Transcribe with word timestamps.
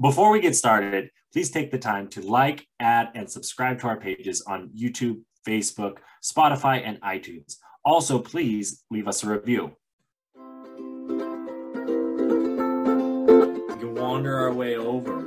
Before 0.00 0.30
we 0.30 0.40
get 0.40 0.56
started, 0.56 1.10
please 1.30 1.50
take 1.50 1.70
the 1.70 1.76
time 1.76 2.08
to 2.08 2.22
like, 2.22 2.66
add, 2.80 3.10
and 3.14 3.30
subscribe 3.30 3.78
to 3.80 3.86
our 3.86 4.00
pages 4.00 4.42
on 4.46 4.70
YouTube, 4.70 5.20
Facebook, 5.46 5.98
Spotify, 6.24 6.80
and 6.82 6.98
iTunes. 7.02 7.56
Also, 7.84 8.18
please 8.18 8.82
leave 8.90 9.06
us 9.06 9.22
a 9.24 9.28
review. 9.28 9.72
We 10.34 10.40
can 13.76 13.94
wander 13.94 14.38
our 14.38 14.54
way 14.54 14.76
over, 14.76 15.20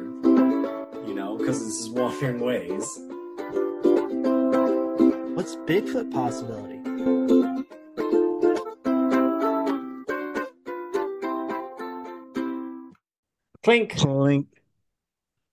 you 1.05 1.13
know, 1.13 1.37
because 1.37 1.63
this 1.63 1.79
is 1.79 1.90
Wandering 1.92 2.40
Ways. 2.40 2.99
What's 5.35 5.55
Bigfoot 5.67 6.12
possibility? 6.12 6.79
Clink. 13.62 13.96
Clink. 13.97 14.47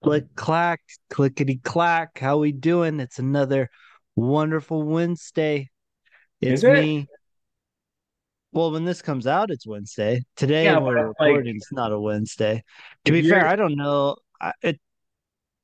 Click 0.02 0.34
clack, 0.34 0.80
clickety 1.10 1.60
clack. 1.62 2.18
How 2.18 2.38
we 2.38 2.52
doing? 2.52 3.00
It's 3.00 3.18
another 3.18 3.68
wonderful 4.16 4.82
Wednesday. 4.82 5.68
It's 6.40 6.62
Is 6.62 6.64
it? 6.64 6.72
me. 6.72 7.06
Well, 8.52 8.72
when 8.72 8.84
this 8.84 9.02
comes 9.02 9.26
out, 9.26 9.50
it's 9.50 9.66
Wednesday. 9.66 10.24
Today 10.36 10.64
Yeah, 10.64 10.78
we're 10.78 10.96
but, 10.96 11.14
like, 11.20 11.28
recording, 11.28 11.56
it's 11.56 11.72
not 11.72 11.92
a 11.92 12.00
Wednesday. 12.00 12.64
To 13.04 13.12
be 13.12 13.28
fair, 13.28 13.46
I 13.46 13.56
don't 13.56 13.76
know. 13.76 14.16
I, 14.40 14.52
it, 14.62 14.80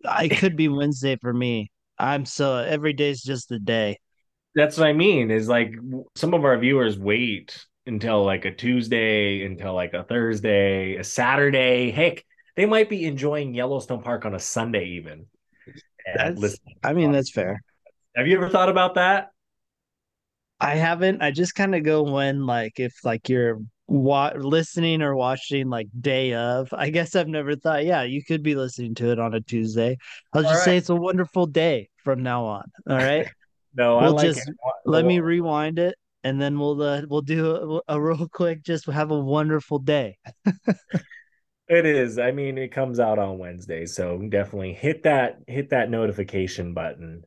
I 0.04 0.28
could 0.28 0.54
be 0.54 0.68
Wednesday 0.68 1.16
for 1.16 1.32
me. 1.32 1.70
I'm 1.98 2.26
so 2.26 2.56
every 2.56 2.92
day's 2.92 3.22
just 3.22 3.50
a 3.50 3.58
day. 3.58 3.98
That's 4.54 4.76
what 4.76 4.86
I 4.86 4.92
mean. 4.92 5.30
Is 5.30 5.48
like 5.48 5.74
some 6.14 6.34
of 6.34 6.44
our 6.44 6.58
viewers 6.58 6.98
wait 6.98 7.64
until 7.86 8.24
like 8.24 8.44
a 8.44 8.54
Tuesday, 8.54 9.44
until 9.46 9.74
like 9.74 9.94
a 9.94 10.04
Thursday, 10.04 10.96
a 10.96 11.04
Saturday. 11.04 11.90
Heck, 11.90 12.22
they 12.56 12.66
might 12.66 12.88
be 12.88 13.04
enjoying 13.04 13.54
Yellowstone 13.54 14.02
Park 14.02 14.24
on 14.24 14.34
a 14.34 14.40
Sunday 14.40 14.86
even. 14.90 15.26
That's- 16.14 16.58
I 16.82 16.92
mean, 16.92 17.12
that's 17.12 17.30
fair. 17.30 17.62
have 18.16 18.26
you 18.26 18.36
ever 18.36 18.48
thought 18.48 18.68
about 18.68 18.94
that? 18.94 19.30
I 20.58 20.76
haven't. 20.76 21.22
I 21.22 21.30
just 21.32 21.54
kind 21.54 21.74
of 21.74 21.82
go 21.82 22.02
when 22.02 22.46
like 22.46 22.80
if 22.80 23.04
like 23.04 23.28
you're 23.28 23.60
wa- 23.88 24.32
listening 24.34 25.02
or 25.02 25.14
watching 25.14 25.68
like 25.68 25.88
day 26.00 26.32
of. 26.32 26.72
I 26.72 26.88
guess 26.90 27.14
I've 27.14 27.28
never 27.28 27.56
thought. 27.56 27.84
Yeah, 27.84 28.04
you 28.04 28.24
could 28.24 28.42
be 28.42 28.54
listening 28.54 28.94
to 28.96 29.10
it 29.12 29.18
on 29.18 29.34
a 29.34 29.40
Tuesday. 29.42 29.98
I'll 30.32 30.42
just 30.42 30.54
All 30.54 30.60
say 30.60 30.76
it's 30.78 30.88
a 30.88 30.94
wonderful 30.96 31.46
day 31.46 31.90
from 32.04 32.22
now 32.22 32.44
on. 32.46 32.64
All 32.88 32.96
right. 32.96 33.28
No, 33.78 33.98
I 33.98 34.04
We'll 34.04 34.14
like 34.14 34.24
just 34.28 34.48
it. 34.48 34.54
Let 34.86 35.04
me 35.04 35.20
rewind 35.20 35.78
it, 35.78 35.96
and 36.24 36.40
then 36.40 36.58
we'll 36.58 36.80
uh, 36.80 37.02
we'll 37.10 37.20
do 37.20 37.82
a, 37.88 37.94
a 37.96 38.00
real 38.00 38.26
quick. 38.32 38.62
Just 38.62 38.86
have 38.86 39.10
a 39.10 39.18
wonderful 39.20 39.78
day. 39.78 40.16
It 41.68 41.84
is. 41.84 42.18
I 42.18 42.30
mean, 42.30 42.58
it 42.58 42.70
comes 42.70 43.00
out 43.00 43.18
on 43.18 43.38
Wednesday, 43.38 43.86
so 43.86 44.18
definitely 44.28 44.72
hit 44.72 45.02
that 45.02 45.40
hit 45.48 45.70
that 45.70 45.90
notification 45.90 46.74
button. 46.74 47.24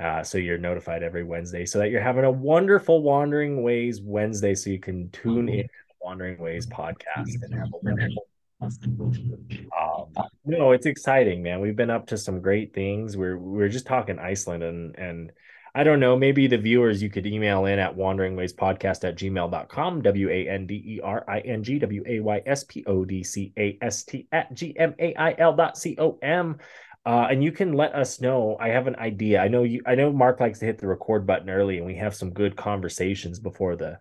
Uh, 0.00 0.22
so 0.22 0.38
you're 0.38 0.58
notified 0.58 1.02
every 1.02 1.22
Wednesday, 1.24 1.64
so 1.64 1.78
that 1.78 1.90
you're 1.90 2.02
having 2.02 2.24
a 2.24 2.30
wonderful 2.30 3.02
Wandering 3.02 3.62
Ways 3.62 4.00
Wednesday, 4.02 4.54
so 4.54 4.70
you 4.70 4.80
can 4.80 5.08
tune 5.10 5.48
in 5.48 5.62
to 5.62 5.84
the 5.88 5.94
Wandering 6.02 6.38
Ways 6.38 6.66
podcast 6.66 7.42
and 7.42 7.54
have 7.54 7.68
a 7.72 7.78
wonderful. 7.82 8.26
Um, 8.60 10.28
no, 10.44 10.72
it's 10.72 10.86
exciting, 10.86 11.42
man. 11.42 11.60
We've 11.60 11.76
been 11.76 11.90
up 11.90 12.06
to 12.08 12.18
some 12.18 12.40
great 12.40 12.74
things. 12.74 13.16
We're 13.16 13.38
we're 13.38 13.68
just 13.68 13.86
talking 13.86 14.18
Iceland 14.18 14.64
and 14.64 14.96
and 14.96 15.32
I 15.76 15.84
don't 15.84 16.00
know, 16.00 16.16
maybe 16.16 16.46
the 16.46 16.56
viewers 16.56 17.02
you 17.02 17.10
could 17.10 17.26
email 17.26 17.66
in 17.66 17.78
at 17.78 17.94
wanderingwayspodcast 17.94 19.06
at 19.06 19.18
gmail.com, 19.18 20.00
W 20.00 20.30
A 20.30 20.48
N 20.48 20.66
D 20.66 20.82
E 20.86 21.00
R 21.04 21.22
I 21.28 21.40
N 21.40 21.62
G 21.62 21.78
W 21.78 22.02
A 22.06 22.20
Y 22.20 22.42
S 22.46 22.64
P 22.64 22.82
O 22.86 23.04
D 23.04 23.22
C 23.22 23.52
A 23.58 23.76
S 23.82 24.02
T 24.04 24.26
at 24.32 24.54
G 24.54 24.74
M 24.78 24.94
A 24.98 25.14
I 25.16 25.34
L 25.36 25.54
dot 25.54 25.76
C 25.76 25.94
O 25.98 26.18
M. 26.22 26.56
Uh, 27.04 27.28
and 27.30 27.44
you 27.44 27.52
can 27.52 27.74
let 27.74 27.94
us 27.94 28.22
know. 28.22 28.56
I 28.58 28.68
have 28.68 28.86
an 28.86 28.96
idea. 28.96 29.38
I 29.42 29.48
know 29.48 29.64
you. 29.64 29.82
I 29.86 29.96
know 29.96 30.10
Mark 30.10 30.40
likes 30.40 30.60
to 30.60 30.64
hit 30.64 30.78
the 30.78 30.88
record 30.88 31.26
button 31.26 31.50
early, 31.50 31.76
and 31.76 31.84
we 31.84 31.96
have 31.96 32.14
some 32.14 32.30
good 32.30 32.56
conversations 32.56 33.38
before 33.38 33.76
the 33.76 33.98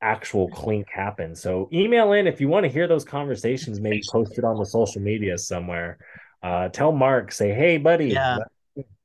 actual 0.00 0.48
clink 0.48 0.88
happens. 0.88 1.42
So 1.42 1.68
email 1.74 2.14
in 2.14 2.26
if 2.26 2.40
you 2.40 2.48
want 2.48 2.64
to 2.64 2.72
hear 2.72 2.88
those 2.88 3.04
conversations. 3.04 3.82
Maybe 3.82 4.00
post 4.10 4.38
it 4.38 4.44
on 4.44 4.58
the 4.58 4.64
social 4.64 5.02
media 5.02 5.36
somewhere. 5.36 5.98
Uh, 6.42 6.70
tell 6.70 6.90
Mark, 6.90 7.32
say, 7.32 7.52
"Hey, 7.52 7.76
buddy." 7.76 8.08
Yeah. 8.08 8.38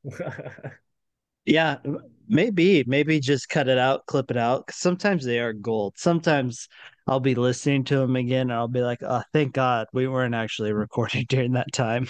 Yeah, 1.46 1.78
maybe 2.28 2.84
maybe 2.88 3.20
just 3.20 3.50
cut 3.50 3.68
it 3.68 3.78
out, 3.78 4.06
clip 4.08 4.32
it 4.32 4.38
out. 4.38 4.68
'cause 4.68 4.78
sometimes 4.78 5.26
they 5.26 5.40
are 5.40 5.54
gold. 5.54 5.94
Sometimes 5.98 6.68
I'll 7.08 7.20
be 7.20 7.36
listening 7.36 7.84
to 7.86 7.98
them 7.98 8.16
again, 8.16 8.44
and 8.50 8.54
I'll 8.54 8.68
be 8.68 8.82
like, 8.82 9.00
"Oh, 9.04 9.24
thank 9.34 9.54
God 9.54 9.88
we 9.94 10.08
weren't 10.08 10.36
actually 10.36 10.74
recording 10.74 11.26
during 11.30 11.54
that 11.54 11.72
time." 11.74 12.08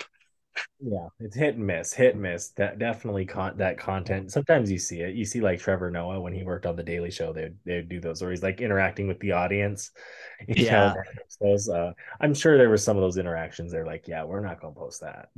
Yeah, 0.80 1.08
it's 1.20 1.36
hit 1.36 1.56
and 1.56 1.66
miss, 1.66 1.94
hit 1.94 2.14
and 2.14 2.22
miss. 2.22 2.50
That 2.52 2.78
definitely 2.78 3.26
con 3.26 3.58
that 3.58 3.78
content. 3.78 4.32
Sometimes 4.32 4.70
you 4.70 4.78
see 4.78 5.00
it. 5.02 5.16
You 5.16 5.24
see 5.24 5.40
like 5.40 5.60
Trevor 5.60 5.90
Noah 5.90 6.20
when 6.20 6.34
he 6.34 6.44
worked 6.44 6.66
on 6.66 6.76
the 6.76 6.84
Daily 6.84 7.10
Show, 7.10 7.32
they 7.32 7.52
they 7.66 7.82
do 7.82 8.02
those 8.02 8.22
where 8.22 8.32
he's 8.32 8.44
like 8.44 8.60
interacting 8.62 9.08
with 9.08 9.20
the 9.20 9.32
audience. 9.32 9.92
You 10.48 10.70
know, 10.72 10.92
Yeah. 10.92 10.94
those. 11.40 11.70
Uh, 11.70 11.94
I'm 12.20 12.34
sure 12.34 12.58
there 12.58 12.70
were 12.70 12.76
some 12.78 12.98
of 12.98 13.02
those 13.02 13.18
interactions. 13.18 13.72
They're 13.72 13.86
like, 13.86 14.08
yeah, 14.10 14.26
we're 14.26 14.42
not 14.42 14.60
gonna 14.60 14.74
post 14.76 15.00
that. 15.02 15.30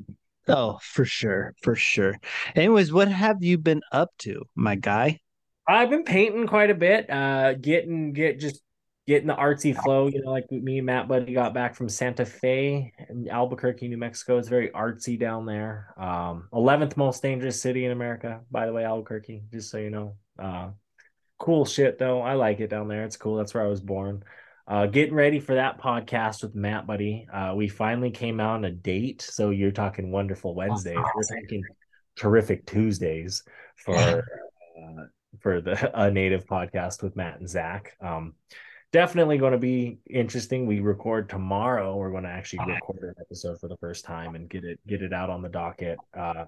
Oh, 0.47 0.77
for 0.81 1.05
sure, 1.05 1.53
for 1.61 1.75
sure. 1.75 2.19
Anyways, 2.55 2.93
what 2.93 3.07
have 3.07 3.43
you 3.43 3.57
been 3.57 3.81
up 3.91 4.11
to, 4.19 4.43
my 4.55 4.75
guy? 4.75 5.19
I've 5.67 5.89
been 5.89 6.03
painting 6.03 6.47
quite 6.47 6.69
a 6.69 6.75
bit. 6.75 7.09
Uh, 7.09 7.53
getting 7.53 8.13
get 8.13 8.39
just 8.39 8.61
getting 9.07 9.27
the 9.27 9.35
artsy 9.35 9.75
flow. 9.75 10.07
You 10.07 10.21
know, 10.23 10.31
like 10.31 10.51
me 10.51 10.77
and 10.77 10.85
Matt 10.85 11.07
Buddy 11.07 11.33
got 11.33 11.53
back 11.53 11.75
from 11.75 11.89
Santa 11.89 12.25
Fe 12.25 12.93
in 13.09 13.27
Albuquerque, 13.29 13.87
New 13.87 13.97
Mexico. 13.97 14.37
It's 14.37 14.47
very 14.47 14.69
artsy 14.69 15.19
down 15.19 15.45
there. 15.45 15.93
Um, 15.97 16.47
11th 16.53 16.97
most 16.97 17.21
dangerous 17.21 17.59
city 17.59 17.85
in 17.85 17.91
America, 17.91 18.41
by 18.51 18.67
the 18.67 18.73
way, 18.73 18.83
Albuquerque. 18.85 19.43
Just 19.51 19.71
so 19.71 19.77
you 19.77 19.89
know. 19.89 20.15
Uh, 20.37 20.69
cool 21.39 21.65
shit 21.65 21.97
though. 21.97 22.21
I 22.21 22.33
like 22.33 22.59
it 22.59 22.69
down 22.69 22.87
there. 22.87 23.03
It's 23.03 23.17
cool. 23.17 23.37
That's 23.37 23.53
where 23.53 23.63
I 23.63 23.67
was 23.69 23.81
born. 23.81 24.23
Uh, 24.67 24.87
getting 24.87 25.13
ready 25.13 25.39
for 25.39 25.55
that 25.55 25.79
podcast 25.79 26.41
with 26.41 26.55
Matt 26.55 26.87
Buddy. 26.87 27.27
Uh, 27.31 27.53
we 27.55 27.67
finally 27.67 28.09
came 28.09 28.39
out 28.39 28.55
on 28.55 28.65
a 28.65 28.71
date. 28.71 29.21
So 29.21 29.51
you're 29.51 29.71
talking 29.71 30.11
wonderful 30.11 30.55
Wednesdays. 30.55 30.97
We're 30.97 31.41
talking 31.41 31.63
terrific 32.15 32.65
Tuesdays 32.65 33.43
for 33.75 33.95
uh, 33.95 35.03
for 35.39 35.61
the 35.61 35.91
a 35.99 36.09
native 36.09 36.45
podcast 36.45 37.03
with 37.03 37.15
Matt 37.15 37.39
and 37.39 37.49
Zach. 37.49 37.95
Um, 38.01 38.33
definitely 38.91 39.37
going 39.37 39.51
to 39.51 39.59
be 39.59 39.99
interesting. 40.09 40.65
We 40.65 40.79
record 40.79 41.29
tomorrow. 41.29 41.95
We're 41.95 42.11
going 42.11 42.23
to 42.23 42.29
actually 42.29 42.65
record 42.65 43.03
an 43.03 43.13
episode 43.21 43.59
for 43.59 43.67
the 43.67 43.77
first 43.77 44.03
time 44.03 44.33
and 44.33 44.49
get 44.49 44.63
it 44.63 44.79
get 44.87 45.03
it 45.03 45.13
out 45.13 45.29
on 45.29 45.43
the 45.43 45.49
docket. 45.49 45.99
Uh, 46.17 46.45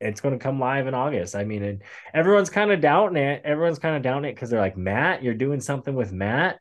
it's 0.00 0.20
going 0.20 0.36
to 0.36 0.42
come 0.42 0.58
live 0.58 0.88
in 0.88 0.94
August. 0.94 1.36
I 1.36 1.44
mean, 1.44 1.62
and 1.62 1.82
everyone's 2.12 2.50
kind 2.50 2.72
of 2.72 2.80
doubting 2.80 3.18
it. 3.18 3.42
Everyone's 3.44 3.78
kind 3.78 3.94
of 3.94 4.02
doubting 4.02 4.30
it 4.30 4.34
because 4.34 4.50
they're 4.50 4.58
like, 4.58 4.76
Matt, 4.76 5.22
you're 5.22 5.34
doing 5.34 5.60
something 5.60 5.94
with 5.94 6.12
Matt. 6.12 6.58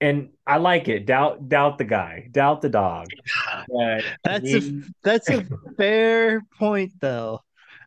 And 0.00 0.30
I 0.46 0.56
like 0.56 0.88
it. 0.88 1.06
Doubt, 1.06 1.48
doubt 1.48 1.78
the 1.78 1.84
guy, 1.84 2.28
doubt 2.30 2.62
the 2.62 2.70
dog. 2.70 3.08
But 3.68 4.04
That's 4.24 4.52
a 4.52 4.82
that's 5.02 5.28
a 5.28 5.46
fair 5.76 6.42
point 6.58 6.92
though. 7.00 7.40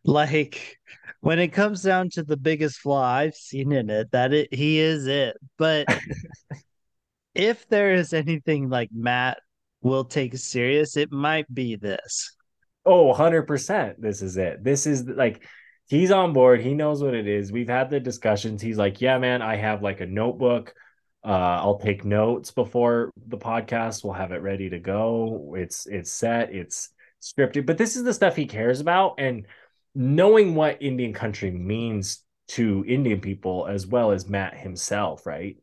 Like 0.05 0.77
when 1.21 1.39
it 1.39 1.49
comes 1.49 1.81
down 1.81 2.09
to 2.11 2.23
the 2.23 2.37
biggest 2.37 2.79
flaw 2.79 3.03
I've 3.03 3.35
seen 3.35 3.71
in 3.71 3.89
it, 3.89 4.11
that 4.11 4.33
it 4.33 4.53
he 4.53 4.79
is 4.79 5.07
it. 5.07 5.37
But 5.57 5.87
if 7.35 7.67
there 7.69 7.93
is 7.93 8.13
anything 8.13 8.69
like 8.69 8.89
Matt 8.93 9.39
will 9.81 10.05
take 10.05 10.37
serious, 10.37 10.97
it 10.97 11.11
might 11.11 11.51
be 11.53 11.75
this. 11.75 12.35
Oh, 12.85 13.13
100%. 13.13 13.95
This 13.97 14.21
is 14.21 14.37
it. 14.37 14.63
This 14.63 14.85
is 14.85 15.05
like 15.05 15.43
he's 15.87 16.11
on 16.11 16.33
board. 16.33 16.61
He 16.61 16.73
knows 16.73 17.01
what 17.01 17.13
it 17.13 17.27
is. 17.27 17.51
We've 17.51 17.69
had 17.69 17.89
the 17.89 17.99
discussions. 17.99 18.61
He's 18.61 18.77
like, 18.77 19.01
"Yeah, 19.01 19.17
man, 19.17 19.41
I 19.41 19.55
have 19.55 19.81
like 19.81 20.01
a 20.01 20.05
notebook. 20.05 20.73
Uh, 21.25 21.59
I'll 21.61 21.79
take 21.79 22.03
notes 22.03 22.51
before 22.51 23.11
the 23.27 23.37
podcast. 23.37 24.03
We'll 24.03 24.13
have 24.13 24.31
it 24.31 24.41
ready 24.41 24.69
to 24.69 24.79
go. 24.79 25.55
It's 25.57 25.85
it's 25.85 26.11
set, 26.11 26.53
it's 26.53 26.89
scripted. 27.21 27.65
But 27.65 27.77
this 27.77 27.95
is 27.95 28.03
the 28.03 28.13
stuff 28.13 28.35
he 28.35 28.45
cares 28.45 28.81
about 28.81 29.15
and 29.19 29.45
knowing 29.95 30.55
what 30.55 30.81
Indian 30.81 31.13
country 31.13 31.51
means 31.51 32.23
to 32.49 32.83
Indian 32.87 33.21
people 33.21 33.67
as 33.67 33.87
well 33.87 34.11
as 34.11 34.27
Matt 34.27 34.57
himself, 34.57 35.25
right? 35.25 35.57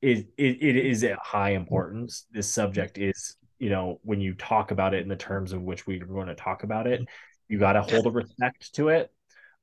It 0.00 0.28
it, 0.38 0.62
it 0.62 0.76
is 0.76 1.02
a 1.02 1.16
high 1.22 1.50
importance. 1.50 2.26
This 2.32 2.48
subject 2.48 2.98
is 2.98 3.36
you 3.60 3.68
know, 3.68 4.00
when 4.02 4.20
you 4.20 4.34
talk 4.34 4.72
about 4.72 4.94
it 4.94 5.02
in 5.02 5.08
the 5.08 5.14
terms 5.14 5.52
of 5.52 5.62
which 5.62 5.86
we're 5.86 6.04
going 6.04 6.28
to 6.28 6.34
talk 6.34 6.64
about 6.64 6.86
it, 6.86 7.02
you 7.48 7.58
got 7.58 7.74
to 7.74 7.82
hold 7.82 8.06
a 8.06 8.10
respect 8.10 8.74
to 8.74 8.88
it. 8.88 9.12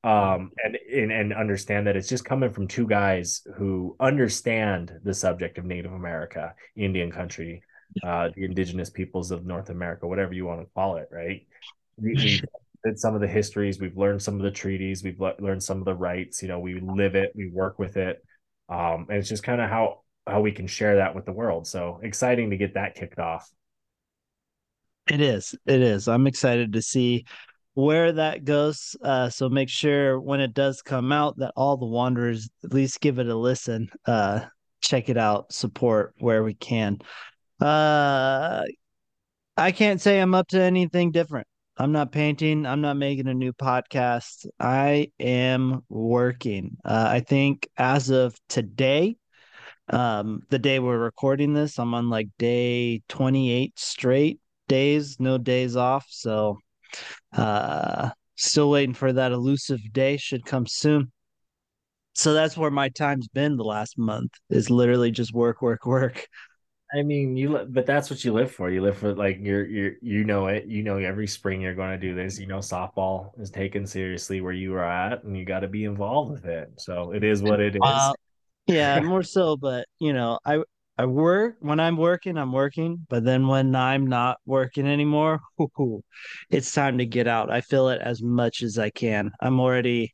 Um, 0.04 0.52
and, 0.64 0.76
and 0.94 1.12
and 1.12 1.32
understand 1.34 1.88
that 1.88 1.96
it's 1.96 2.08
just 2.08 2.24
coming 2.24 2.52
from 2.52 2.68
two 2.68 2.86
guys 2.86 3.42
who 3.56 3.96
understand 3.98 4.92
the 5.02 5.12
subject 5.12 5.58
of 5.58 5.64
Native 5.64 5.92
America, 5.92 6.54
Indian 6.76 7.10
country, 7.10 7.62
uh, 8.04 8.28
the 8.34 8.44
indigenous 8.44 8.90
peoples 8.90 9.30
of 9.32 9.44
North 9.44 9.70
America, 9.70 10.06
whatever 10.06 10.32
you 10.32 10.46
want 10.46 10.60
to 10.60 10.66
call 10.72 10.96
it, 10.98 11.08
right? 11.10 11.46
We, 11.96 12.14
we've 12.14 12.44
did 12.84 12.98
some 12.98 13.16
of 13.16 13.20
the 13.20 13.26
histories, 13.26 13.80
we've 13.80 13.96
learned 13.96 14.22
some 14.22 14.36
of 14.36 14.42
the 14.42 14.52
treaties, 14.52 15.02
we've 15.02 15.20
le- 15.20 15.34
learned 15.40 15.62
some 15.62 15.78
of 15.78 15.84
the 15.84 15.94
rights. 15.94 16.42
You 16.42 16.48
know, 16.48 16.60
we 16.60 16.80
live 16.80 17.16
it, 17.16 17.32
we 17.34 17.48
work 17.48 17.78
with 17.80 17.96
it, 17.96 18.24
um, 18.68 19.06
and 19.08 19.18
it's 19.18 19.28
just 19.28 19.42
kind 19.42 19.60
of 19.60 19.68
how 19.68 20.02
how 20.26 20.40
we 20.42 20.52
can 20.52 20.66
share 20.66 20.96
that 20.96 21.14
with 21.14 21.24
the 21.24 21.32
world. 21.32 21.66
So 21.66 22.00
exciting 22.02 22.50
to 22.50 22.56
get 22.56 22.74
that 22.74 22.94
kicked 22.94 23.18
off. 23.18 23.50
It 25.10 25.20
is. 25.20 25.54
It 25.66 25.80
is. 25.80 26.06
I'm 26.06 26.26
excited 26.26 26.74
to 26.74 26.82
see 26.82 27.24
where 27.78 28.10
that 28.10 28.44
goes. 28.44 28.96
Uh, 29.04 29.30
so 29.30 29.48
make 29.48 29.68
sure 29.68 30.18
when 30.18 30.40
it 30.40 30.52
does 30.52 30.82
come 30.82 31.12
out 31.12 31.36
that 31.36 31.52
all 31.54 31.76
the 31.76 31.86
wanderers 31.86 32.50
at 32.64 32.72
least 32.72 33.00
give 33.00 33.20
it 33.20 33.28
a 33.28 33.36
listen. 33.36 33.88
Uh, 34.04 34.40
check 34.80 35.08
it 35.08 35.16
out, 35.16 35.52
support 35.52 36.12
where 36.18 36.42
we 36.42 36.54
can. 36.54 36.98
Uh, 37.60 38.64
I 39.56 39.70
can't 39.70 40.00
say 40.00 40.18
I'm 40.18 40.34
up 40.34 40.48
to 40.48 40.60
anything 40.60 41.12
different. 41.12 41.46
I'm 41.76 41.92
not 41.92 42.10
painting. 42.10 42.66
I'm 42.66 42.80
not 42.80 42.96
making 42.96 43.28
a 43.28 43.34
new 43.34 43.52
podcast. 43.52 44.48
I 44.58 45.12
am 45.20 45.84
working. 45.88 46.78
Uh, 46.84 47.06
I 47.08 47.20
think 47.20 47.68
as 47.76 48.10
of 48.10 48.34
today, 48.48 49.18
um, 49.88 50.42
the 50.50 50.58
day 50.58 50.80
we're 50.80 50.98
recording 50.98 51.54
this, 51.54 51.78
I'm 51.78 51.94
on 51.94 52.10
like 52.10 52.28
day 52.38 53.04
28 53.08 53.78
straight 53.78 54.40
days, 54.66 55.20
no 55.20 55.38
days 55.38 55.76
off. 55.76 56.06
So, 56.08 56.58
uh, 57.32 58.10
still 58.36 58.70
waiting 58.70 58.94
for 58.94 59.12
that 59.12 59.32
elusive 59.32 59.80
day. 59.92 60.16
Should 60.16 60.44
come 60.44 60.66
soon. 60.66 61.12
So 62.14 62.34
that's 62.34 62.56
where 62.56 62.70
my 62.70 62.88
time's 62.88 63.28
been 63.28 63.56
the 63.56 63.64
last 63.64 63.96
month 63.96 64.32
is 64.50 64.70
literally 64.70 65.12
just 65.12 65.32
work, 65.32 65.62
work, 65.62 65.86
work. 65.86 66.26
I 66.92 67.02
mean, 67.02 67.36
you 67.36 67.66
but 67.68 67.84
that's 67.84 68.08
what 68.08 68.24
you 68.24 68.32
live 68.32 68.50
for. 68.50 68.70
You 68.70 68.80
live 68.80 68.96
for 68.96 69.14
like 69.14 69.38
you're 69.40 69.66
you're 69.66 69.92
you 70.00 70.24
know 70.24 70.46
it. 70.46 70.66
You 70.66 70.82
know 70.82 70.96
every 70.96 71.26
spring 71.26 71.60
you're 71.60 71.74
going 71.74 71.90
to 71.90 71.98
do 71.98 72.14
this. 72.14 72.38
You 72.38 72.46
know 72.46 72.58
softball 72.58 73.38
is 73.38 73.50
taken 73.50 73.86
seriously 73.86 74.40
where 74.40 74.54
you 74.54 74.74
are 74.74 74.84
at, 74.84 75.22
and 75.24 75.36
you 75.36 75.44
got 75.44 75.60
to 75.60 75.68
be 75.68 75.84
involved 75.84 76.32
with 76.32 76.46
it. 76.46 76.70
So 76.78 77.12
it 77.12 77.22
is 77.22 77.42
what 77.42 77.60
it 77.60 77.74
is. 77.76 77.80
Uh, 77.84 78.12
yeah, 78.66 79.00
more 79.00 79.22
so. 79.22 79.56
But 79.56 79.86
you 79.98 80.14
know, 80.14 80.38
I 80.46 80.62
I 80.98 81.06
work 81.06 81.56
when 81.60 81.78
I'm 81.78 81.96
working, 81.96 82.36
I'm 82.36 82.50
working, 82.50 83.06
but 83.08 83.24
then 83.24 83.46
when 83.46 83.76
I'm 83.76 84.08
not 84.08 84.38
working 84.44 84.84
anymore, 84.84 85.40
it's 86.50 86.72
time 86.72 86.98
to 86.98 87.06
get 87.06 87.28
out. 87.28 87.52
I 87.52 87.60
feel 87.60 87.88
it 87.90 88.00
as 88.02 88.20
much 88.20 88.62
as 88.62 88.78
I 88.78 88.90
can. 88.90 89.30
I'm 89.40 89.60
already 89.60 90.12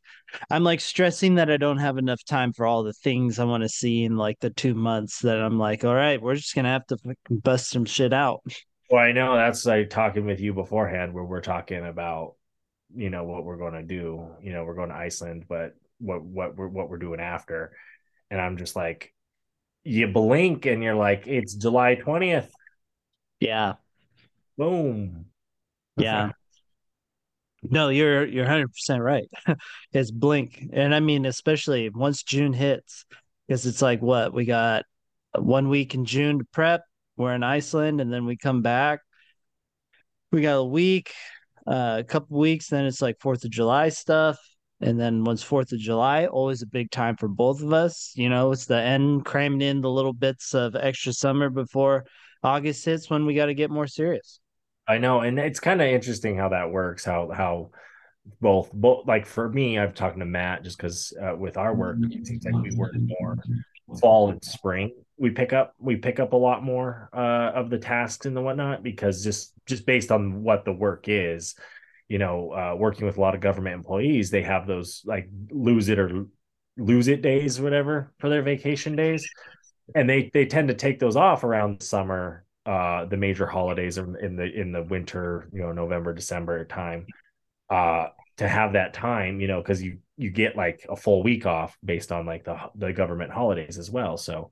I'm 0.51 0.63
like 0.63 0.81
stressing 0.81 1.35
that 1.35 1.49
I 1.49 1.57
don't 1.57 1.79
have 1.79 1.97
enough 1.97 2.23
time 2.23 2.53
for 2.53 2.67
all 2.67 2.83
the 2.83 2.93
things 2.93 3.39
I 3.39 3.45
want 3.45 3.63
to 3.63 3.69
see 3.69 4.03
in 4.03 4.15
like 4.15 4.39
the 4.39 4.51
2 4.51 4.75
months 4.75 5.21
that 5.21 5.41
I'm 5.41 5.57
like, 5.57 5.83
all 5.83 5.95
right, 5.95 6.21
we're 6.21 6.35
just 6.35 6.53
going 6.53 6.65
to 6.65 6.71
have 6.71 6.85
to 6.87 6.97
bust 7.31 7.71
some 7.71 7.85
shit 7.85 8.13
out. 8.13 8.41
Well, 8.91 9.03
I 9.03 9.11
know 9.11 9.35
that's 9.35 9.65
like 9.65 9.89
talking 9.89 10.25
with 10.25 10.39
you 10.39 10.53
beforehand 10.53 11.13
where 11.13 11.23
we're 11.23 11.41
talking 11.41 11.83
about 11.83 12.35
you 12.95 13.09
know 13.09 13.23
what 13.23 13.43
we're 13.43 13.57
going 13.57 13.73
to 13.73 13.83
do. 13.83 14.29
You 14.39 14.53
know, 14.53 14.63
we're 14.63 14.75
going 14.75 14.89
to 14.89 14.95
Iceland, 14.95 15.45
but 15.49 15.73
what 15.97 16.23
what 16.23 16.55
we're 16.55 16.67
what 16.67 16.89
we're 16.89 16.99
doing 16.99 17.19
after. 17.19 17.75
And 18.29 18.39
I'm 18.39 18.57
just 18.57 18.75
like 18.75 19.14
you 19.85 20.07
blink 20.07 20.65
and 20.65 20.83
you're 20.83 20.95
like, 20.95 21.27
it's 21.27 21.53
July 21.53 21.95
20th. 21.95 22.49
Yeah. 23.39 23.73
Boom. 24.57 25.25
Yeah. 25.97 26.31
no, 27.63 27.89
you're 27.89 28.25
you're 28.25 28.45
100% 28.45 28.67
right. 28.99 29.29
it's 29.93 30.11
blink. 30.11 30.67
And 30.73 30.93
I 30.93 30.99
mean 30.99 31.25
especially 31.25 31.89
once 31.89 32.23
June 32.23 32.51
hits 32.51 33.05
because 33.47 33.65
it's 33.65 33.81
like 33.81 34.01
what? 34.01 34.33
We 34.33 34.45
got 34.45 34.83
one 35.37 35.69
week 35.69 35.93
in 35.93 36.05
June 36.05 36.39
to 36.39 36.45
prep. 36.51 36.81
We're 37.15 37.35
in 37.35 37.43
Iceland 37.43 38.01
and 38.01 38.11
then 38.11 38.25
we 38.25 38.35
come 38.35 38.61
back. 38.61 39.01
We 40.31 40.41
got 40.41 40.55
a 40.55 40.65
week, 40.65 41.13
uh, 41.67 41.97
a 41.99 42.03
couple 42.03 42.39
weeks 42.39 42.69
then 42.69 42.85
it's 42.85 43.01
like 43.01 43.19
4th 43.19 43.45
of 43.45 43.51
July 43.51 43.89
stuff 43.89 44.37
and 44.81 44.99
then 44.99 45.23
once 45.23 45.41
Fourth 45.41 45.71
of 45.71 45.79
July, 45.79 46.25
always 46.25 46.61
a 46.61 46.67
big 46.67 46.91
time 46.91 47.15
for 47.15 47.27
both 47.27 47.61
of 47.61 47.71
us. 47.71 48.13
You 48.15 48.29
know, 48.29 48.51
it's 48.51 48.65
the 48.65 48.79
end 48.79 49.25
cramming 49.25 49.61
in 49.61 49.81
the 49.81 49.89
little 49.89 50.13
bits 50.13 50.53
of 50.53 50.75
extra 50.75 51.13
summer 51.13 51.49
before 51.49 52.05
August 52.43 52.85
hits 52.85 53.09
when 53.09 53.25
we 53.25 53.35
got 53.35 53.47
to 53.47 53.53
get 53.53 53.71
more 53.71 53.87
serious. 53.87 54.39
I 54.87 54.97
know, 54.97 55.21
and 55.21 55.39
it's 55.39 55.59
kind 55.59 55.81
of 55.81 55.87
interesting 55.87 56.37
how 56.37 56.49
that 56.49 56.71
works. 56.71 57.05
How 57.05 57.31
how 57.31 57.71
both 58.41 58.71
both 58.73 59.07
like 59.07 59.25
for 59.25 59.49
me, 59.49 59.79
I've 59.79 59.95
talked 59.95 60.19
to 60.19 60.25
Matt 60.25 60.63
just 60.63 60.77
because 60.77 61.13
uh, 61.21 61.35
with 61.35 61.57
our 61.57 61.73
work, 61.73 61.97
it 62.01 62.27
seems 62.27 62.45
like 62.45 62.61
we 62.61 62.75
work 62.75 62.93
more 63.19 63.37
fall 63.99 64.29
and 64.29 64.43
spring. 64.43 64.91
We 65.17 65.29
pick 65.31 65.53
up 65.53 65.73
we 65.79 65.95
pick 65.95 66.19
up 66.19 66.33
a 66.33 66.37
lot 66.37 66.63
more 66.63 67.09
uh, 67.13 67.51
of 67.55 67.69
the 67.69 67.79
tasks 67.79 68.25
and 68.25 68.35
the 68.35 68.41
whatnot 68.41 68.83
because 68.83 69.23
just 69.23 69.53
just 69.65 69.85
based 69.85 70.11
on 70.11 70.43
what 70.43 70.65
the 70.65 70.73
work 70.73 71.05
is 71.07 71.55
you 72.07 72.19
know, 72.19 72.51
uh, 72.51 72.75
working 72.77 73.05
with 73.05 73.17
a 73.17 73.21
lot 73.21 73.35
of 73.35 73.41
government 73.41 73.75
employees, 73.75 74.29
they 74.29 74.43
have 74.43 74.67
those 74.67 75.01
like 75.05 75.29
lose 75.49 75.89
it 75.89 75.99
or 75.99 76.25
lose 76.77 77.07
it 77.07 77.21
days, 77.21 77.59
whatever, 77.59 78.13
for 78.19 78.29
their 78.29 78.41
vacation 78.41 78.95
days, 78.95 79.27
and 79.95 80.09
they 80.09 80.29
they 80.33 80.45
tend 80.45 80.67
to 80.67 80.73
take 80.73 80.99
those 80.99 81.15
off 81.15 81.43
around 81.43 81.81
summer, 81.81 82.45
uh, 82.65 83.05
the 83.05 83.17
major 83.17 83.45
holidays 83.47 83.97
in, 83.97 84.15
in 84.21 84.35
the 84.35 84.43
in 84.43 84.71
the 84.71 84.83
winter, 84.83 85.49
you 85.53 85.61
know, 85.61 85.71
November 85.71 86.13
December 86.13 86.65
time, 86.65 87.05
uh, 87.69 88.07
to 88.37 88.47
have 88.47 88.73
that 88.73 88.93
time, 88.93 89.39
you 89.39 89.47
know, 89.47 89.61
because 89.61 89.81
you 89.81 89.99
you 90.17 90.29
get 90.29 90.55
like 90.55 90.85
a 90.89 90.95
full 90.95 91.23
week 91.23 91.45
off 91.45 91.77
based 91.83 92.11
on 92.11 92.25
like 92.25 92.43
the 92.43 92.57
the 92.75 92.93
government 92.93 93.31
holidays 93.31 93.77
as 93.77 93.89
well, 93.89 94.17
so 94.17 94.51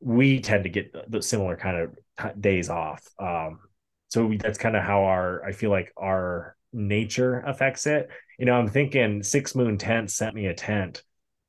we 0.00 0.40
tend 0.40 0.64
to 0.64 0.70
get 0.70 0.92
the, 0.92 1.04
the 1.08 1.22
similar 1.22 1.56
kind 1.56 1.88
of 2.18 2.40
days 2.40 2.68
off. 2.68 3.06
Um, 3.18 3.60
so 4.08 4.26
we, 4.26 4.36
that's 4.36 4.58
kind 4.58 4.76
of 4.76 4.82
how 4.82 5.04
our 5.04 5.44
I 5.44 5.52
feel 5.52 5.70
like 5.70 5.92
our 5.96 6.56
nature 6.72 7.40
affects 7.40 7.86
it. 7.86 8.08
You 8.38 8.46
know, 8.46 8.54
I'm 8.54 8.68
thinking 8.68 9.22
Six 9.22 9.54
Moon 9.54 9.78
Tent 9.78 10.10
sent 10.10 10.34
me 10.34 10.46
a 10.46 10.54
tent, 10.54 11.02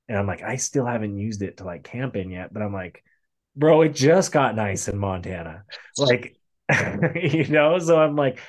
and 0.07 0.17
I'm 0.17 0.27
like, 0.27 0.41
I 0.43 0.57
still 0.57 0.85
haven't 0.85 1.17
used 1.17 1.41
it 1.41 1.57
to 1.57 1.63
like 1.63 1.83
camp 1.83 2.15
in 2.15 2.29
yet, 2.29 2.53
but 2.53 2.61
I'm 2.61 2.73
like, 2.73 3.03
bro, 3.55 3.81
it 3.81 3.95
just 3.95 4.31
got 4.31 4.55
nice 4.55 4.87
in 4.87 4.97
Montana. 4.97 5.63
Like, 5.97 6.37
you 7.15 7.47
know, 7.47 7.79
so 7.79 7.99
I'm 7.99 8.15
like, 8.15 8.39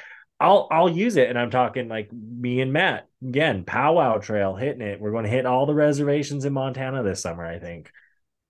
I'll 0.41 0.69
I'll 0.71 0.91
use 0.91 1.17
it. 1.17 1.29
And 1.29 1.39
I'm 1.39 1.51
talking 1.51 1.89
like 1.89 2.11
me 2.13 2.61
and 2.61 2.73
Matt 2.73 3.09
again, 3.23 3.65
powwow 3.65 4.19
trail 4.19 4.55
hitting 4.57 4.83
it. 4.83 5.01
We're 5.01 5.13
going 5.13 5.25
to 5.25 5.31
hit 5.31 5.47
all 5.47 5.67
the 5.67 5.75
reservations 5.75 6.45
in 6.45 6.53
Montana 6.53 7.03
this 7.03 7.23
summer, 7.23 7.47
I 7.47 7.59
think. 7.59 7.91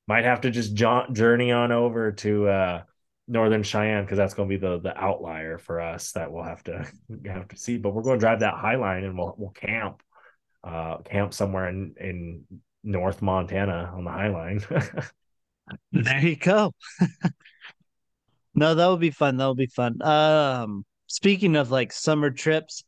Might 0.06 0.24
have 0.24 0.42
to 0.42 0.50
just 0.50 0.74
jaunt, 0.74 1.14
journey 1.14 1.52
on 1.52 1.72
over 1.72 2.12
to 2.12 2.48
uh 2.48 2.82
Northern 3.26 3.62
Cheyenne 3.62 4.04
because 4.04 4.18
that's 4.18 4.34
going 4.34 4.48
to 4.48 4.56
be 4.56 4.60
the 4.60 4.80
the 4.80 4.96
outlier 4.96 5.58
for 5.58 5.80
us 5.80 6.12
that 6.12 6.30
we'll 6.30 6.44
have 6.44 6.62
to 6.64 6.86
have 7.26 7.48
to 7.48 7.56
see. 7.56 7.78
But 7.78 7.94
we're 7.94 8.02
going 8.02 8.18
to 8.18 8.20
drive 8.20 8.40
that 8.40 8.54
High 8.54 8.76
Line 8.76 9.04
and 9.04 9.16
we'll 9.16 9.34
we'll 9.38 9.50
camp, 9.50 10.02
uh, 10.62 10.98
camp 10.98 11.32
somewhere 11.32 11.68
in 11.68 11.94
in 11.98 12.44
North 12.82 13.22
Montana 13.22 13.92
on 13.94 14.04
the 14.04 14.10
High 14.10 14.28
Line. 14.28 14.60
there 15.92 16.20
you 16.20 16.36
go. 16.36 16.72
no, 18.54 18.74
that 18.74 18.86
would 18.86 19.00
be 19.00 19.10
fun. 19.10 19.38
That 19.38 19.48
would 19.48 19.56
be 19.56 19.66
fun. 19.66 20.02
Um, 20.02 20.84
speaking 21.06 21.56
of 21.56 21.70
like 21.70 21.92
summer 21.92 22.30
trips, 22.30 22.84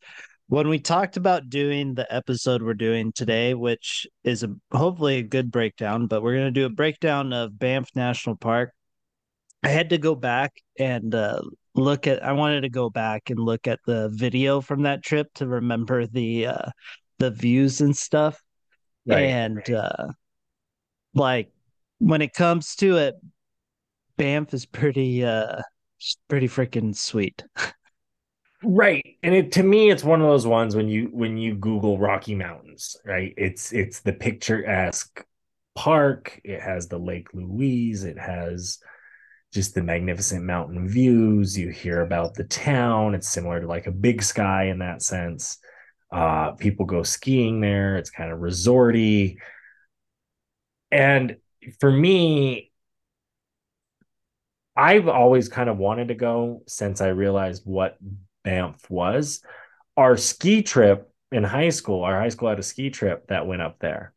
when 0.49 0.69
we 0.69 0.79
talked 0.79 1.17
about 1.17 1.49
doing 1.49 1.95
the 1.95 2.13
episode 2.13 2.61
we're 2.61 2.75
doing 2.75 3.11
today, 3.11 3.55
which 3.55 4.05
is 4.23 4.43
a 4.43 4.53
hopefully 4.71 5.17
a 5.17 5.23
good 5.23 5.51
breakdown, 5.51 6.05
but 6.05 6.21
we're 6.21 6.35
gonna 6.35 6.51
do 6.51 6.65
a 6.65 6.69
breakdown 6.69 7.33
of 7.33 7.57
Banff 7.57 7.89
National 7.95 8.35
Park 8.35 8.71
I 9.67 9.71
had 9.71 9.89
to 9.89 9.97
go 9.97 10.15
back 10.15 10.53
and 10.79 11.13
uh, 11.13 11.41
look 11.75 12.07
at. 12.07 12.23
I 12.23 12.31
wanted 12.31 12.61
to 12.61 12.69
go 12.69 12.89
back 12.89 13.29
and 13.29 13.37
look 13.37 13.67
at 13.67 13.81
the 13.85 14.07
video 14.07 14.61
from 14.61 14.83
that 14.83 15.03
trip 15.03 15.27
to 15.35 15.45
remember 15.45 16.07
the 16.07 16.47
uh, 16.47 16.69
the 17.19 17.31
views 17.31 17.81
and 17.81 17.95
stuff. 17.95 18.41
Right, 19.05 19.23
and 19.23 19.57
right. 19.57 19.69
Uh, 19.69 20.07
like 21.13 21.51
when 21.99 22.21
it 22.21 22.33
comes 22.33 22.77
to 22.77 22.95
it, 22.95 23.15
Banff 24.15 24.53
is 24.53 24.65
pretty 24.65 25.25
uh 25.25 25.61
pretty 26.29 26.47
freaking 26.47 26.95
sweet. 26.95 27.43
right 28.63 29.17
and 29.21 29.35
it 29.35 29.51
to 29.51 29.61
me 29.61 29.91
it's 29.91 30.03
one 30.03 30.19
of 30.19 30.27
those 30.27 30.47
ones 30.47 30.75
when 30.75 30.87
you 30.87 31.09
when 31.11 31.37
you 31.37 31.53
google 31.53 31.99
rocky 31.99 32.33
mountains 32.33 32.97
right 33.05 33.35
it's 33.37 33.71
it's 33.71 33.99
the 33.99 34.11
picturesque 34.11 35.23
park 35.75 36.41
it 36.43 36.59
has 36.59 36.87
the 36.87 36.97
lake 36.97 37.27
louise 37.35 38.03
it 38.03 38.17
has 38.17 38.79
just 39.53 39.75
the 39.75 39.83
magnificent 39.83 40.43
mountain 40.43 40.87
views. 40.87 41.57
You 41.57 41.69
hear 41.69 42.01
about 42.01 42.35
the 42.35 42.43
town. 42.43 43.15
It's 43.15 43.29
similar 43.29 43.61
to 43.61 43.67
like 43.67 43.87
a 43.87 43.91
big 43.91 44.21
sky 44.21 44.65
in 44.65 44.79
that 44.79 45.01
sense. 45.01 45.57
Uh, 46.11 46.51
people 46.51 46.85
go 46.85 47.03
skiing 47.03 47.61
there. 47.61 47.97
It's 47.97 48.09
kind 48.09 48.31
of 48.31 48.39
resorty. 48.39 49.37
And 50.91 51.37
for 51.79 51.91
me, 51.91 52.71
I've 54.75 55.07
always 55.07 55.49
kind 55.49 55.69
of 55.69 55.77
wanted 55.77 56.09
to 56.09 56.15
go 56.15 56.61
since 56.67 57.01
I 57.01 57.07
realized 57.07 57.63
what 57.65 57.97
Banff 58.43 58.89
was. 58.89 59.41
Our 59.95 60.17
ski 60.17 60.61
trip 60.61 61.11
in 61.31 61.43
high 61.43 61.69
school, 61.69 62.03
our 62.03 62.19
high 62.19 62.29
school 62.29 62.49
had 62.49 62.59
a 62.59 62.63
ski 62.63 62.89
trip 62.89 63.27
that 63.27 63.47
went 63.47 63.61
up 63.61 63.79
there 63.79 64.13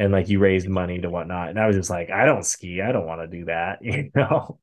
and 0.00 0.12
like 0.12 0.30
you 0.30 0.38
raised 0.38 0.66
money 0.66 0.98
to 0.98 1.10
whatnot. 1.10 1.50
And 1.50 1.60
I 1.60 1.66
was 1.66 1.76
just 1.76 1.90
like, 1.90 2.08
I 2.10 2.24
don't 2.24 2.44
ski. 2.44 2.80
I 2.80 2.90
don't 2.90 3.06
want 3.06 3.20
to 3.20 3.26
do 3.26 3.44
that, 3.44 3.78
you 3.82 4.10
know? 4.14 4.58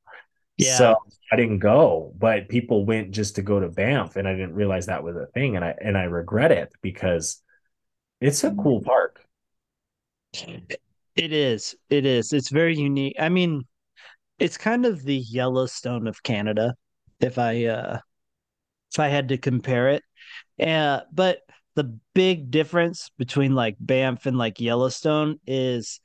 Yeah. 0.56 0.76
So 0.76 0.96
I 1.30 1.36
didn't 1.36 1.60
go, 1.60 2.12
but 2.18 2.48
people 2.48 2.84
went 2.84 3.12
just 3.12 3.36
to 3.36 3.42
go 3.42 3.60
to 3.60 3.68
Banff 3.68 4.16
and 4.16 4.26
I 4.26 4.32
didn't 4.32 4.54
realize 4.54 4.86
that 4.86 5.04
was 5.04 5.14
a 5.14 5.26
thing. 5.26 5.54
And 5.54 5.64
I, 5.64 5.76
and 5.80 5.96
I 5.96 6.04
regret 6.04 6.50
it 6.50 6.72
because 6.82 7.40
it's 8.20 8.42
a 8.42 8.50
cool 8.50 8.82
park. 8.82 9.20
It 10.32 11.32
is. 11.32 11.76
It 11.88 12.04
is. 12.04 12.32
It's 12.32 12.48
very 12.48 12.76
unique. 12.76 13.14
I 13.20 13.28
mean, 13.28 13.62
it's 14.40 14.58
kind 14.58 14.86
of 14.86 15.04
the 15.04 15.18
Yellowstone 15.18 16.08
of 16.08 16.20
Canada. 16.24 16.74
If 17.20 17.38
I, 17.38 17.66
uh, 17.66 18.00
if 18.92 18.98
I 18.98 19.06
had 19.06 19.28
to 19.28 19.38
compare 19.38 19.90
it. 19.90 20.02
Uh, 20.60 21.02
but 21.12 21.42
the 21.78 21.96
big 22.12 22.50
difference 22.50 23.08
between 23.18 23.54
like 23.54 23.76
Banff 23.78 24.26
and 24.26 24.36
like 24.36 24.60
Yellowstone 24.60 25.38
is 25.46 26.00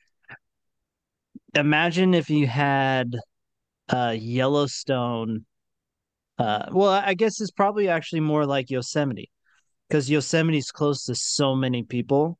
imagine 1.55 2.13
if 2.13 2.29
you 2.29 2.45
had 2.45 3.15
uh 3.89 4.15
Yellowstone 4.15 5.47
uh 6.37 6.67
well 6.71 6.91
I 6.91 7.15
guess 7.15 7.41
it's 7.41 7.49
probably 7.49 7.89
actually 7.89 8.19
more 8.19 8.45
like 8.45 8.69
Yosemite 8.69 9.31
because 9.89 10.11
Yosemite's 10.11 10.69
close 10.69 11.05
to 11.05 11.15
so 11.15 11.55
many 11.55 11.81
people. 11.81 12.37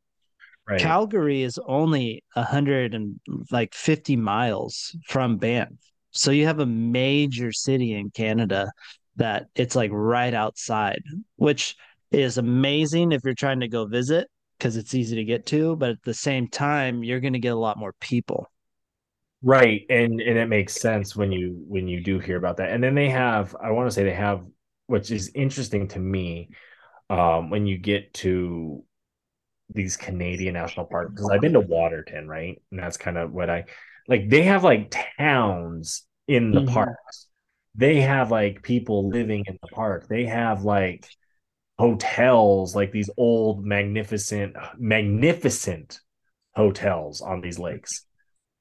Right. 0.69 0.79
Calgary 0.79 1.41
is 1.41 1.59
only 1.65 2.23
a 2.35 2.43
hundred 2.43 2.93
and 2.93 3.19
like 3.49 3.73
fifty 3.73 4.15
miles 4.15 4.95
from 5.07 5.37
Banff. 5.37 5.73
So 6.11 6.29
you 6.29 6.45
have 6.45 6.59
a 6.59 6.67
major 6.67 7.51
city 7.51 7.95
in 7.95 8.11
Canada 8.11 8.71
that 9.15 9.47
it's 9.55 9.75
like 9.75 9.89
right 9.91 10.35
outside, 10.35 11.01
which 11.37 11.75
is 12.13 12.37
amazing 12.37 13.11
if 13.11 13.23
you're 13.23 13.33
trying 13.33 13.59
to 13.61 13.67
go 13.67 13.85
visit 13.85 14.29
because 14.57 14.77
it's 14.77 14.93
easy 14.93 15.15
to 15.17 15.23
get 15.23 15.45
to, 15.47 15.75
but 15.75 15.91
at 15.91 16.03
the 16.03 16.13
same 16.13 16.47
time, 16.47 17.03
you're 17.03 17.19
going 17.19 17.33
to 17.33 17.39
get 17.39 17.53
a 17.53 17.57
lot 17.59 17.77
more 17.77 17.93
people. 17.99 18.49
Right. 19.41 19.81
And 19.89 20.21
and 20.21 20.37
it 20.37 20.47
makes 20.47 20.79
sense 20.79 21.15
when 21.15 21.31
you 21.31 21.63
when 21.67 21.87
you 21.87 22.01
do 22.01 22.19
hear 22.19 22.37
about 22.37 22.57
that. 22.57 22.69
And 22.69 22.81
then 22.81 22.95
they 22.95 23.09
have 23.09 23.55
I 23.61 23.71
want 23.71 23.87
to 23.89 23.93
say 23.93 24.03
they 24.03 24.13
have 24.13 24.45
which 24.87 25.11
is 25.11 25.31
interesting 25.35 25.87
to 25.89 25.99
me 25.99 26.49
um 27.09 27.49
when 27.49 27.67
you 27.67 27.77
get 27.77 28.13
to 28.15 28.83
these 29.73 29.97
Canadian 29.97 30.55
national 30.55 30.87
parks 30.87 31.11
because 31.13 31.29
I've 31.29 31.41
been 31.41 31.53
to 31.53 31.61
Waterton, 31.61 32.27
right? 32.27 32.61
And 32.71 32.79
that's 32.79 32.97
kind 32.97 33.17
of 33.17 33.33
what 33.33 33.49
I 33.49 33.65
like 34.07 34.29
they 34.29 34.43
have 34.43 34.63
like 34.63 34.95
towns 35.19 36.03
in 36.27 36.53
the 36.53 36.61
Mhm. 36.61 36.63
parks. 36.63 37.27
They 37.75 38.01
have 38.01 38.31
like 38.31 38.63
people 38.63 39.09
living 39.09 39.45
in 39.47 39.59
the 39.61 39.69
park. 39.69 40.07
They 40.07 40.25
have 40.25 40.63
like 40.63 41.09
hotels, 41.83 42.75
like 42.75 42.91
these 42.91 43.09
old 43.17 43.65
magnificent 43.65 44.55
magnificent 44.77 45.99
hotels 46.55 47.21
on 47.21 47.41
these 47.41 47.59
lakes. 47.59 48.05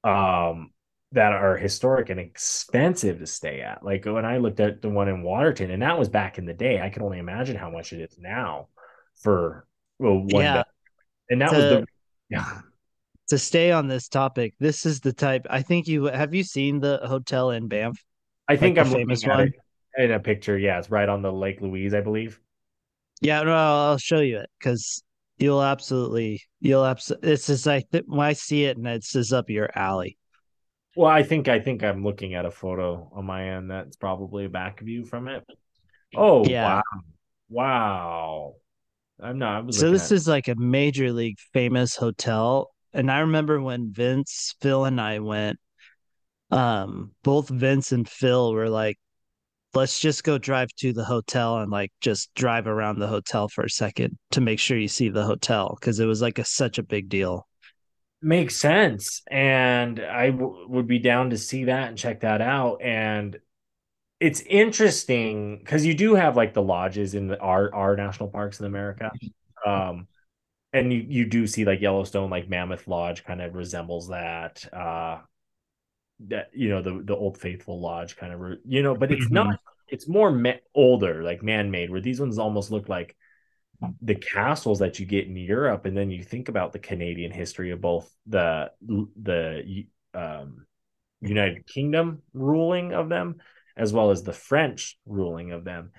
Um 0.05 0.73
that 1.12 1.33
are 1.33 1.59
historic 1.59 2.09
and 2.11 2.19
expensive 2.19 3.19
to 3.19 3.26
stay 3.26 3.61
at. 3.61 3.85
Like 3.85 4.07
when 4.07 4.25
I 4.25 4.38
looked 4.38 4.61
at 4.61 4.83
the 4.83 4.88
one 4.91 5.09
in 5.09 5.23
Waterton, 5.23 5.71
and 5.71 5.83
that 5.83 5.99
was 5.99 6.09
back 6.09 6.38
in 6.38 6.47
the 6.47 6.55
day, 6.55 6.81
I 6.81 6.88
can 6.91 7.02
only 7.02 7.19
imagine 7.19 7.57
how 7.57 7.71
much 7.71 7.93
it 7.93 8.00
is 8.00 8.19
now 8.19 8.69
for 9.23 9.67
well, 9.99 10.19
one 10.19 10.45
Yeah. 10.45 10.52
bed. 10.52 10.64
And 11.31 11.41
that 11.43 11.55
was 11.55 11.67
the 11.67 11.87
yeah. 12.31 12.62
to 13.29 13.38
stay 13.38 13.71
on 13.73 13.88
this 13.88 14.09
topic, 14.09 14.55
this 14.59 14.87
is 14.87 15.00
the 15.00 15.12
type 15.12 15.47
I 15.50 15.62
think 15.62 15.88
you 15.88 16.05
have 16.07 16.35
you 16.35 16.45
seen 16.45 16.81
the 16.81 17.00
hotel 17.05 17.50
in 17.50 17.69
Banff, 17.69 18.05
I 18.49 18.57
think 18.57 18.79
the 18.79 18.85
I'm 18.85 18.91
famous 18.91 19.25
one? 19.26 19.52
in 19.97 20.11
a 20.11 20.21
picture. 20.21 20.59
Yeah, 20.59 20.79
it's 20.79 20.91
right 20.91 21.09
on 21.09 21.23
the 21.23 21.33
Lake 21.33 21.61
Louise, 21.61 21.95
I 21.95 22.00
believe. 22.00 22.41
Yeah, 23.23 23.43
no, 23.43 23.55
I'll 23.55 23.99
show 23.99 24.21
you 24.21 24.38
it 24.38 24.50
because 24.59 25.02
you'll 25.38 25.62
absolutely 25.62 26.43
you'll 26.61 26.85
absolutely 26.85 27.33
it's 27.33 27.47
just 27.47 27.67
like 27.67 27.88
th- 27.91 28.05
when 28.07 28.26
I 28.26 28.33
see 28.33 28.64
it 28.64 28.76
and 28.76 28.87
it's 28.87 29.12
just 29.12 29.33
up 29.33 29.49
your 29.49 29.71
alley. 29.76 30.19
Well, 30.95 31.11
I 31.11 31.23
think 31.23 31.49
I 31.49 31.61
think 31.61 31.83
I'm 31.83 32.05
looking 32.05 32.35
at 32.35 32.45
a 32.45 32.50
photo 32.50 33.11
on 33.14 33.25
my 33.25 33.50
end 33.50 33.71
that's 33.71 33.97
probably 33.97 34.45
a 34.45 34.49
back 34.50 34.81
view 34.81 35.05
from 35.05 35.29
it. 35.29 35.45
Oh 36.14 36.43
Yeah. 36.43 36.59
wow. 36.61 36.83
Wow. 37.50 38.57
I'm 39.21 39.38
not 39.38 39.59
I 39.59 39.61
was 39.62 39.79
So 39.79 39.91
this 39.91 40.11
at 40.11 40.12
is 40.12 40.29
like 40.29 40.49
a 40.49 40.55
major 40.55 41.12
league 41.12 41.38
famous 41.52 41.97
hotel. 41.97 42.71
And 42.93 43.11
I 43.11 43.21
remember 43.21 43.61
when 43.61 43.93
Vince, 43.93 44.55
Phil, 44.61 44.85
and 44.85 45.00
I 45.00 45.19
went, 45.21 45.59
um, 46.50 47.12
both 47.25 47.49
Vince 47.49 47.93
and 47.93 48.09
Phil 48.09 48.52
were 48.55 48.71
like, 48.71 48.99
let's 49.75 50.00
just 50.00 50.25
go 50.25 50.38
drive 50.38 50.69
to 50.79 50.93
the 50.93 51.05
hotel 51.05 51.59
and 51.59 51.71
like 51.71 51.93
just 52.00 52.35
drive 52.35 52.67
around 52.67 52.99
the 52.99 53.07
hotel 53.09 53.49
for 53.49 53.64
a 53.64 53.71
second 53.71 54.19
to 54.33 54.41
make 54.41 54.59
sure 54.59 54.79
you 54.79 54.88
see 54.88 55.09
the 55.09 55.25
hotel 55.25 55.76
because 55.81 56.00
it 56.00 56.07
was 56.07 56.23
like 56.23 56.38
a 56.38 56.45
such 56.45 56.79
a 56.79 56.83
big 56.83 57.09
deal. 57.09 57.47
makes 58.21 58.57
sense. 58.57 59.23
And 59.31 60.00
I 60.00 60.31
w- 60.31 60.67
would 60.69 60.87
be 60.87 60.99
down 60.99 61.31
to 61.31 61.38
see 61.38 61.64
that 61.64 61.88
and 61.88 61.99
check 61.99 62.21
that 62.21 62.41
out. 62.41 62.81
And 62.83 63.38
it's 64.21 64.41
interesting 64.43 65.59
because 65.59 65.85
you 65.87 65.95
do 65.95 66.14
have 66.14 66.37
like 66.37 66.55
the 66.55 66.62
lodges 66.62 67.14
in 67.14 67.29
the, 67.29 67.38
our 67.41 67.75
our 67.75 67.97
national 67.97 68.31
parks 68.31 68.61
in 68.61 68.67
America. 68.67 69.11
Um, 69.67 70.09
and 70.73 70.93
you 70.93 71.05
you 71.09 71.26
do 71.26 71.47
see 71.47 71.64
like 71.64 71.81
Yellowstone, 71.81 72.31
like 72.31 72.49
Mammoth 72.49 72.88
Lodge, 72.88 73.25
kind 73.25 73.43
of 73.43 73.55
resembles 73.55 74.09
that. 74.09 74.64
Uh, 74.73 75.21
that 76.29 76.50
you 76.55 76.69
know 76.69 76.83
the 76.83 77.02
the 77.05 77.17
Old 77.17 77.38
Faithful 77.38 77.81
Lodge, 77.81 78.17
kind 78.17 78.33
of 78.33 78.59
you 78.64 78.83
know, 78.83 78.95
but 78.95 79.11
it's 79.12 79.31
not. 79.31 79.49
Mhm. 79.49 79.59
It's 79.88 80.09
more 80.09 80.33
ma- 80.33 80.55
older, 80.75 81.23
like 81.23 81.43
man 81.43 81.71
made, 81.71 81.91
where 81.91 82.00
these 82.00 82.19
ones 82.19 82.38
almost 82.38 82.71
look 82.71 82.88
like 82.88 83.14
the 84.00 84.14
castles 84.14 84.79
that 84.79 84.99
you 84.99 85.07
get 85.07 85.26
in 85.26 85.37
Europe, 85.37 85.87
and 85.87 85.97
then 85.97 86.11
you 86.11 86.23
think 86.23 86.49
about 86.49 86.73
the 86.73 86.79
Canadian 86.79 87.31
history 87.33 87.71
of 87.73 87.81
both 87.81 88.11
the 88.26 88.71
the 89.21 89.87
um, 90.14 90.67
United 91.21 91.67
Kingdom 91.67 92.23
ruling 92.33 92.93
of 92.93 93.09
them, 93.09 93.37
as 93.76 93.93
well 93.93 94.11
as 94.11 94.23
the 94.23 94.33
French 94.33 94.99
ruling 95.07 95.52
of 95.52 95.64
them, 95.64 95.91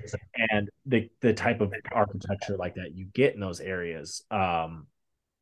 and 0.49 0.69
the 0.85 1.09
the 1.21 1.33
type 1.33 1.61
of 1.61 1.73
architecture 1.91 2.57
like 2.57 2.75
that 2.75 2.95
you 2.95 3.05
get 3.05 3.33
in 3.35 3.39
those 3.39 3.59
areas, 3.59 4.23
um, 4.31 4.87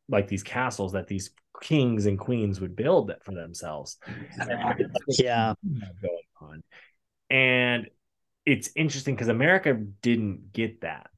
like 0.10 0.28
these 0.28 0.44
castles 0.44 0.94
that 0.94 1.08
these 1.08 1.32
kings 1.62 2.06
and 2.06 2.20
queens 2.20 2.60
would 2.60 2.76
build 2.76 3.08
that 3.10 3.24
for 3.24 3.34
themselves. 3.34 3.98
And 4.38 4.50
that's 4.50 5.06
what 5.06 5.18
Yeah. 5.20 5.54
going 6.02 6.22
on, 6.42 6.64
and 7.30 7.88
it's 8.46 8.72
interesting 8.76 9.16
because 9.16 9.30
America 9.30 9.74
didn't 9.74 10.54
get 10.54 10.82
that. 10.82 11.10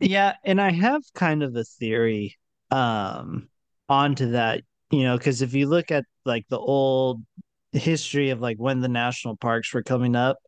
Yeah, 0.00 0.34
and 0.44 0.60
I 0.60 0.72
have 0.72 1.02
kind 1.14 1.42
of 1.42 1.56
a 1.56 1.64
theory 1.64 2.36
um 2.70 3.48
onto 3.88 4.32
that, 4.32 4.62
you 4.90 5.02
know, 5.04 5.16
because 5.16 5.42
if 5.42 5.54
you 5.54 5.66
look 5.66 5.90
at 5.90 6.04
like 6.24 6.46
the 6.48 6.58
old 6.58 7.22
history 7.72 8.30
of 8.30 8.40
like 8.40 8.56
when 8.58 8.80
the 8.80 8.88
national 8.88 9.36
parks 9.36 9.72
were 9.74 9.82
coming 9.82 10.16
up, 10.16 10.38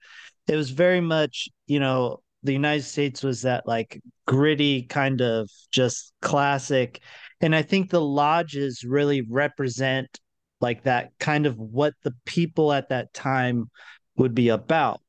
it 0.49 0.57
was 0.57 0.71
very 0.71 1.01
much, 1.01 1.49
you 1.67 1.81
know, 1.81 2.21
the 2.43 2.53
United 2.53 2.83
States 2.85 3.23
was 3.23 3.43
that 3.43 3.67
like 3.67 4.01
gritty 4.27 4.83
kind 4.85 5.21
of 5.21 5.51
just 5.71 6.13
classic. 6.23 7.01
And 7.41 7.55
I 7.55 7.63
think 7.63 7.91
the 7.91 8.01
lodges 8.01 8.85
really 8.85 9.23
represent 9.23 10.19
like 10.61 10.85
that 10.85 11.11
kind 11.19 11.47
of 11.47 11.59
what 11.59 11.95
the 12.03 12.15
people 12.25 12.73
at 12.73 12.89
that 12.89 13.13
time 13.13 13.71
would 14.17 14.35
be 14.35 14.49
about, 14.49 15.01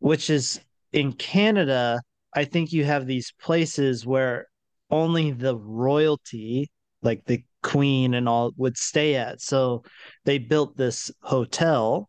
which 0.00 0.28
is 0.28 0.60
in 0.92 1.12
Canada, 1.12 2.00
I 2.34 2.44
think 2.44 2.72
you 2.72 2.84
have 2.84 3.06
these 3.06 3.32
places 3.40 4.04
where 4.04 4.46
only 4.90 5.30
the 5.30 5.56
royalty, 5.56 6.68
like 7.02 7.24
the 7.26 7.44
queen 7.62 8.14
and 8.14 8.28
all, 8.28 8.52
would 8.56 8.76
stay 8.76 9.14
at. 9.14 9.40
So 9.40 9.84
they 10.24 10.38
built 10.38 10.76
this 10.76 11.10
hotel 11.20 12.08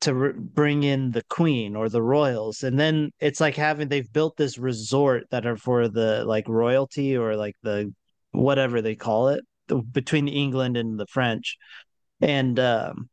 to 0.00 0.14
re- 0.14 0.32
bring 0.32 0.84
in 0.84 1.10
the 1.10 1.24
queen 1.28 1.74
or 1.74 1.88
the 1.88 2.02
royals 2.02 2.62
and 2.62 2.78
then 2.78 3.10
it's 3.18 3.40
like 3.40 3.56
having 3.56 3.88
they've 3.88 4.12
built 4.12 4.36
this 4.36 4.56
resort 4.56 5.24
that 5.30 5.44
are 5.44 5.56
for 5.56 5.88
the 5.88 6.24
like 6.24 6.48
royalty 6.48 7.16
or 7.16 7.34
like 7.34 7.56
the 7.64 7.92
whatever 8.32 8.82
they 8.82 8.94
call 8.94 9.28
it 9.28 9.44
between 9.92 10.28
England 10.28 10.76
and 10.76 10.98
the 10.98 11.06
French 11.06 11.56
and 12.20 12.58
um 12.60 13.08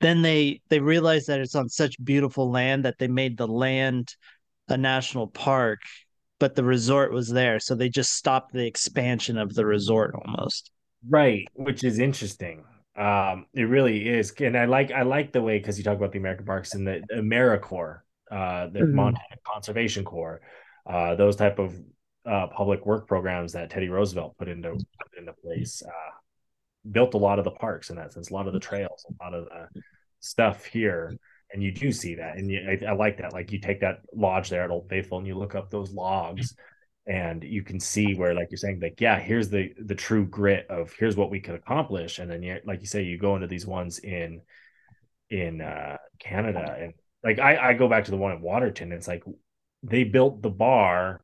then 0.00 0.22
they 0.22 0.60
they 0.68 0.80
realized 0.80 1.26
that 1.28 1.40
it's 1.40 1.54
on 1.54 1.68
such 1.68 2.02
beautiful 2.02 2.50
land 2.50 2.84
that 2.84 2.96
they 2.98 3.08
made 3.08 3.36
the 3.36 3.46
land 3.46 4.14
a 4.68 4.76
national 4.76 5.26
park 5.28 5.80
but 6.40 6.54
the 6.54 6.64
resort 6.64 7.12
was 7.12 7.28
there 7.28 7.60
so 7.60 7.74
they 7.74 7.88
just 7.88 8.12
stopped 8.14 8.52
the 8.52 8.66
expansion 8.66 9.38
of 9.38 9.54
the 9.54 9.66
resort 9.66 10.14
almost 10.24 10.70
Right, 11.08 11.50
which 11.54 11.84
is 11.84 11.98
interesting. 11.98 12.64
Um, 12.96 13.46
it 13.52 13.64
really 13.64 14.08
is, 14.08 14.32
and 14.40 14.56
I 14.56 14.64
like 14.66 14.90
I 14.92 15.02
like 15.02 15.32
the 15.32 15.42
way 15.42 15.58
because 15.58 15.76
you 15.76 15.84
talk 15.84 15.96
about 15.96 16.12
the 16.12 16.18
American 16.18 16.46
parks 16.46 16.74
and 16.74 16.86
the 16.86 17.02
AmeriCorps, 17.12 18.00
uh, 18.30 18.68
the 18.68 18.84
Mhm. 18.84 18.90
Montana 18.92 19.36
Conservation 19.44 20.04
Corps, 20.04 20.40
uh, 20.86 21.14
those 21.16 21.36
type 21.36 21.58
of 21.58 21.74
uh, 22.26 22.46
public 22.48 22.86
work 22.86 23.06
programs 23.06 23.52
that 23.52 23.70
Teddy 23.70 23.88
Roosevelt 23.88 24.36
put 24.38 24.48
into 24.48 24.70
put 24.70 25.18
into 25.18 25.32
place, 25.32 25.82
uh, 25.86 26.90
built 26.90 27.14
a 27.14 27.18
lot 27.18 27.38
of 27.38 27.44
the 27.44 27.50
parks 27.50 27.90
in 27.90 27.96
that 27.96 28.12
sense, 28.12 28.30
a 28.30 28.34
lot 28.34 28.46
of 28.46 28.52
the 28.52 28.60
trails, 28.60 29.04
a 29.08 29.24
lot 29.24 29.34
of 29.34 29.44
the 29.46 29.80
stuff 30.20 30.64
here, 30.64 31.16
and 31.52 31.62
you 31.62 31.72
do 31.72 31.92
see 31.92 32.16
that, 32.16 32.36
and 32.36 32.50
you, 32.50 32.60
I, 32.60 32.90
I 32.90 32.92
like 32.92 33.18
that. 33.18 33.32
Like 33.32 33.52
you 33.52 33.60
take 33.60 33.80
that 33.80 34.00
lodge 34.14 34.48
there 34.48 34.62
at 34.62 34.70
Old 34.70 34.88
Faithful, 34.88 35.18
and 35.18 35.26
you 35.26 35.36
look 35.36 35.54
up 35.54 35.70
those 35.70 35.92
logs, 35.92 36.54
and 37.06 37.44
you 37.44 37.62
can 37.62 37.78
see 37.78 38.14
where 38.14 38.34
like 38.34 38.48
you're 38.50 38.58
saying 38.58 38.80
like 38.80 39.00
yeah 39.00 39.20
here's 39.20 39.50
the 39.50 39.74
the 39.84 39.94
true 39.94 40.24
grit 40.24 40.66
of 40.70 40.92
here's 40.98 41.16
what 41.16 41.30
we 41.30 41.40
could 41.40 41.54
accomplish. 41.54 42.18
And 42.18 42.30
then 42.30 42.42
you 42.42 42.58
like 42.64 42.80
you 42.80 42.86
say 42.86 43.02
you 43.02 43.18
go 43.18 43.34
into 43.34 43.46
these 43.46 43.66
ones 43.66 43.98
in 43.98 44.40
in 45.30 45.60
uh 45.60 45.96
canada 46.18 46.76
and 46.78 46.92
like 47.24 47.38
i 47.38 47.70
i 47.70 47.72
go 47.72 47.88
back 47.88 48.04
to 48.04 48.10
the 48.10 48.16
one 48.16 48.32
in 48.32 48.40
waterton. 48.40 48.92
It's 48.92 49.08
like 49.08 49.22
they 49.82 50.04
built 50.04 50.40
the 50.40 50.50
bar 50.50 51.23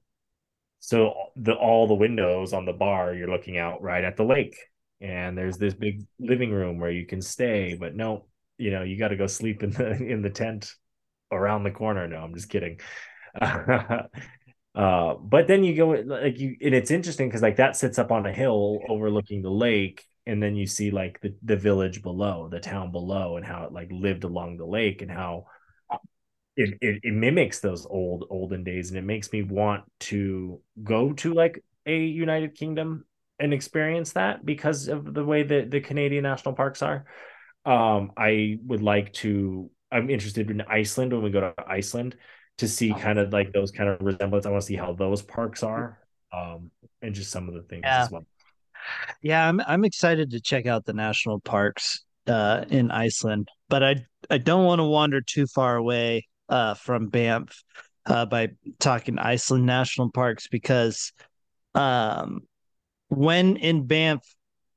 so 0.80 1.14
the 1.36 1.54
all 1.54 1.86
the 1.86 1.94
windows 1.94 2.52
on 2.52 2.64
the 2.64 2.72
bar 2.72 3.14
you're 3.14 3.30
looking 3.30 3.58
out 3.58 3.82
right 3.82 4.04
at 4.04 4.16
the 4.16 4.24
lake. 4.24 4.56
And 5.02 5.36
there's 5.36 5.56
this 5.56 5.72
big 5.72 6.04
living 6.18 6.50
room 6.50 6.78
where 6.78 6.90
you 6.90 7.06
can 7.06 7.22
stay 7.22 7.76
but 7.78 7.94
no 7.94 8.26
you 8.58 8.70
know 8.70 8.82
you 8.82 8.98
got 8.98 9.08
to 9.08 9.16
go 9.16 9.26
sleep 9.26 9.62
in 9.62 9.70
the 9.70 9.92
in 10.12 10.22
the 10.22 10.30
tent 10.30 10.72
around 11.30 11.62
the 11.64 11.70
corner. 11.70 12.06
No 12.08 12.18
i'm 12.18 12.34
just 12.34 12.48
kidding. 12.48 12.80
Uh, 14.74 15.14
but 15.14 15.48
then 15.48 15.64
you 15.64 15.74
go 15.74 15.88
like 15.88 16.38
you, 16.38 16.56
and 16.62 16.74
it's 16.74 16.90
interesting 16.90 17.28
because 17.28 17.42
like 17.42 17.56
that 17.56 17.76
sits 17.76 17.98
up 17.98 18.12
on 18.12 18.24
a 18.24 18.32
hill 18.32 18.78
overlooking 18.88 19.42
the 19.42 19.50
lake, 19.50 20.04
and 20.26 20.42
then 20.42 20.54
you 20.54 20.66
see 20.66 20.90
like 20.90 21.20
the 21.20 21.34
the 21.42 21.56
village 21.56 22.02
below, 22.02 22.48
the 22.48 22.60
town 22.60 22.92
below, 22.92 23.36
and 23.36 23.44
how 23.44 23.64
it 23.64 23.72
like 23.72 23.88
lived 23.90 24.24
along 24.24 24.56
the 24.56 24.66
lake, 24.66 25.02
and 25.02 25.10
how 25.10 25.46
it, 26.60 26.78
it, 26.80 27.00
it 27.02 27.14
mimics 27.14 27.60
those 27.60 27.86
old 27.86 28.26
olden 28.30 28.64
days, 28.64 28.90
and 28.90 28.98
it 28.98 29.04
makes 29.04 29.32
me 29.32 29.42
want 29.42 29.84
to 30.00 30.60
go 30.82 31.12
to 31.14 31.34
like 31.34 31.62
a 31.86 31.98
United 31.98 32.54
Kingdom 32.54 33.04
and 33.38 33.54
experience 33.54 34.12
that 34.12 34.44
because 34.44 34.88
of 34.88 35.14
the 35.14 35.24
way 35.24 35.42
that 35.42 35.70
the 35.70 35.80
Canadian 35.80 36.24
national 36.24 36.54
parks 36.54 36.82
are. 36.82 37.06
Um, 37.64 38.12
I 38.16 38.58
would 38.66 38.82
like 38.82 39.12
to. 39.14 39.70
I'm 39.92 40.08
interested 40.10 40.50
in 40.50 40.60
Iceland 40.62 41.12
when 41.12 41.22
we 41.22 41.30
go 41.30 41.40
to 41.40 41.54
Iceland 41.66 42.16
to 42.58 42.68
see 42.68 42.92
kind 42.94 43.18
of 43.18 43.32
like 43.32 43.52
those 43.52 43.70
kind 43.70 43.88
of 43.90 44.00
resemblance. 44.00 44.46
I 44.46 44.50
want 44.50 44.62
to 44.62 44.66
see 44.66 44.76
how 44.76 44.92
those 44.92 45.22
parks 45.22 45.62
are, 45.62 45.98
um, 46.32 46.70
and 47.02 47.14
just 47.14 47.30
some 47.30 47.48
of 47.48 47.54
the 47.54 47.62
things 47.62 47.82
Yeah. 47.84 48.04
as 48.04 48.10
well. 48.10 48.24
Yeah, 49.22 49.48
I'm 49.48 49.60
I'm 49.60 49.84
excited 49.84 50.30
to 50.30 50.40
check 50.40 50.66
out 50.66 50.84
the 50.84 50.92
national 50.92 51.40
parks 51.40 52.04
uh 52.26 52.64
in 52.70 52.90
Iceland, 52.90 53.48
but 53.68 53.82
I 53.82 53.96
I 54.30 54.38
don't 54.38 54.64
want 54.64 54.78
to 54.80 54.84
wander 54.84 55.20
too 55.20 55.46
far 55.46 55.76
away 55.76 56.26
uh 56.50 56.74
from 56.74 57.08
Banff 57.08 57.62
uh 58.06 58.26
by 58.26 58.50
talking 58.78 59.18
Iceland 59.18 59.64
national 59.64 60.10
parks 60.10 60.48
because 60.48 61.12
um 61.74 62.42
when 63.08 63.56
in 63.56 63.86
Banff 63.86 64.22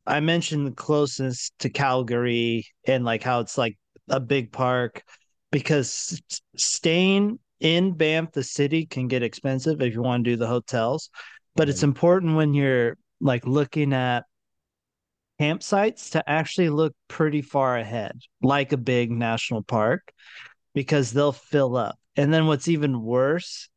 I 0.05 0.19
mentioned 0.19 0.67
the 0.67 0.71
closeness 0.71 1.51
to 1.59 1.69
Calgary 1.69 2.65
and 2.85 3.05
like 3.05 3.23
how 3.23 3.39
it's 3.39 3.57
like 3.57 3.77
a 4.09 4.19
big 4.19 4.51
park 4.51 5.03
because 5.51 6.21
staying 6.57 7.39
in 7.59 7.93
Banff 7.93 8.31
the 8.33 8.43
city 8.43 8.85
can 8.85 9.07
get 9.07 9.23
expensive 9.23 9.81
if 9.81 9.93
you 9.93 10.01
want 10.01 10.25
to 10.25 10.31
do 10.31 10.35
the 10.35 10.47
hotels, 10.47 11.09
but 11.55 11.69
it's 11.69 11.83
important 11.83 12.35
when 12.35 12.53
you're 12.53 12.97
like 13.21 13.45
looking 13.47 13.93
at 13.93 14.25
campsites 15.39 16.11
to 16.11 16.29
actually 16.29 16.69
look 16.69 16.93
pretty 17.07 17.41
far 17.41 17.77
ahead, 17.77 18.19
like 18.41 18.73
a 18.73 18.77
big 18.77 19.11
national 19.11 19.63
park, 19.63 20.11
because 20.73 21.11
they'll 21.11 21.31
fill 21.31 21.77
up. 21.77 21.97
And 22.15 22.33
then 22.33 22.47
what's 22.47 22.67
even 22.67 23.01
worse, 23.01 23.69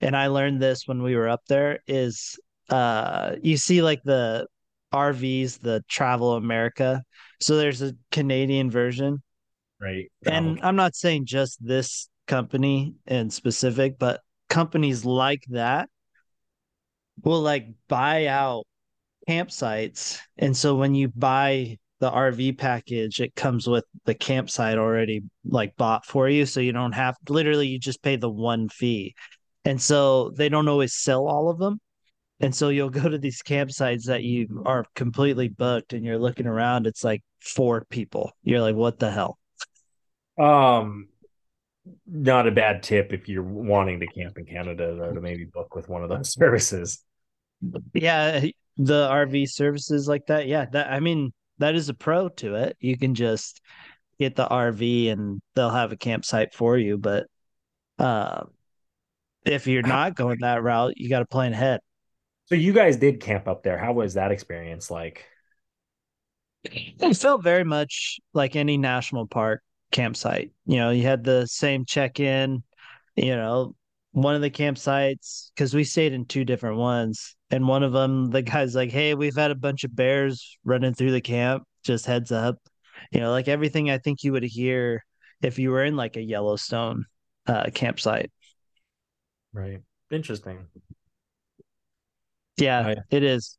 and 0.00 0.16
I 0.16 0.28
learned 0.28 0.60
this 0.60 0.86
when 0.86 1.02
we 1.02 1.16
were 1.16 1.28
up 1.28 1.42
there, 1.48 1.80
is 1.86 2.38
uh 2.68 3.36
you 3.42 3.56
see 3.56 3.82
like 3.82 4.02
the 4.04 4.46
RVs, 4.92 5.60
the 5.60 5.84
Travel 5.88 6.34
America. 6.34 7.02
So 7.40 7.56
there's 7.56 7.82
a 7.82 7.94
Canadian 8.10 8.70
version. 8.70 9.22
Right. 9.80 10.10
And 10.24 10.58
I'm 10.62 10.76
not 10.76 10.94
saying 10.94 11.26
just 11.26 11.64
this 11.64 12.08
company 12.26 12.94
in 13.06 13.30
specific, 13.30 13.98
but 13.98 14.20
companies 14.48 15.04
like 15.04 15.42
that 15.50 15.88
will 17.22 17.40
like 17.40 17.68
buy 17.88 18.26
out 18.26 18.64
campsites. 19.28 20.18
And 20.38 20.56
so 20.56 20.76
when 20.76 20.94
you 20.94 21.08
buy 21.08 21.78
the 21.98 22.10
RV 22.10 22.58
package, 22.58 23.20
it 23.20 23.34
comes 23.34 23.66
with 23.66 23.84
the 24.04 24.14
campsite 24.14 24.78
already 24.78 25.22
like 25.44 25.76
bought 25.76 26.04
for 26.04 26.28
you. 26.28 26.46
So 26.46 26.60
you 26.60 26.72
don't 26.72 26.92
have 26.92 27.16
literally 27.28 27.68
you 27.68 27.78
just 27.78 28.02
pay 28.02 28.16
the 28.16 28.30
one 28.30 28.68
fee. 28.68 29.14
And 29.64 29.80
so 29.80 30.30
they 30.30 30.48
don't 30.48 30.68
always 30.68 30.94
sell 30.94 31.26
all 31.26 31.48
of 31.48 31.58
them. 31.58 31.80
And 32.40 32.54
so 32.54 32.68
you'll 32.68 32.90
go 32.90 33.08
to 33.08 33.18
these 33.18 33.42
campsites 33.42 34.04
that 34.04 34.22
you 34.22 34.62
are 34.66 34.84
completely 34.94 35.48
booked 35.48 35.94
and 35.94 36.04
you're 36.04 36.18
looking 36.18 36.46
around, 36.46 36.86
it's 36.86 37.02
like 37.02 37.22
four 37.40 37.86
people. 37.88 38.32
You're 38.42 38.60
like, 38.60 38.76
what 38.76 38.98
the 38.98 39.10
hell? 39.10 39.38
Um, 40.38 41.08
not 42.06 42.46
a 42.46 42.50
bad 42.50 42.82
tip 42.82 43.12
if 43.12 43.28
you're 43.28 43.42
wanting 43.42 44.00
to 44.00 44.06
camp 44.06 44.36
in 44.36 44.44
Canada 44.44 44.94
though, 44.94 45.14
to 45.14 45.20
maybe 45.20 45.44
book 45.44 45.74
with 45.74 45.88
one 45.88 46.02
of 46.02 46.10
those 46.10 46.32
services. 46.34 47.02
Yeah, 47.94 48.44
the 48.76 49.08
RV 49.08 49.48
services 49.48 50.06
like 50.06 50.26
that. 50.26 50.46
Yeah, 50.46 50.66
that 50.72 50.92
I 50.92 51.00
mean, 51.00 51.32
that 51.58 51.74
is 51.74 51.88
a 51.88 51.94
pro 51.94 52.28
to 52.28 52.54
it. 52.56 52.76
You 52.80 52.96
can 52.96 53.14
just 53.14 53.60
get 54.18 54.36
the 54.36 54.46
RV 54.46 55.10
and 55.10 55.40
they'll 55.54 55.70
have 55.70 55.92
a 55.92 55.96
campsite 55.96 56.54
for 56.54 56.76
you. 56.76 56.98
But 56.98 57.26
uh, 57.98 58.44
if 59.44 59.66
you're 59.66 59.82
not 59.82 60.14
going 60.14 60.38
that 60.40 60.62
route, 60.62 60.94
you 60.96 61.08
got 61.08 61.20
to 61.20 61.26
plan 61.26 61.52
ahead. 61.52 61.80
So 62.46 62.54
you 62.54 62.72
guys 62.72 62.96
did 62.96 63.20
camp 63.20 63.48
up 63.48 63.62
there. 63.62 63.78
How 63.78 63.92
was 63.92 64.14
that 64.14 64.30
experience 64.30 64.90
like? 64.90 65.24
It 66.64 67.16
felt 67.16 67.42
very 67.42 67.64
much 67.64 68.18
like 68.34 68.56
any 68.56 68.76
national 68.76 69.26
park 69.26 69.62
campsite. 69.92 70.52
You 70.64 70.78
know, 70.78 70.90
you 70.90 71.02
had 71.02 71.24
the 71.24 71.46
same 71.46 71.84
check-in, 71.84 72.62
you 73.14 73.36
know, 73.36 73.74
one 74.16 74.34
of 74.34 74.40
the 74.40 74.50
campsites, 74.50 75.50
because 75.54 75.74
we 75.74 75.84
stayed 75.84 76.14
in 76.14 76.24
two 76.24 76.42
different 76.42 76.78
ones. 76.78 77.36
And 77.50 77.68
one 77.68 77.82
of 77.82 77.92
them, 77.92 78.30
the 78.30 78.40
guy's 78.40 78.74
like, 78.74 78.90
Hey, 78.90 79.12
we've 79.12 79.36
had 79.36 79.50
a 79.50 79.54
bunch 79.54 79.84
of 79.84 79.94
bears 79.94 80.56
running 80.64 80.94
through 80.94 81.10
the 81.10 81.20
camp. 81.20 81.64
Just 81.84 82.06
heads 82.06 82.32
up. 82.32 82.56
You 83.12 83.20
know, 83.20 83.30
like 83.30 83.46
everything 83.46 83.90
I 83.90 83.98
think 83.98 84.24
you 84.24 84.32
would 84.32 84.42
hear 84.42 85.04
if 85.42 85.58
you 85.58 85.70
were 85.70 85.84
in 85.84 85.96
like 85.96 86.16
a 86.16 86.22
Yellowstone 86.22 87.04
uh, 87.46 87.66
campsite. 87.74 88.30
Right. 89.52 89.82
Interesting. 90.10 90.66
Yeah, 92.56 92.86
I, 92.86 92.94
it 93.10 93.22
is. 93.22 93.58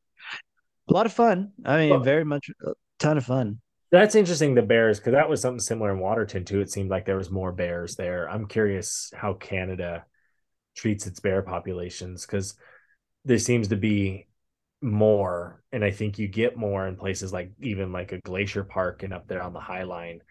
A 0.89 0.93
lot 0.93 1.05
of 1.05 1.13
fun. 1.13 1.51
I 1.65 1.77
mean, 1.77 1.89
well, 1.91 1.99
very 1.99 2.25
much 2.25 2.49
a 2.65 2.71
ton 2.97 3.19
of 3.19 3.25
fun. 3.25 3.61
that's 3.91 4.15
interesting, 4.15 4.55
the 4.55 4.63
bears, 4.63 4.97
because 4.99 5.13
that 5.13 5.29
was 5.29 5.39
something 5.39 5.59
similar 5.59 5.91
in 5.91 5.99
Waterton 5.99 6.45
too. 6.45 6.61
It 6.61 6.71
seemed 6.71 6.89
like 6.89 7.05
there 7.05 7.15
was 7.15 7.29
more 7.29 7.51
bears 7.51 7.95
there. 7.95 8.27
I'm 8.27 8.47
curious 8.47 9.11
how 9.15 9.35
Canada 9.35 10.05
treats 10.77 11.07
its 11.07 11.19
bear 11.19 11.41
populations 11.41 12.25
because 12.25 12.55
there 13.25 13.39
seems 13.39 13.69
to 13.69 13.75
be 13.75 14.27
more, 14.81 15.61
and 15.71 15.83
I 15.83 15.91
think 15.91 16.19
you 16.19 16.27
get 16.27 16.55
more 16.55 16.87
in 16.87 16.95
places 16.95 17.33
like 17.33 17.51
even 17.59 17.91
like 17.91 18.11
a 18.11 18.21
glacier 18.21 18.63
park 18.63 19.03
and 19.03 19.13
up 19.13 19.27
there 19.27 19.41
on 19.41 19.53
the 19.53 19.59
High 19.59 19.83
Line 19.83 20.21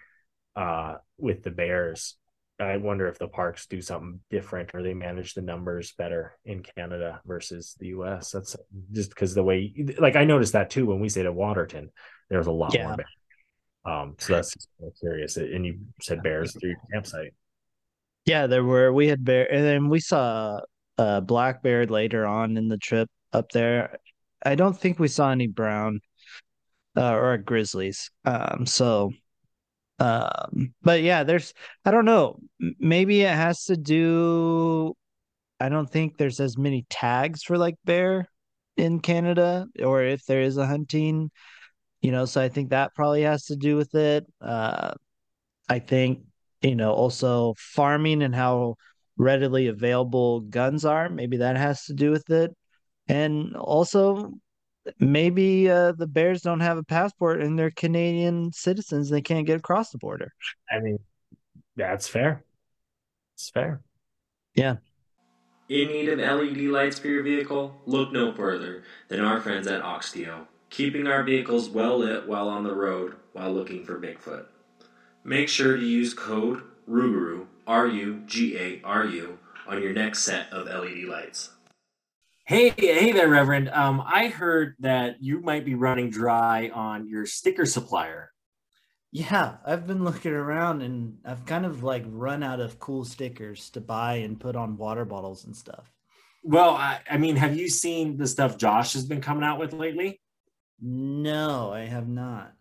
uh, 0.55 0.95
with 1.19 1.43
the 1.43 1.51
bears. 1.51 2.17
I 2.59 2.79
wonder 2.79 3.07
if 3.07 3.19
the 3.19 3.29
parks 3.29 3.67
do 3.67 3.83
something 3.83 4.21
different 4.31 4.71
or 4.73 4.83
they 4.83 4.95
manage 4.95 5.35
the 5.35 5.43
numbers 5.43 5.93
better 5.99 6.39
in 6.47 6.63
Canada 6.63 7.21
versus 7.27 7.77
the 7.79 7.89
US. 7.89 8.31
That's 8.31 8.57
just 8.93 9.11
because 9.11 9.35
the 9.35 9.43
way, 9.43 9.75
like 9.99 10.17
I 10.17 10.25
noticed 10.25 10.55
that 10.55 10.71
too 10.71 10.87
when 10.87 11.01
we 11.01 11.11
stayed 11.11 11.27
at 11.27 11.35
Waterton, 11.35 11.91
there 12.31 12.39
was 12.39 12.47
a 12.47 12.53
lot 12.53 12.73
more 12.85 12.97
bears. 12.97 13.09
Um, 13.85 14.17
so 14.19 14.33
that's 14.35 14.55
just 14.55 14.69
curious. 15.01 15.37
And 15.37 15.67
you 15.67 15.81
said 16.01 16.23
bears 16.23 16.57
through 16.59 16.71
your 16.71 16.79
campsite. 16.93 17.35
Yeah, 18.27 18.47
there 18.49 18.65
were. 18.65 18.93
We 18.93 19.09
had 19.09 19.25
bear, 19.25 19.51
and 19.53 19.65
then 19.65 19.89
we 19.89 20.01
saw 20.01 20.61
a 20.99 21.21
black 21.21 21.63
bear 21.63 21.87
later 21.87 22.27
on 22.27 22.57
in 22.57 22.69
the 22.69 22.79
trip 22.79 23.09
up 23.33 23.53
there. 23.53 23.99
I 24.45 24.55
don't 24.57 24.79
think 24.79 24.99
we 24.99 25.09
saw 25.09 25.31
any 25.31 25.47
brown 25.47 26.01
uh, 26.97 27.15
or 27.15 27.39
grizzlies. 27.39 28.11
Um, 28.25 28.67
so, 28.67 29.13
um, 29.99 30.75
but 30.83 31.03
yeah, 31.03 31.25
there's. 31.25 31.55
I 31.85 31.91
don't 31.93 32.05
know. 32.05 32.41
Maybe 32.81 33.23
it 33.23 33.35
has 33.35 33.65
to 33.67 33.77
do. 33.77 34.95
I 35.61 35.69
don't 35.69 35.91
think 35.91 36.19
there's 36.19 36.41
as 36.41 36.59
many 36.59 36.85
tags 36.91 37.43
for 37.45 37.59
like 37.59 37.77
bear 37.85 38.29
in 38.77 39.01
Canada, 39.01 39.67
or 39.83 40.03
if 40.03 40.25
there 40.27 40.43
is 40.43 40.57
a 40.59 40.67
hunting, 40.67 41.31
you 42.03 42.13
know. 42.13 42.25
So 42.27 42.43
I 42.43 42.49
think 42.49 42.71
that 42.71 42.95
probably 42.95 43.23
has 43.23 43.47
to 43.47 43.57
do 43.57 43.77
with 43.77 43.95
it. 43.95 44.27
Uh, 44.41 44.95
I 45.69 45.79
think, 45.81 46.26
you 46.67 46.75
know, 46.75 46.93
also 46.93 47.55
farming 47.59 48.23
and 48.23 48.35
how 48.35 48.77
readily 49.17 49.69
available 49.69 50.41
guns 50.41 50.85
are, 50.85 51.09
maybe 51.09 51.39
that 51.39 51.57
has 51.57 51.85
to 51.85 51.95
do 51.95 52.11
with 52.11 52.29
it. 52.31 52.55
And 53.09 53.57
also, 53.57 54.33
maybe 54.99 55.71
uh, 55.71 55.93
the 55.93 56.07
Bears 56.07 56.43
don't 56.43 56.61
have 56.61 56.77
a 56.77 56.85
passport 56.85 57.41
and 57.41 57.59
they're 57.59 57.71
Canadian 57.71 58.53
citizens. 58.53 59.09
They 59.09 59.23
can't 59.23 59.47
get 59.47 59.59
across 59.59 59.91
the 59.91 59.99
border. 59.99 60.33
I 60.71 60.81
mean, 60.81 60.99
that's 61.77 62.09
fair. 62.09 62.45
It's 63.35 63.51
fair. 63.51 63.81
Yeah. 64.55 64.77
In 65.69 65.89
need 65.89 66.09
of 66.09 66.19
LED 66.19 66.59
lights 66.69 66.99
for 66.99 67.09
your 67.09 67.23
vehicle? 67.23 67.81
Look 67.87 68.13
no 68.13 68.33
further 68.33 68.83
than 69.09 69.21
our 69.21 69.41
friends 69.41 69.67
at 69.67 69.83
Oxteo, 69.83 70.47
keeping 70.71 71.07
our 71.07 71.23
vehicles 71.23 71.69
well 71.69 71.99
lit 71.99 72.27
while 72.27 72.49
on 72.49 72.65
the 72.65 72.75
road 72.75 73.17
while 73.33 73.53
looking 73.53 73.85
for 73.85 74.01
Bigfoot. 74.01 74.47
Make 75.27 75.49
sure 75.49 75.77
to 75.77 75.85
use 75.85 76.15
code 76.15 76.63
RUGARU, 76.89 77.47
R 77.67 77.89
U 77.89 78.23
G 78.27 78.57
A 78.57 78.81
R 78.85 79.07
U, 79.07 79.41
on 79.67 79.83
your 79.83 79.93
next 79.93 80.23
set 80.23 80.53
of 80.53 80.67
LED 80.67 81.03
lights. 81.09 81.51
Hey, 82.45 82.73
hey 82.77 83.11
there, 83.11 83.29
Reverend. 83.29 83.69
Um, 83.71 84.01
I 84.07 84.29
heard 84.29 84.77
that 84.79 85.21
you 85.21 85.41
might 85.41 85.65
be 85.65 85.75
running 85.75 86.11
dry 86.11 86.71
on 86.73 87.09
your 87.09 87.27
sticker 87.27 87.67
supplier. 87.67 88.31
Yeah, 89.11 89.57
I've 89.67 89.85
been 89.85 90.05
looking 90.05 90.31
around 90.31 90.83
and 90.83 91.19
I've 91.25 91.45
kind 91.45 91.67
of 91.67 91.83
like 91.83 92.05
run 92.07 92.45
out 92.45 92.61
of 92.61 92.79
cool 92.79 93.05
stickers 93.05 93.69
to 93.71 93.81
buy 93.81 94.19
and 94.19 94.39
put 94.39 94.55
on 94.55 94.77
water 94.77 95.05
bottles 95.05 95.45
and 95.45 95.57
stuff. 95.57 95.93
Well, 96.45 96.77
I, 96.77 97.01
I 97.11 97.19
mean, 97.19 97.35
have 97.35 97.57
you 97.57 97.69
seen 97.69 98.17
the 98.17 98.29
stuff 98.29 98.59
Josh 98.59 98.93
has 98.93 99.05
been 99.05 99.21
coming 99.21 99.43
out 99.43 99.59
with 99.59 99.73
lately? 99.73 100.21
No, 100.81 101.73
I 101.73 101.81
have 101.81 102.07
not. 102.07 102.53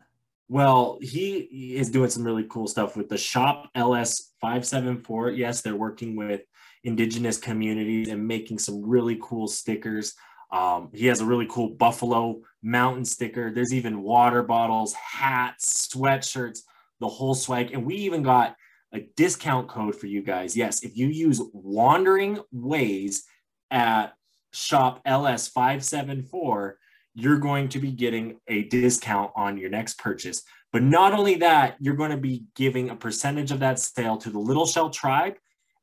Well, 0.47 0.99
he 1.01 1.75
is 1.75 1.89
doing 1.89 2.09
some 2.09 2.23
really 2.23 2.45
cool 2.49 2.67
stuff 2.67 2.95
with 2.95 3.09
the 3.09 3.17
Shop 3.17 3.69
LS 3.73 4.33
574. 4.41 5.31
Yes, 5.31 5.61
they're 5.61 5.75
working 5.75 6.15
with 6.15 6.41
indigenous 6.83 7.37
communities 7.37 8.09
and 8.09 8.27
making 8.27 8.59
some 8.59 8.87
really 8.87 9.17
cool 9.21 9.47
stickers. 9.47 10.13
Um, 10.51 10.91
he 10.93 11.07
has 11.07 11.19
a 11.19 11.25
really 11.25 11.47
cool 11.49 11.69
Buffalo 11.69 12.41
Mountain 12.61 13.05
sticker. 13.05 13.51
There's 13.51 13.73
even 13.73 14.03
water 14.03 14.43
bottles, 14.43 14.93
hats, 14.93 15.87
sweatshirts, 15.87 16.59
the 16.99 17.07
whole 17.07 17.33
swag. 17.33 17.73
And 17.73 17.83
we 17.83 17.95
even 17.95 18.21
got 18.21 18.55
a 18.93 19.01
discount 19.17 19.67
code 19.67 19.95
for 19.95 20.05
you 20.05 20.21
guys. 20.21 20.55
Yes, 20.55 20.83
if 20.83 20.95
you 20.95 21.07
use 21.07 21.41
Wandering 21.53 22.39
Ways 22.51 23.23
at 23.71 24.13
shop 24.53 25.03
LS574, 25.05 26.73
you're 27.15 27.39
going 27.39 27.69
to 27.69 27.79
be 27.79 27.91
getting 27.91 28.39
a 28.47 28.63
discount 28.63 29.31
on 29.35 29.57
your 29.57 29.69
next 29.69 29.97
purchase. 29.97 30.43
But 30.71 30.83
not 30.83 31.13
only 31.13 31.35
that, 31.35 31.77
you're 31.79 31.95
going 31.95 32.11
to 32.11 32.17
be 32.17 32.43
giving 32.55 32.89
a 32.89 32.95
percentage 32.95 33.51
of 33.51 33.59
that 33.61 33.79
sale 33.79 34.17
to 34.17 34.29
the 34.29 34.37
Little 34.37 34.67
Shell 34.67 34.89
Tribe, 34.89 35.35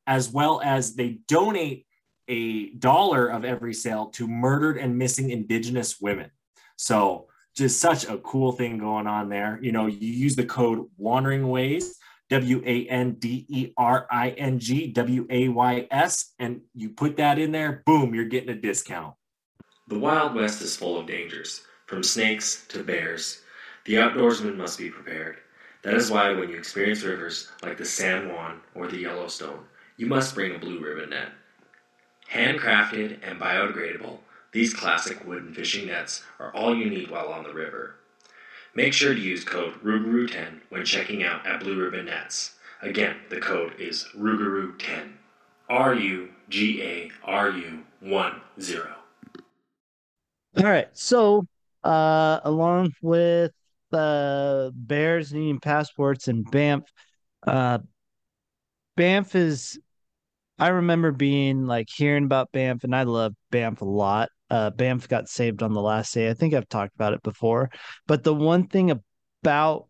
as 0.05 0.29
well 0.29 0.61
as 0.63 0.95
they 0.95 1.19
donate 1.27 1.87
a 2.27 2.69
dollar 2.75 3.27
of 3.27 3.43
every 3.43 3.73
sale 3.73 4.05
to 4.11 4.27
murdered 4.27 4.77
and 4.77 4.97
missing 4.97 5.31
Indigenous 5.31 5.99
women. 5.99 6.29
So, 6.77 7.27
just 7.55 7.79
such 7.79 8.07
a 8.07 8.17
cool 8.19 8.51
thing 8.51 8.77
going 8.77 9.05
on 9.05 9.29
there. 9.29 9.59
You 9.61 9.71
know, 9.71 9.87
you 9.87 10.11
use 10.11 10.35
the 10.35 10.45
code 10.45 10.87
Wandering 10.97 11.47
Ways, 11.47 11.97
W 12.29 12.63
A 12.65 12.87
N 12.87 13.13
D 13.13 13.45
E 13.47 13.73
R 13.77 14.07
I 14.09 14.29
N 14.31 14.59
G 14.59 14.87
W 14.87 15.27
A 15.29 15.49
Y 15.49 15.87
S, 15.91 16.33
and 16.39 16.61
you 16.73 16.89
put 16.89 17.17
that 17.17 17.37
in 17.37 17.51
there, 17.51 17.83
boom, 17.85 18.15
you're 18.15 18.25
getting 18.25 18.49
a 18.49 18.55
discount. 18.55 19.13
The 19.87 19.99
Wild 19.99 20.33
West 20.33 20.61
is 20.61 20.77
full 20.77 20.97
of 20.97 21.07
dangers, 21.07 21.63
from 21.85 22.03
snakes 22.03 22.65
to 22.69 22.83
bears. 22.83 23.41
The 23.83 23.95
outdoorsman 23.95 24.55
must 24.55 24.77
be 24.77 24.89
prepared. 24.89 25.39
That 25.81 25.95
is 25.95 26.09
why 26.09 26.31
when 26.33 26.49
you 26.49 26.57
experience 26.57 27.03
rivers 27.03 27.51
like 27.61 27.77
the 27.77 27.85
San 27.85 28.29
Juan 28.29 28.61
or 28.73 28.87
the 28.87 28.99
Yellowstone, 28.99 29.65
you 29.97 30.05
must 30.05 30.35
bring 30.35 30.55
a 30.55 30.59
blue 30.59 30.79
ribbon 30.79 31.09
net. 31.09 31.33
Handcrafted 32.31 33.19
and 33.21 33.39
biodegradable, 33.39 34.19
these 34.53 34.73
classic 34.73 35.25
wooden 35.25 35.53
fishing 35.53 35.87
nets 35.87 36.23
are 36.39 36.53
all 36.55 36.73
you 36.73 36.89
need 36.89 37.11
while 37.11 37.27
on 37.27 37.43
the 37.43 37.53
river. 37.53 37.95
Make 38.73 38.93
sure 38.93 39.13
to 39.13 39.19
use 39.19 39.43
code 39.43 39.83
RUGARU10 39.83 40.61
when 40.69 40.85
checking 40.85 41.23
out 41.23 41.45
at 41.45 41.59
Blue 41.59 41.77
Ribbon 41.77 42.05
Nets. 42.05 42.55
Again, 42.81 43.17
the 43.29 43.39
code 43.39 43.73
is 43.79 44.07
RUGARU10. 44.17 45.13
R 45.69 45.93
U 45.93 46.29
G 46.49 46.81
A 46.81 47.11
R 47.23 47.49
U 47.49 47.83
1 47.99 48.41
0. 48.59 48.92
All 50.57 50.63
right. 50.63 50.87
So, 50.93 51.47
uh, 51.83 52.39
along 52.43 52.93
with 53.01 53.51
the 53.89 54.71
Bears 54.75 55.33
needing 55.33 55.59
passports 55.59 56.27
and 56.27 56.49
Banff, 56.49 56.83
uh, 57.47 57.79
Banff 58.95 59.35
is. 59.35 59.79
I 60.59 60.67
remember 60.67 61.11
being 61.11 61.65
like 61.65 61.87
hearing 61.93 62.25
about 62.25 62.51
Banff, 62.51 62.83
and 62.83 62.95
I 62.95 63.03
love 63.03 63.33
Banff 63.49 63.81
a 63.81 63.85
lot. 63.85 64.29
Uh, 64.51 64.69
Banff 64.69 65.09
got 65.09 65.27
saved 65.27 65.63
on 65.63 65.73
the 65.73 65.81
last 65.81 66.13
day. 66.13 66.29
I 66.29 66.35
think 66.35 66.53
I've 66.53 66.69
talked 66.69 66.93
about 66.93 67.13
it 67.13 67.23
before. 67.23 67.71
But 68.05 68.23
the 68.23 68.35
one 68.35 68.67
thing 68.67 69.01
about 69.41 69.87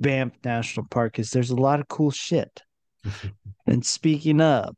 Banff 0.00 0.32
National 0.44 0.86
Park 0.88 1.18
is 1.18 1.30
there's 1.30 1.50
a 1.50 1.56
lot 1.56 1.78
of 1.78 1.88
cool 1.88 2.10
shit. 2.10 2.62
and 3.66 3.84
speaking 3.84 4.40
of 4.40 4.74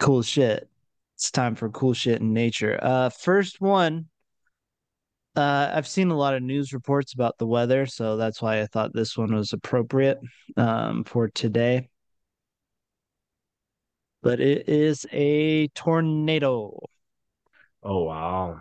cool 0.00 0.22
shit, 0.22 0.68
it's 1.14 1.30
time 1.30 1.54
for 1.54 1.70
cool 1.70 1.94
shit 1.94 2.20
in 2.20 2.32
nature. 2.32 2.78
Uh, 2.82 3.10
first 3.10 3.60
one 3.60 4.06
uh, 5.38 5.70
I've 5.72 5.86
seen 5.86 6.10
a 6.10 6.16
lot 6.16 6.34
of 6.34 6.42
news 6.42 6.72
reports 6.72 7.14
about 7.14 7.38
the 7.38 7.46
weather, 7.46 7.86
so 7.86 8.16
that's 8.16 8.42
why 8.42 8.60
I 8.60 8.66
thought 8.66 8.92
this 8.92 9.16
one 9.16 9.32
was 9.32 9.52
appropriate 9.52 10.18
um, 10.56 11.04
for 11.04 11.28
today. 11.28 11.88
But 14.20 14.40
it 14.40 14.68
is 14.68 15.06
a 15.12 15.68
tornado. 15.68 16.80
Oh, 17.84 18.02
wow. 18.02 18.60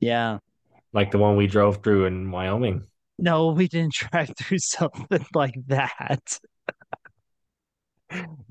Yeah. 0.00 0.38
Like 0.92 1.12
the 1.12 1.18
one 1.18 1.36
we 1.36 1.46
drove 1.46 1.82
through 1.82 2.04
in 2.04 2.30
Wyoming. 2.30 2.84
No, 3.18 3.48
we 3.52 3.66
didn't 3.66 3.94
drive 4.12 4.32
through 4.36 4.58
something 4.58 5.24
like 5.34 5.54
that. 5.68 6.38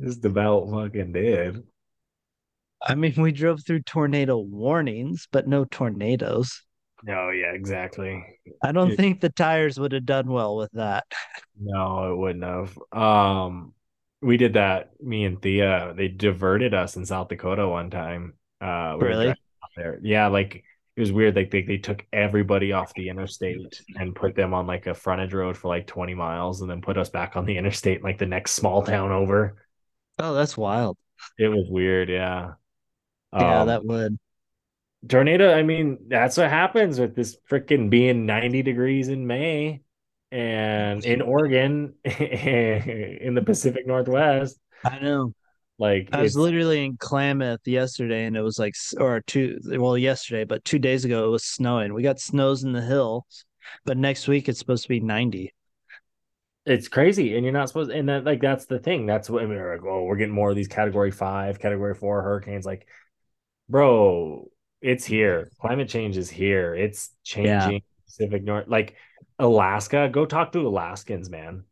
Just 0.02 0.26
about 0.26 0.72
fucking 0.72 1.12
did. 1.12 1.64
I 2.82 2.96
mean, 2.96 3.14
we 3.22 3.32
drove 3.32 3.64
through 3.64 3.84
tornado 3.84 4.40
warnings, 4.40 5.28
but 5.32 5.48
no 5.48 5.66
tornadoes. 5.66 6.64
No, 7.04 7.30
yeah, 7.30 7.54
exactly. 7.54 8.26
I 8.64 8.72
don't 8.72 8.92
It- 8.92 8.98
think 8.98 9.22
the 9.22 9.30
tires 9.30 9.80
would 9.80 9.94
have 9.94 10.06
done 10.06 10.28
well 10.28 10.58
with 10.58 10.72
that. 10.74 11.06
No, 11.60 12.12
it 12.14 12.18
wouldn't 12.18 12.44
have. 12.44 12.78
Um, 12.92 13.74
we 14.22 14.38
did 14.38 14.54
that. 14.54 14.92
Me 15.02 15.24
and 15.26 15.42
Thea, 15.42 15.94
they 15.96 16.08
diverted 16.10 16.74
us 16.74 16.96
in 16.98 17.06
South 17.06 17.30
Dakota 17.30 17.68
one 17.68 17.90
time. 17.90 18.34
Uh, 18.62 18.98
we 19.00 19.08
Really? 19.08 19.34
there. 19.78 20.00
Yeah, 20.02 20.28
like 20.28 20.64
it 20.96 21.00
was 21.00 21.12
weird. 21.14 21.36
Like 21.38 21.52
they, 21.52 21.62
they 21.62 21.78
took 21.78 22.06
everybody 22.12 22.74
off 22.74 22.94
the 22.94 23.08
interstate 23.08 23.82
and 23.96 24.14
put 24.14 24.36
them 24.36 24.54
on 24.54 24.68
like 24.68 24.88
a 24.88 24.94
frontage 24.94 25.34
road 25.34 25.56
for 25.56 25.70
like 25.70 25.88
20 25.88 26.14
miles 26.16 26.60
and 26.60 26.70
then 26.70 26.82
put 26.82 26.98
us 26.98 27.10
back 27.10 27.38
on 27.38 27.46
the 27.46 27.58
interstate, 27.58 28.04
like 28.04 28.18
the 28.18 28.26
next 28.26 28.54
small 28.54 28.84
town 28.84 29.12
over. 29.14 29.64
Oh, 30.18 30.34
that's 30.34 30.58
wild. 30.58 30.98
It 31.38 31.48
was 31.48 31.68
weird. 31.70 32.10
Yeah. 32.10 32.54
Yeah, 33.32 33.62
Um, 33.62 33.68
that 33.68 33.86
would. 33.86 34.18
Tornado 35.08 35.54
i 35.54 35.64
mean 35.64 35.98
that's 36.08 36.38
what 36.38 36.50
happens 36.50 37.00
with 37.00 37.16
this 37.16 37.38
freaking 37.50 37.90
being 37.90 38.26
90 38.26 38.62
degrees 38.64 39.08
in 39.08 39.26
may 39.26 39.82
and 40.32 41.06
in 41.06 41.22
oregon 41.22 41.94
in 42.04 43.34
the 43.34 43.42
pacific 43.42 43.88
northwest 43.88 44.60
I 44.84 45.00
know. 45.00 45.34
like 45.78 46.10
I 46.12 46.22
was 46.22 46.36
literally 46.36 46.86
in 46.86 46.98
Klamath 46.98 47.68
yesterday, 47.68 48.26
and 48.26 48.36
it 48.38 48.42
was 48.42 48.60
like, 48.60 48.74
or 48.98 49.22
two, 49.22 49.60
well, 49.66 49.98
yesterday, 49.98 50.44
but 50.44 50.66
two 50.66 50.80
days 50.80 51.06
ago 51.06 51.26
it 51.26 51.30
was 51.30 51.44
snowing. 51.46 51.94
We 51.94 52.04
got 52.04 52.20
snows 52.20 52.64
in 52.64 52.74
the 52.74 52.82
hills, 52.82 53.46
but 53.86 53.98
next 53.98 54.28
week 54.28 54.50
it's 54.50 54.60
supposed 54.60 54.84
to 54.84 54.90
be 54.90 55.00
90. 55.00 55.54
it's 56.66 56.88
crazy 56.88 57.36
and 57.36 57.44
you're 57.46 57.54
not 57.54 57.68
supposed 57.68 57.90
and 57.92 58.10
that 58.10 58.26
like 58.26 58.42
that's 58.42 58.66
the 58.66 58.80
thing 58.80 59.06
that's 59.06 59.30
what 59.30 59.44
I 59.44 59.46
mean, 59.46 59.58
we're 59.58 59.76
like 59.76 59.86
oh 59.86 60.04
we're 60.04 60.18
getting 60.18 60.34
more 60.34 60.50
of 60.50 60.56
these 60.56 60.68
category 60.68 61.12
five 61.12 61.60
category 61.60 61.96
four 61.96 62.22
hurricanes 62.22 62.66
like 62.66 62.86
bro 63.70 64.46
it's 64.82 65.06
here. 65.06 65.50
Climate 65.60 65.90
change 65.90 66.18
is 66.18 66.30
here. 66.30 66.76
It's 66.76 67.12
changing 67.24 67.82
pacific 68.06 68.44
north 68.44 68.68
like 68.68 68.96
alaska. 69.38 70.10
Go 70.12 70.26
talk 70.26 70.52
to 70.54 70.68
alaskans 70.68 71.30
man. 71.30 71.64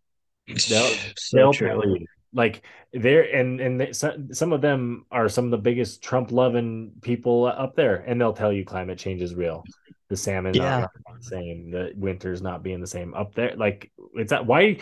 They'll- 0.48 0.94
so 1.18 1.38
they'll 1.38 1.54
true. 1.54 1.68
tell 1.68 1.88
you. 1.88 2.06
Like 2.34 2.62
they're 2.94 3.24
and 3.24 3.60
and 3.62 3.80
they, 3.80 3.94
some, 3.94 4.34
some 4.34 4.52
of 4.54 4.62
them 4.62 5.06
are 5.12 5.30
some 5.30 5.46
of 5.46 5.52
the 5.52 5.58
biggest 5.58 6.04
trump 6.04 6.32
loving 6.32 6.92
people 7.02 7.46
up 7.46 7.76
there 7.76 7.96
and 8.06 8.20
they'll 8.20 8.34
tell 8.34 8.52
you 8.52 8.66
climate 8.66 8.98
change 8.98 9.22
is 9.22 9.34
real. 9.34 9.64
The 10.10 10.18
salmon 10.18 10.54
Yeah. 10.54 10.82
not 10.82 10.92
the 11.20 11.24
same 11.24 11.72
the 11.72 11.92
winters 11.96 12.42
not 12.42 12.64
being 12.64 12.82
the 12.82 12.88
same 12.88 13.14
up 13.14 13.34
there. 13.34 13.56
Like 13.56 13.92
it's 14.16 14.32
that 14.32 14.46
why 14.46 14.80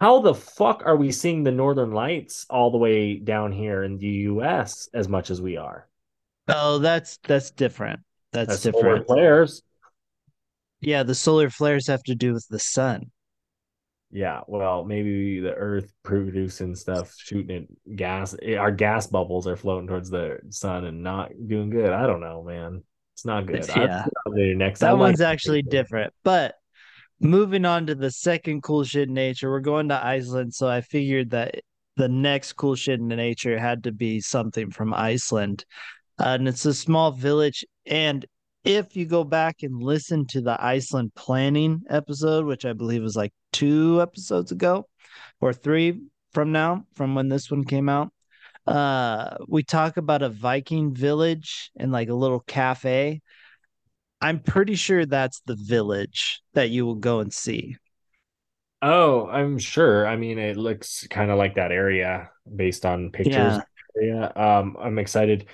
how 0.00 0.20
the 0.20 0.34
fuck 0.34 0.82
are 0.86 0.96
we 0.96 1.12
seeing 1.12 1.42
the 1.42 1.50
northern 1.52 1.90
lights 1.92 2.46
all 2.48 2.70
the 2.70 2.78
way 2.78 3.16
down 3.16 3.52
here 3.52 3.82
in 3.82 3.98
the 3.98 4.08
us 4.08 4.88
as 4.94 5.08
much 5.08 5.30
as 5.30 5.42
we 5.42 5.56
are 5.56 5.86
Oh, 6.48 6.78
that's 6.78 7.18
that's 7.26 7.50
different. 7.50 8.00
That's, 8.32 8.48
That's 8.48 8.62
solar 8.62 8.98
different. 8.98 9.06
flares 9.06 9.62
Yeah, 10.80 11.02
the 11.02 11.14
solar 11.14 11.50
flares 11.50 11.86
have 11.88 12.02
to 12.04 12.14
do 12.14 12.32
with 12.34 12.46
the 12.48 12.58
sun. 12.58 13.10
yeah 14.10 14.40
well 14.46 14.84
maybe 14.84 15.38
the 15.40 15.52
earth 15.52 15.92
producing 16.02 16.74
stuff 16.74 17.14
shooting 17.18 17.64
it 17.64 17.96
gas 17.96 18.34
eh, 18.42 18.56
our 18.56 18.70
gas 18.72 19.06
bubbles 19.06 19.46
are 19.46 19.56
floating 19.56 19.86
towards 19.86 20.08
the 20.08 20.38
sun 20.48 20.86
and 20.86 21.02
not 21.02 21.30
doing 21.46 21.68
good 21.68 21.90
i 21.90 22.06
don't 22.06 22.20
know 22.20 22.42
man 22.42 22.82
it's 23.14 23.26
not 23.26 23.44
good 23.46 23.66
yeah. 23.68 23.74
put 23.74 23.82
it 23.82 23.90
out 24.26 24.34
there 24.34 24.54
next 24.54 24.82
I 24.82 24.86
That 24.86 24.92
like 24.92 25.00
one's 25.00 25.20
it. 25.20 25.24
actually 25.24 25.62
different. 25.62 26.12
But 26.22 26.54
moving 27.20 27.64
on 27.64 27.86
to 27.86 27.94
the 27.96 28.10
second 28.12 28.62
cool 28.62 28.84
shit 28.84 29.08
in 29.08 29.14
nature, 29.14 29.50
we're 29.50 29.58
going 29.60 29.88
to 29.88 30.02
Iceland. 30.02 30.54
So 30.54 30.68
I 30.68 30.80
figured 30.82 31.30
that 31.30 31.56
the 31.96 32.08
next 32.08 32.52
cool 32.52 32.76
shit 32.76 33.00
in 33.00 33.08
nature 33.08 33.58
had 33.58 33.82
to 33.84 33.92
be 33.92 34.20
something 34.20 34.70
from 34.70 34.94
Iceland. 34.94 35.64
Uh, 36.18 36.36
and 36.38 36.48
it's 36.48 36.66
a 36.66 36.74
small 36.74 37.10
village. 37.12 37.64
And 37.86 38.24
if 38.64 38.96
you 38.96 39.06
go 39.06 39.24
back 39.24 39.62
and 39.62 39.82
listen 39.82 40.26
to 40.28 40.40
the 40.40 40.62
Iceland 40.62 41.12
planning 41.14 41.82
episode, 41.88 42.44
which 42.44 42.64
I 42.64 42.72
believe 42.72 43.02
was 43.02 43.16
like 43.16 43.32
two 43.52 44.00
episodes 44.02 44.52
ago 44.52 44.86
or 45.40 45.52
three 45.52 46.00
from 46.32 46.52
now, 46.52 46.84
from 46.94 47.14
when 47.14 47.28
this 47.28 47.50
one 47.50 47.64
came 47.64 47.88
out, 47.88 48.12
uh, 48.66 49.36
we 49.48 49.62
talk 49.62 49.96
about 49.96 50.22
a 50.22 50.28
Viking 50.28 50.94
village 50.94 51.70
and 51.76 51.90
like 51.92 52.08
a 52.10 52.14
little 52.14 52.40
cafe. 52.40 53.22
I'm 54.20 54.40
pretty 54.40 54.74
sure 54.74 55.06
that's 55.06 55.40
the 55.46 55.56
village 55.56 56.42
that 56.54 56.70
you 56.70 56.84
will 56.84 56.96
go 56.96 57.20
and 57.20 57.32
see. 57.32 57.76
oh 58.82 59.26
i'm 59.28 59.58
sure 59.58 60.06
i 60.06 60.16
mean 60.16 60.38
it 60.38 60.56
looks 60.56 61.06
kind 61.08 61.30
of 61.30 61.38
like 61.38 61.56
that 61.56 61.72
area 61.72 62.30
based 62.54 62.86
on 62.86 63.10
pictures 63.10 63.58
Yeah. 64.00 64.26
um 64.36 64.76
i'm 64.80 64.98
excited 64.98 65.46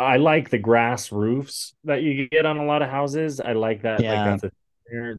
i 0.00 0.16
like 0.16 0.50
the 0.50 0.58
grass 0.58 1.12
roofs 1.12 1.74
that 1.84 2.02
you 2.02 2.28
get 2.28 2.46
on 2.46 2.56
a 2.58 2.64
lot 2.64 2.82
of 2.82 2.90
houses 2.90 3.40
i 3.40 3.52
like 3.52 3.82
that 3.82 4.02
Yeah. 4.02 4.14
like 4.14 4.24
that's 4.24 4.44
a 4.44 4.50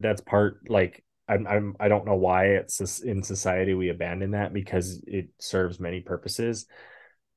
that's 0.00 0.20
part 0.20 0.68
like 0.68 1.04
I'm, 1.28 1.46
I'm 1.46 1.76
I 1.80 1.88
don't 1.88 2.04
know 2.04 2.16
why 2.16 2.46
it's 2.56 3.00
in 3.00 3.22
society 3.22 3.74
we 3.74 3.88
abandon 3.88 4.32
that 4.32 4.52
because 4.52 5.02
it 5.06 5.28
serves 5.38 5.80
many 5.80 6.00
purposes. 6.00 6.66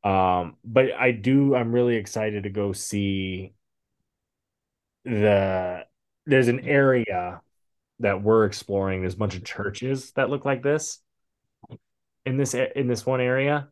Um, 0.04 0.58
but 0.66 0.92
I 0.94 1.12
do. 1.12 1.56
I'm 1.56 1.72
really 1.72 1.96
excited 1.96 2.44
to 2.44 2.50
go 2.50 2.74
see 2.74 3.54
the. 5.04 5.86
There's 6.26 6.48
an 6.48 6.62
area 6.62 7.42
that 8.00 8.22
we're 8.24 8.46
exploring. 8.46 9.02
There's 9.02 9.14
a 9.16 9.18
bunch 9.18 9.36
of 9.36 9.44
churches 9.44 10.12
that 10.14 10.30
look 10.30 10.46
like 10.46 10.64
this 10.64 11.00
in 12.26 12.38
this 12.38 12.54
in 12.54 12.88
this 12.88 13.06
one 13.06 13.22
area. 13.22 13.70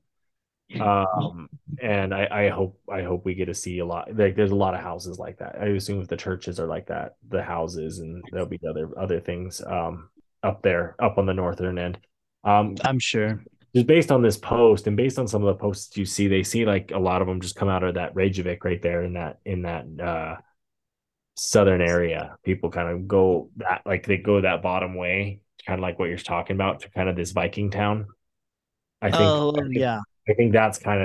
Um, 0.81 1.49
and 1.81 2.13
I, 2.13 2.27
I 2.31 2.49
hope 2.49 2.79
I 2.91 3.01
hope 3.01 3.25
we 3.25 3.33
get 3.33 3.45
to 3.45 3.53
see 3.53 3.79
a 3.79 3.85
lot. 3.85 4.15
Like 4.15 4.35
there's 4.35 4.51
a 4.51 4.55
lot 4.55 4.73
of 4.73 4.81
houses 4.81 5.19
like 5.19 5.37
that. 5.39 5.57
I 5.59 5.65
assume 5.67 6.01
if 6.01 6.07
the 6.07 6.17
churches 6.17 6.59
are 6.59 6.67
like 6.67 6.87
that, 6.87 7.15
the 7.29 7.43
houses 7.43 7.99
and 7.99 8.23
there'll 8.31 8.47
be 8.47 8.59
other 8.67 8.89
other 8.97 9.19
things 9.19 9.61
um 9.65 10.09
up 10.43 10.61
there, 10.61 10.95
up 10.99 11.17
on 11.17 11.25
the 11.25 11.33
northern 11.33 11.77
end. 11.77 11.97
Um, 12.43 12.75
I'm 12.83 12.99
sure. 12.99 13.43
Just 13.75 13.87
based 13.87 14.11
on 14.11 14.21
this 14.21 14.37
post 14.37 14.85
and 14.85 14.95
based 14.95 15.17
on 15.17 15.27
some 15.27 15.43
of 15.43 15.47
the 15.47 15.59
posts 15.59 15.97
you 15.97 16.05
see, 16.05 16.27
they 16.27 16.43
see 16.43 16.65
like 16.65 16.91
a 16.93 16.99
lot 16.99 17.21
of 17.21 17.27
them 17.27 17.41
just 17.41 17.55
come 17.55 17.69
out 17.69 17.83
of 17.83 17.95
that 17.95 18.15
Reykjavik 18.15 18.63
right 18.63 18.81
there 18.81 19.03
in 19.03 19.13
that 19.13 19.39
in 19.45 19.63
that 19.63 19.85
uh 19.99 20.35
southern 21.35 21.81
area. 21.81 22.37
People 22.43 22.69
kind 22.69 22.89
of 22.89 23.07
go 23.07 23.49
that 23.57 23.81
like 23.85 24.05
they 24.05 24.17
go 24.17 24.41
that 24.41 24.61
bottom 24.61 24.95
way, 24.95 25.41
kind 25.65 25.79
of 25.79 25.81
like 25.81 25.97
what 25.97 26.09
you're 26.09 26.17
talking 26.17 26.55
about, 26.55 26.81
to 26.81 26.89
kind 26.91 27.09
of 27.09 27.15
this 27.15 27.31
Viking 27.31 27.71
town. 27.71 28.07
I 29.01 29.11
think. 29.11 29.23
Oh 29.23 29.55
yeah. 29.71 29.99
I 30.27 30.33
think 30.33 30.53
that's 30.53 30.79
kind 30.79 31.01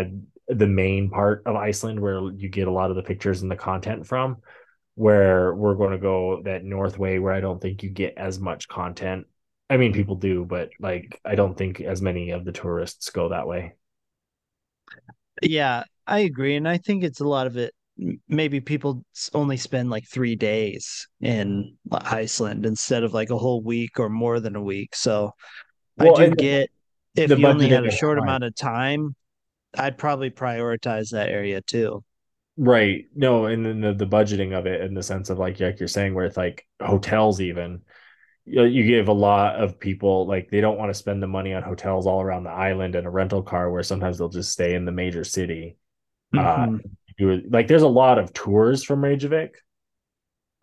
of 0.49 0.59
the 0.59 0.67
main 0.67 1.11
part 1.11 1.43
of 1.47 1.57
Iceland 1.57 2.01
where 2.01 2.31
you 2.33 2.49
get 2.49 2.69
a 2.69 2.73
lot 2.73 2.91
of 2.91 2.97
the 2.97 3.03
pictures 3.03 3.43
and 3.43 3.51
the 3.51 3.57
content 3.57 4.07
from. 4.07 4.39
Where 4.95 5.55
we're 5.55 5.77
going 5.77 5.93
to 5.93 5.99
go 5.99 6.43
that 6.45 6.65
north 6.65 6.99
way, 6.99 7.21
where 7.21 7.33
I 7.33 7.41
don't 7.41 7.63
think 7.63 7.85
you 7.85 7.91
get 7.91 8.15
as 8.17 8.41
much 8.41 8.67
content. 8.67 9.27
I 9.71 9.77
mean, 9.77 9.93
people 9.93 10.17
do, 10.17 10.45
but 10.45 10.71
like 10.81 11.21
I 11.25 11.37
don't 11.37 11.57
think 11.57 11.81
as 11.81 12.03
many 12.03 12.31
of 12.31 12.45
the 12.45 12.51
tourists 12.51 13.11
go 13.11 13.29
that 13.29 13.47
way. 13.47 13.75
Yeah, 15.41 15.85
I 16.05 16.21
agree, 16.21 16.57
and 16.57 16.67
I 16.67 16.79
think 16.79 17.05
it's 17.05 17.21
a 17.21 17.29
lot 17.29 17.47
of 17.47 17.57
it 17.57 17.73
maybe 18.29 18.61
people 18.61 19.05
only 19.35 19.57
spend 19.57 19.91
like 19.91 20.07
three 20.07 20.37
days 20.37 21.09
in 21.21 21.77
uh, 21.91 22.01
Iceland 22.05 22.65
instead 22.65 23.03
of 23.03 23.13
like 23.13 23.31
a 23.31 23.39
whole 23.39 23.63
week 23.63 23.99
or 23.99 24.09
more 24.09 24.41
than 24.41 24.57
a 24.57 24.63
week. 24.63 24.95
So 24.95 25.33
well, 25.97 26.17
I 26.19 26.27
do 26.27 26.35
get 26.35 26.71
if 27.19 27.39
you 27.39 27.47
only 27.47 27.69
had 27.69 27.87
a 27.87 27.91
short 27.91 28.19
amount 28.19 28.45
of 28.45 28.55
time, 28.55 29.15
I'd 29.77 29.99
probably 29.99 30.31
prioritize 30.31 31.11
that 31.11 31.29
area 31.29 31.61
too. 31.61 32.05
Right. 32.57 33.05
No, 33.15 33.47
and 33.47 33.65
then 33.65 33.81
the, 33.81 33.95
the 33.95 34.07
budgeting 34.07 34.59
of 34.59 34.67
it 34.67 34.81
in 34.81 34.95
the 34.95 35.03
sense 35.03 35.31
of 35.31 35.39
like 35.39 35.61
like 35.61 35.79
you're 35.79 35.89
saying 35.89 36.15
where 36.15 36.25
it's 36.25 36.37
like 36.37 36.67
hotels 36.81 37.41
even 37.41 37.83
you, 38.49 38.65
you 38.65 38.85
give 38.85 39.09
a 39.09 39.13
lot 39.13 39.57
of 39.57 39.79
people 39.79 40.27
like 40.27 40.51
they 40.51 40.61
don't 40.61 40.79
want 40.79 40.91
to 40.91 40.99
spend 40.99 41.23
the 41.23 41.27
money 41.27 41.55
on 41.55 41.63
hotels 41.63 42.07
all 42.07 42.21
around 42.21 42.45
the 42.45 42.51
island 42.51 42.95
and 42.95 43.07
a 43.07 43.11
rental 43.11 43.43
car 43.43 43.71
where 43.71 43.83
sometimes 43.83 44.19
they'll 44.19 44.29
just 44.29 44.53
stay 44.53 44.75
in 44.75 44.85
the 44.85 44.93
major 44.93 45.25
city. 45.25 45.77
Uh, 46.37 46.67
mm-hmm. 46.67 47.31
Uh, 47.31 47.37
like 47.51 47.67
there's 47.69 47.83
a 47.83 47.89
lot 47.89 48.19
of 48.19 48.33
tours 48.33 48.85
from 48.85 49.03
Reykjavik, 49.03 49.57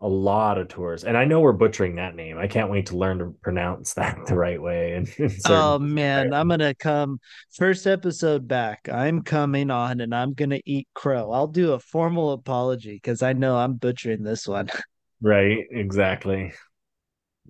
a 0.00 0.08
lot 0.08 0.58
of 0.58 0.68
tours, 0.68 1.04
and 1.04 1.16
I 1.16 1.24
know 1.24 1.40
we're 1.40 1.52
butchering 1.52 1.96
that 1.96 2.14
name. 2.14 2.38
I 2.38 2.46
can't 2.46 2.70
wait 2.70 2.86
to 2.86 2.96
learn 2.96 3.18
to 3.18 3.34
pronounce 3.42 3.94
that 3.94 4.18
the 4.26 4.36
right 4.36 4.60
way. 4.60 4.92
And 4.92 5.08
oh 5.46 5.78
man, 5.78 6.34
I'm 6.34 6.48
gonna 6.48 6.74
come 6.74 7.18
first 7.54 7.86
episode 7.86 8.46
back. 8.46 8.88
I'm 8.88 9.22
coming 9.22 9.70
on, 9.70 10.00
and 10.00 10.14
I'm 10.14 10.34
gonna 10.34 10.60
eat 10.64 10.88
crow. 10.94 11.32
I'll 11.32 11.46
do 11.46 11.72
a 11.72 11.80
formal 11.80 12.32
apology 12.32 12.94
because 12.94 13.22
I 13.22 13.32
know 13.32 13.56
I'm 13.56 13.74
butchering 13.74 14.22
this 14.22 14.46
one. 14.46 14.68
Right, 15.22 15.64
exactly. 15.70 16.52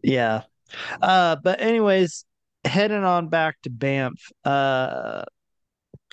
Yeah. 0.00 0.42
Uh, 1.02 1.34
but 1.34 1.60
anyways, 1.60 2.24
heading 2.64 3.02
on 3.02 3.28
back 3.28 3.56
to 3.62 3.70
Banff. 3.70 4.22
Uh, 4.44 5.24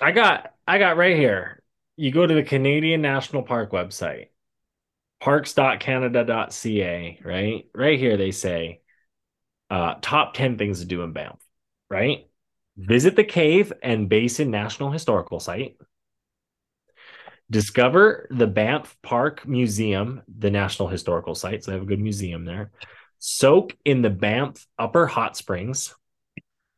I 0.02 0.10
got 0.10 0.52
I 0.66 0.78
got 0.78 0.96
right 0.96 1.16
here 1.16 1.62
you 1.96 2.10
go 2.10 2.26
to 2.26 2.34
the 2.34 2.42
Canadian 2.42 3.02
National 3.02 3.42
Park 3.42 3.72
website, 3.72 4.28
parks.canada.ca, 5.20 7.20
right? 7.24 7.64
Right 7.74 7.98
here, 7.98 8.16
they 8.16 8.30
say 8.30 8.80
uh, 9.70 9.94
top 10.00 10.34
10 10.34 10.58
things 10.58 10.80
to 10.80 10.84
do 10.84 11.02
in 11.02 11.12
Banff, 11.12 11.40
right? 11.90 12.26
Visit 12.76 13.16
the 13.16 13.24
Cave 13.24 13.72
and 13.82 14.08
Basin 14.08 14.50
National 14.50 14.90
Historical 14.90 15.40
Site. 15.40 15.76
Discover 17.50 18.28
the 18.30 18.46
Banff 18.46 18.96
Park 19.02 19.46
Museum, 19.46 20.22
the 20.38 20.50
National 20.50 20.88
Historical 20.88 21.34
Site. 21.34 21.62
So 21.62 21.70
they 21.70 21.76
have 21.76 21.84
a 21.84 21.88
good 21.88 22.00
museum 22.00 22.44
there. 22.44 22.72
Soak 23.18 23.76
in 23.84 24.02
the 24.02 24.10
Banff 24.10 24.66
Upper 24.78 25.06
Hot 25.06 25.36
Springs. 25.36 25.94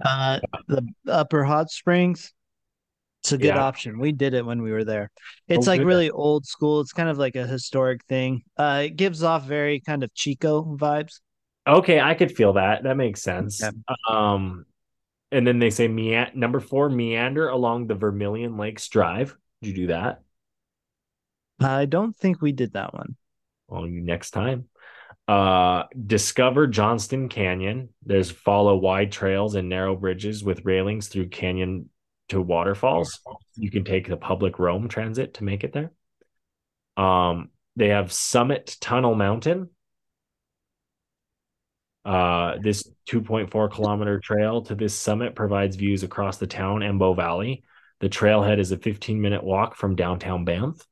Uh, 0.05 0.41
the 0.69 0.87
Upper 1.09 1.45
Hot 1.45 1.71
Springs. 1.71 2.33
It's 3.27 3.33
a 3.33 3.39
good 3.39 3.57
yeah. 3.57 3.65
option. 3.65 3.99
We 3.99 4.13
did 4.13 4.35
it 4.35 4.47
when 4.47 4.63
we 4.63 4.71
were 4.71 4.85
there. 4.85 5.11
It's 5.49 5.67
oh, 5.67 5.71
like 5.73 5.81
really 5.81 6.11
old 6.11 6.47
school. 6.47 6.81
It's 6.81 6.93
kind 6.93 7.09
of 7.09 7.19
like 7.19 7.35
a 7.35 7.45
historic 7.45 8.05
thing. 8.05 8.45
Uh, 8.57 8.83
it 8.85 8.91
gives 8.91 9.25
off 9.25 9.47
very 9.47 9.81
kind 9.81 10.05
of 10.05 10.15
Chico 10.15 10.63
vibes. 10.63 11.19
Okay, 11.67 11.99
I 11.99 12.15
could 12.15 12.37
feel 12.37 12.53
that. 12.53 12.85
That 12.85 12.97
makes 12.97 13.23
sense. 13.23 13.61
Yeah. 13.61 13.73
Um, 14.09 14.65
and 15.33 15.45
then 15.45 15.59
they 15.59 15.71
say 15.71 15.89
mea- 15.89 16.31
number 16.37 16.61
four, 16.61 16.89
meander 16.89 17.49
along 17.49 17.89
the 17.89 17.97
Vermilion 17.97 18.59
Lakes 18.59 18.87
Drive. 18.87 19.37
Did 19.61 19.71
you 19.71 19.75
do 19.75 19.87
that? 19.89 20.23
I 21.59 21.87
don't 21.87 22.17
think 22.17 22.41
we 22.41 22.53
did 22.53 22.75
that 22.75 22.95
one. 22.95 23.17
Well, 23.67 23.87
next 23.87 24.31
time. 24.31 24.69
Uh, 25.27 25.83
discover 26.07 26.69
Johnston 26.69 27.29
Canyon. 27.29 27.89
There's 28.05 28.31
follow 28.31 28.77
wide 28.77 29.11
trails 29.11 29.57
and 29.57 29.69
narrow 29.69 29.97
bridges 29.97 30.45
with 30.45 30.65
railings 30.65 31.09
through 31.09 31.31
canyon 31.31 31.91
to 32.29 32.41
waterfalls. 32.41 33.21
You 33.57 33.71
can 33.71 33.85
take 33.85 34.09
the 34.09 34.17
public 34.17 34.59
Roam 34.59 34.89
transit 34.89 35.35
to 35.35 35.45
make 35.45 35.65
it 35.65 35.73
there. 35.73 35.93
Um, 36.97 37.51
they 37.77 37.89
have 37.89 38.13
Summit 38.13 38.77
Tunnel 38.81 39.15
Mountain. 39.15 39.71
Uh, 42.05 42.57
this 42.63 42.89
2.4 43.11 43.71
kilometer 43.73 44.21
trail 44.21 44.63
to 44.63 44.75
this 44.75 44.95
summit 44.95 45.35
provides 45.35 45.77
views 45.77 46.05
across 46.05 46.39
the 46.39 46.47
town 46.47 46.83
and 46.83 46.99
Bow 46.99 47.15
Valley. 47.15 47.65
The 48.01 48.09
trailhead 48.09 48.59
is 48.59 48.73
a 48.73 48.79
15 48.79 49.21
minute 49.21 49.43
walk 49.43 49.77
from 49.77 49.97
downtown 49.97 50.45
Banff. 50.45 50.87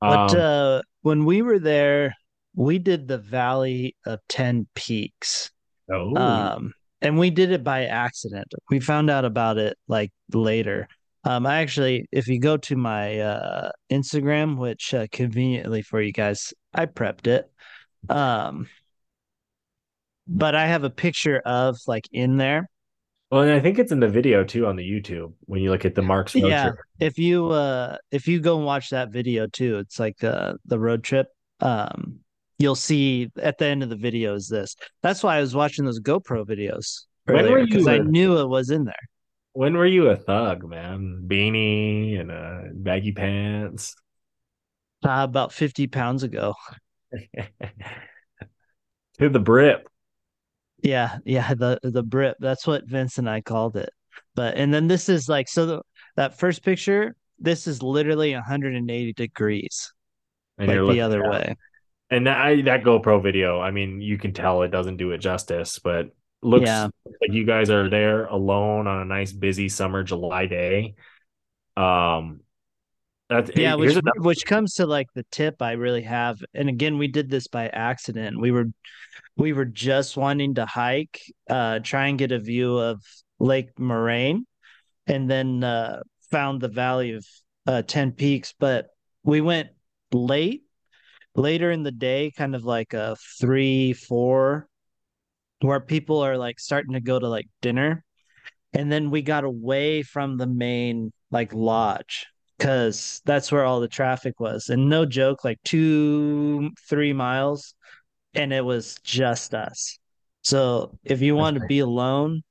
But 0.00 0.34
um, 0.34 0.40
uh, 0.40 0.82
when 1.02 1.24
we 1.24 1.40
were 1.42 1.58
there, 1.58 2.14
we 2.54 2.78
did 2.78 3.08
the 3.08 3.18
Valley 3.18 3.96
of 4.06 4.20
10 4.28 4.68
Peaks. 4.74 5.50
Oh. 5.90 6.14
Um, 6.16 6.74
and 7.04 7.18
we 7.18 7.30
did 7.30 7.52
it 7.52 7.62
by 7.62 7.84
accident. 7.84 8.52
We 8.70 8.80
found 8.80 9.10
out 9.10 9.24
about 9.24 9.58
it 9.58 9.76
like 9.86 10.10
later. 10.32 10.88
Um, 11.22 11.46
I 11.46 11.60
actually, 11.60 12.06
if 12.10 12.28
you 12.28 12.40
go 12.40 12.56
to 12.56 12.76
my 12.76 13.18
uh, 13.18 13.70
Instagram, 13.92 14.58
which 14.58 14.92
uh, 14.92 15.06
conveniently 15.12 15.82
for 15.82 16.00
you 16.00 16.12
guys, 16.12 16.52
I 16.72 16.86
prepped 16.86 17.26
it. 17.26 17.50
Um, 18.08 18.68
but 20.26 20.54
I 20.54 20.66
have 20.66 20.84
a 20.84 20.90
picture 20.90 21.40
of 21.44 21.76
like 21.86 22.08
in 22.10 22.38
there. 22.38 22.68
Well, 23.30 23.42
and 23.42 23.52
I 23.52 23.60
think 23.60 23.78
it's 23.78 23.92
in 23.92 24.00
the 24.00 24.08
video 24.08 24.44
too 24.44 24.66
on 24.66 24.76
the 24.76 24.88
YouTube 24.88 25.32
when 25.46 25.60
you 25.60 25.70
look 25.70 25.84
at 25.84 25.94
the 25.94 26.02
Mark's 26.02 26.34
road 26.34 26.48
yeah, 26.48 26.64
trip. 26.64 26.76
if 27.00 27.18
you 27.18 27.48
uh 27.48 27.96
if 28.10 28.28
you 28.28 28.40
go 28.40 28.56
and 28.56 28.64
watch 28.64 28.90
that 28.90 29.10
video 29.10 29.46
too, 29.46 29.78
it's 29.78 29.98
like 29.98 30.22
uh 30.22 30.54
the 30.66 30.78
road 30.78 31.02
trip. 31.02 31.28
Um, 31.60 32.20
you'll 32.64 32.74
see 32.74 33.30
at 33.40 33.58
the 33.58 33.66
end 33.66 33.82
of 33.82 33.90
the 33.90 33.96
video 33.96 34.34
is 34.34 34.48
this. 34.48 34.74
That's 35.02 35.22
why 35.22 35.36
I 35.36 35.40
was 35.40 35.54
watching 35.54 35.84
those 35.84 36.00
GoPro 36.00 36.44
videos 36.46 37.02
earlier 37.28 37.64
because 37.64 37.86
I 37.86 37.98
knew 37.98 38.38
it 38.38 38.48
was 38.48 38.70
in 38.70 38.84
there. 38.84 38.94
When 39.52 39.76
were 39.76 39.86
you 39.86 40.08
a 40.08 40.16
thug, 40.16 40.66
man? 40.66 41.24
Beanie 41.28 42.18
and 42.18 42.32
uh, 42.32 42.62
baggy 42.72 43.12
pants. 43.12 43.94
Uh, 45.04 45.20
about 45.22 45.52
fifty 45.52 45.86
pounds 45.86 46.22
ago. 46.22 46.54
to 49.18 49.28
the 49.28 49.38
Brip. 49.38 49.86
Yeah, 50.82 51.18
yeah, 51.24 51.54
the 51.54 51.78
the 51.82 52.02
Brip. 52.02 52.38
That's 52.40 52.66
what 52.66 52.88
Vince 52.88 53.18
and 53.18 53.28
I 53.28 53.42
called 53.42 53.76
it. 53.76 53.90
But 54.34 54.56
and 54.56 54.72
then 54.72 54.88
this 54.88 55.08
is 55.08 55.28
like 55.28 55.48
so 55.48 55.66
the, 55.66 55.82
that 56.16 56.38
first 56.38 56.64
picture. 56.64 57.14
This 57.38 57.66
is 57.66 57.82
literally 57.82 58.32
180 58.32 59.12
degrees, 59.12 59.92
and 60.56 60.68
like 60.68 60.94
the 60.94 61.00
other 61.02 61.28
way 61.28 61.56
and 62.14 62.26
that 62.28 62.38
I, 62.38 62.62
that 62.62 62.82
GoPro 62.84 63.22
video, 63.22 63.60
I 63.60 63.72
mean, 63.72 64.00
you 64.00 64.18
can 64.18 64.32
tell 64.32 64.62
it 64.62 64.70
doesn't 64.70 64.98
do 64.98 65.10
it 65.10 65.18
justice, 65.18 65.80
but 65.80 66.10
looks 66.42 66.66
yeah. 66.66 66.88
like 67.06 67.32
you 67.32 67.44
guys 67.44 67.70
are 67.70 67.90
there 67.90 68.26
alone 68.26 68.86
on 68.86 69.02
a 69.02 69.04
nice 69.04 69.32
busy 69.32 69.68
summer 69.68 70.04
July 70.04 70.46
day. 70.46 70.94
Um, 71.76 72.40
that's, 73.28 73.50
yeah, 73.56 73.74
which 73.74 73.98
which 74.18 74.46
comes 74.46 74.74
to 74.74 74.86
like 74.86 75.08
the 75.14 75.24
tip 75.32 75.60
I 75.60 75.72
really 75.72 76.02
have, 76.02 76.38
and 76.52 76.68
again, 76.68 76.98
we 76.98 77.08
did 77.08 77.30
this 77.30 77.48
by 77.48 77.68
accident. 77.68 78.38
We 78.38 78.52
were 78.52 78.66
we 79.36 79.52
were 79.52 79.64
just 79.64 80.16
wanting 80.16 80.54
to 80.54 80.66
hike, 80.66 81.20
uh, 81.50 81.80
try 81.80 82.06
and 82.08 82.18
get 82.18 82.32
a 82.32 82.38
view 82.38 82.78
of 82.78 83.02
Lake 83.40 83.76
Moraine, 83.78 84.46
and 85.06 85.28
then 85.28 85.64
uh, 85.64 86.02
found 86.30 86.60
the 86.60 86.68
Valley 86.68 87.14
of 87.14 87.26
uh, 87.66 87.82
Ten 87.82 88.12
Peaks, 88.12 88.54
but 88.56 88.88
we 89.24 89.40
went 89.40 89.70
late 90.12 90.63
later 91.34 91.70
in 91.70 91.82
the 91.82 91.92
day, 91.92 92.32
kind 92.36 92.54
of 92.54 92.64
like 92.64 92.92
a 92.92 93.16
three, 93.40 93.92
four, 93.92 94.68
where 95.60 95.80
people 95.80 96.20
are 96.20 96.36
like 96.36 96.60
starting 96.60 96.94
to 96.94 97.00
go 97.00 97.18
to 97.18 97.28
like 97.28 97.48
dinner. 97.62 98.04
And 98.72 98.90
then 98.90 99.10
we 99.10 99.22
got 99.22 99.44
away 99.44 100.02
from 100.02 100.36
the 100.36 100.46
main 100.46 101.12
like 101.30 101.54
lodge 101.54 102.26
because 102.58 103.20
that's 103.24 103.50
where 103.52 103.64
all 103.64 103.80
the 103.80 103.88
traffic 103.88 104.40
was. 104.40 104.68
And 104.68 104.88
no 104.88 105.06
joke, 105.06 105.44
like 105.44 105.58
two, 105.64 106.70
three 106.88 107.12
miles, 107.12 107.74
and 108.34 108.52
it 108.52 108.64
was 108.64 108.96
just 109.04 109.54
us. 109.54 109.98
So 110.42 110.98
if 111.04 111.22
you 111.22 111.36
want 111.36 111.58
to 111.58 111.66
be 111.66 111.78
alone, 111.78 112.42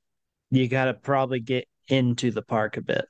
you 0.50 0.68
got 0.68 0.86
to 0.86 0.94
probably 0.94 1.40
get 1.40 1.66
into 1.88 2.30
the 2.30 2.42
park 2.42 2.76
a 2.76 2.80
bit. 2.80 3.04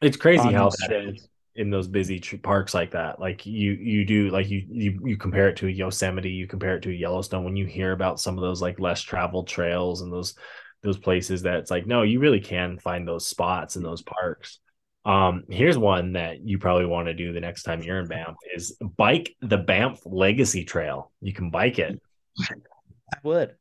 It's 0.00 0.16
crazy 0.16 0.52
how 0.52 0.70
that 0.70 0.92
is 0.92 1.28
in 1.56 1.70
those 1.70 1.88
busy 1.88 2.20
parks 2.42 2.74
like 2.74 2.92
that. 2.92 3.20
Like 3.20 3.46
you, 3.46 3.72
you 3.72 4.04
do 4.04 4.30
like 4.30 4.48
you, 4.48 4.64
you, 4.68 5.00
you 5.04 5.16
compare 5.16 5.48
it 5.48 5.56
to 5.56 5.68
a 5.68 5.70
Yosemite, 5.70 6.30
you 6.30 6.46
compare 6.46 6.76
it 6.76 6.82
to 6.82 6.90
a 6.90 6.94
Yellowstone. 6.94 7.44
When 7.44 7.56
you 7.56 7.66
hear 7.66 7.92
about 7.92 8.20
some 8.20 8.36
of 8.36 8.42
those 8.42 8.60
like 8.60 8.80
less 8.80 9.00
traveled 9.02 9.48
trails 9.48 10.00
and 10.00 10.12
those 10.12 10.34
those 10.82 10.98
places 10.98 11.42
that 11.42 11.56
it's 11.56 11.70
like, 11.70 11.86
no, 11.86 12.02
you 12.02 12.20
really 12.20 12.40
can 12.40 12.78
find 12.78 13.08
those 13.08 13.26
spots 13.26 13.76
in 13.76 13.82
those 13.82 14.02
parks. 14.02 14.58
Um, 15.06 15.44
here's 15.48 15.78
one 15.78 16.12
that 16.12 16.46
you 16.46 16.58
probably 16.58 16.86
want 16.86 17.08
to 17.08 17.14
do 17.14 17.32
the 17.32 17.40
next 17.40 17.62
time 17.62 17.82
you're 17.82 18.00
in 18.00 18.08
Banff 18.08 18.36
is 18.54 18.76
bike 18.96 19.34
the 19.40 19.58
Banff 19.58 20.00
Legacy 20.04 20.64
Trail. 20.64 21.12
You 21.20 21.32
can 21.32 21.50
bike 21.50 21.78
it. 21.78 22.00
I 22.40 23.18
would. 23.22 23.54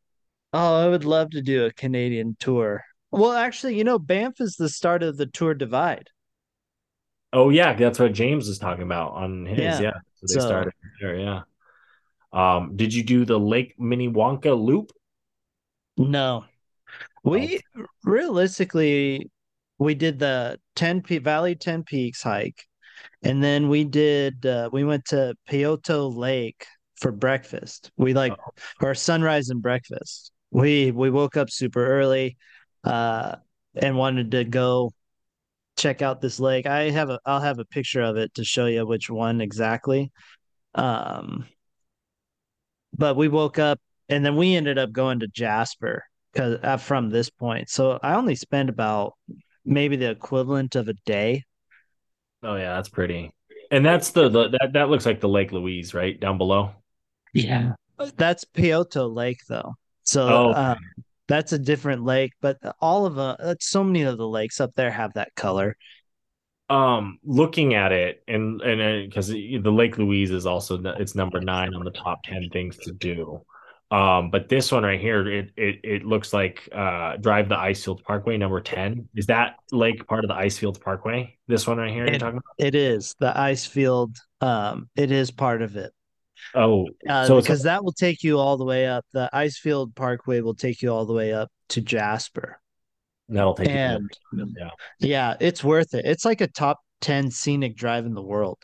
Oh, 0.52 0.86
I 0.86 0.88
would 0.88 1.06
love 1.06 1.32
to 1.32 1.42
do 1.42 1.66
a 1.66 1.74
Canadian 1.74 2.36
tour. 2.40 2.84
Well, 3.12 3.34
actually, 3.34 3.78
you 3.78 3.84
know, 3.84 4.00
Banff 4.00 4.40
is 4.40 4.56
the 4.56 4.70
start 4.70 5.04
of 5.04 5.18
the 5.18 5.26
Tour 5.26 5.54
Divide. 5.54 6.10
Oh 7.34 7.50
yeah, 7.50 7.74
that's 7.74 8.00
what 8.00 8.14
James 8.14 8.48
was 8.48 8.60
talking 8.60 8.84
about 8.84 9.14
on 9.14 9.46
his. 9.46 9.60
Yeah, 9.60 9.82
yeah. 9.82 9.92
So 10.16 10.28
they 10.28 10.40
so, 10.40 10.48
started 10.48 10.74
there. 11.02 11.18
Yeah. 11.18 11.42
Um, 12.32 12.76
did 12.76 12.94
you 12.94 13.04
do 13.04 13.26
the 13.26 13.40
Lake 13.40 13.76
Minnewanka 13.80 14.58
loop? 14.60 14.92
No, 15.98 16.46
we 17.24 17.60
oh. 17.78 17.86
realistically 18.04 19.32
we 19.80 19.96
did 19.96 20.20
the 20.20 20.60
10 20.76 21.02
P 21.02 21.18
Valley 21.18 21.56
10 21.56 21.84
Peaks 21.84 22.22
hike. 22.22 22.64
And 23.22 23.44
then 23.44 23.70
we 23.70 23.84
did 23.84 24.46
uh, 24.46 24.70
we 24.72 24.84
went 24.84 25.06
to 25.06 25.36
Peyto 25.50 26.16
Lake 26.16 26.66
for 26.98 27.12
breakfast. 27.12 27.92
We 27.98 28.14
like 28.14 28.34
oh. 28.34 28.86
our 28.86 28.96
sunrise 28.96 29.50
and 29.50 29.62
breakfast. 29.62 30.32
We 30.52 30.92
we 30.92 31.10
woke 31.10 31.38
up 31.38 31.50
super 31.50 31.86
early 31.86 32.38
uh 32.84 33.38
and 33.76 33.98
wanted 33.98 34.32
to 34.32 34.44
go 34.44 34.92
check 35.78 36.02
out 36.02 36.22
this 36.22 36.40
lake. 36.40 36.66
I 36.66 36.90
have 36.90 37.10
a 37.10 37.20
I'll 37.26 37.42
have 37.42 37.60
a 37.60 37.66
picture 37.66 38.02
of 38.02 38.18
it 38.18 38.34
to 38.36 38.44
show 38.44 38.66
you 38.66 38.86
which 38.86 39.10
one 39.10 39.42
exactly. 39.42 40.12
Um 40.76 41.46
but 42.96 43.16
we 43.16 43.28
woke 43.28 43.60
up 43.60 43.80
and 44.10 44.26
then 44.26 44.36
we 44.36 44.56
ended 44.56 44.78
up 44.78 44.92
going 44.92 45.20
to 45.20 45.28
Jasper 45.28 46.04
because 46.32 46.60
uh, 46.64 46.78
from 46.78 47.10
this 47.10 47.30
point. 47.30 47.70
So 47.70 48.00
I 48.04 48.14
only 48.16 48.36
spent 48.36 48.70
about 48.70 49.14
maybe 49.66 49.96
the 49.96 50.10
equivalent 50.10 50.76
of 50.76 50.88
a 50.88 50.94
day. 51.06 51.44
Oh 52.44 52.56
yeah, 52.56 52.76
that's 52.76 52.90
pretty. 52.90 53.32
And 53.72 53.86
that's 53.86 54.12
the, 54.12 54.30
the 54.30 54.50
that 54.50 54.72
that 54.74 54.90
looks 54.90 55.06
like 55.06 55.20
the 55.20 55.30
Lake 55.30 55.52
Louise, 55.52 55.94
right 55.94 56.20
down 56.20 56.38
below. 56.38 56.72
Yeah, 57.34 57.74
that's 58.16 58.44
Peyto 58.46 59.08
Lake 59.08 59.40
though. 59.48 59.74
So 60.04 60.28
oh, 60.28 60.54
um, 60.54 60.78
that's 61.28 61.54
a 61.54 61.60
different 61.60 62.04
lake, 62.04 62.34
but 62.42 62.58
all 62.80 63.06
of 63.06 63.16
the 63.16 63.38
uh, 63.40 63.56
so 63.60 63.84
many 63.84 64.04
of 64.04 64.18
the 64.18 64.28
lakes 64.28 64.60
up 64.60 64.72
there 64.76 64.92
have 64.92 65.14
that 65.14 65.34
color. 65.36 65.78
Um, 66.70 67.20
looking 67.24 67.74
at 67.76 67.92
it, 67.92 68.24
and 68.28 68.62
and 68.62 69.10
because 69.10 69.30
uh, 69.30 69.34
the 69.34 69.72
Lake 69.72 69.98
Louise 69.98 70.32
is 70.32 70.46
also 70.46 70.82
it's 70.98 71.16
number 71.16 71.40
nine 71.40 71.74
on 71.74 71.84
the 71.84 71.92
top 71.92 72.24
ten 72.24 72.50
things 72.52 72.78
to 72.78 72.92
do. 72.92 73.42
Um, 73.92 74.32
but 74.32 74.50
this 74.50 74.72
one 74.72 74.84
right 74.84 75.00
here, 75.00 75.28
it 75.28 75.52
it 75.56 75.80
it 75.84 76.04
looks 76.04 76.34
like 76.34 76.68
uh 76.72 77.18
drive 77.18 77.48
the 77.48 77.56
Icefield 77.56 78.04
Parkway 78.04 78.38
number 78.38 78.60
10. 78.60 79.08
Is 79.14 79.28
that 79.28 79.58
lake 79.72 80.08
part 80.08 80.24
of 80.24 80.30
the 80.30 80.34
Icefield 80.34 80.82
Parkway? 80.82 81.38
This 81.48 81.68
one 81.68 81.78
right 81.78 81.92
here 81.92 82.06
it, 82.06 82.10
you're 82.10 82.20
talking 82.20 82.40
about? 82.40 82.56
It 82.58 82.74
is. 82.74 83.14
The 83.20 83.32
Icefield 83.32 84.18
um 84.42 84.90
it 84.96 85.12
is 85.12 85.30
part 85.30 85.62
of 85.62 85.76
it. 85.76 85.94
Oh, 86.56 86.88
uh, 87.10 87.26
so 87.26 87.40
because 87.40 87.64
that 87.64 87.84
will 87.84 87.94
take 87.94 88.24
you 88.24 88.40
all 88.40 88.58
the 88.58 88.66
way 88.66 88.88
up. 88.88 89.06
The 89.14 89.30
Icefield 89.34 89.96
Parkway 89.96 90.42
will 90.42 90.56
take 90.56 90.82
you 90.82 90.92
all 90.92 91.06
the 91.06 91.14
way 91.14 91.34
up 91.34 91.50
to 91.70 91.82
Jasper. 91.82 92.60
That'll 93.30 93.56
take 93.56 93.70
and, 93.70 94.10
you. 94.34 94.54
Yeah. 94.58 94.70
Yeah, 95.00 95.38
it's 95.40 95.64
worth 95.64 95.94
it. 95.94 96.06
It's 96.06 96.26
like 96.26 96.42
a 96.42 96.48
top 96.48 96.80
10 97.02 97.32
scenic 97.32 97.76
drive 97.76 98.06
in 98.06 98.14
the 98.14 98.22
world. 98.22 98.60